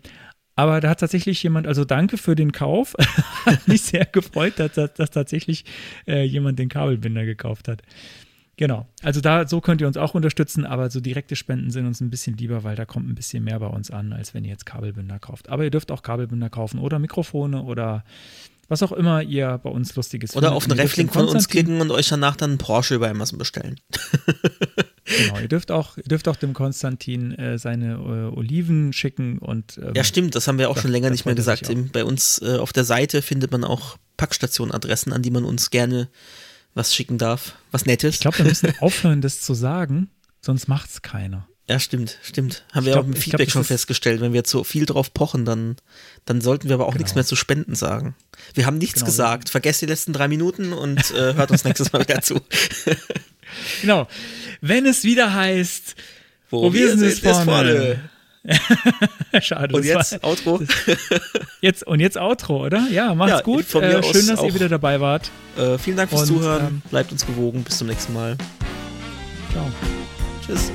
[0.56, 2.96] aber da hat tatsächlich jemand, also danke für den Kauf.
[3.46, 5.66] hat mich sehr gefreut, dass, dass, dass tatsächlich
[6.08, 7.82] äh, jemand den Kabelbinder gekauft hat.
[8.62, 8.88] Genau.
[9.02, 12.12] Also da, so könnt ihr uns auch unterstützen, aber so direkte Spenden sind uns ein
[12.12, 14.68] bisschen lieber, weil da kommt ein bisschen mehr bei uns an, als wenn ihr jetzt
[14.68, 15.50] Kabelbinder kauft.
[15.50, 18.04] Aber ihr dürft auch Kabelbinder kaufen oder Mikrofone oder
[18.68, 20.58] was auch immer ihr bei uns Lustiges Oder findet.
[20.58, 23.40] auf einen dürft Reflink von uns klicken und euch danach dann einen Porsche über Amazon
[23.40, 23.80] bestellen.
[25.04, 29.78] Genau, ihr dürft auch, ihr dürft auch dem Konstantin äh, seine äh, Oliven schicken und
[29.84, 31.70] ähm, Ja, stimmt, das haben wir auch das- schon länger nicht mehr gesagt.
[31.92, 36.08] Bei uns äh, auf der Seite findet man auch Packstationadressen, an die man uns gerne
[36.74, 37.56] was schicken darf.
[37.72, 38.16] Was Nettes.
[38.16, 40.10] ich glaube, wir müssen aufhören, das zu sagen,
[40.42, 41.48] sonst macht's keiner.
[41.70, 42.66] Ja, stimmt, stimmt.
[42.74, 44.20] Haben wir glaub- auch im ich Feedback glaub, schon festgestellt.
[44.20, 45.78] Wenn wir zu viel drauf pochen, dann,
[46.26, 48.16] dann sollten wir aber auch nichts mehr zu Spenden sagen.
[48.56, 49.06] Wir haben nichts Genau.
[49.06, 49.50] gesagt.
[49.50, 52.40] Vergesst die letzten drei Minuten und äh, hört uns nächstes Mal wieder zu.
[53.82, 54.08] Genau.
[54.62, 55.96] Wenn es wieder heißt,
[56.50, 58.10] Wo wir sind, ist vorne.
[59.42, 59.76] schade.
[59.76, 60.62] Und jetzt war, Outro.
[61.62, 62.88] jetzt und jetzt Outro, oder?
[62.92, 63.66] Ja, macht's Ja, gut.
[63.66, 64.54] von mir Äh, schön, dass ihr auch.
[64.56, 65.30] wieder dabei wart.
[65.58, 66.68] Äh, vielen Dank fürs Und, Zuhören.
[66.68, 67.64] ähm, Bleibt uns gewogen.
[67.64, 68.38] Bis zum nächsten Mal.
[69.52, 69.66] Ciao.
[70.46, 70.72] Tschüss.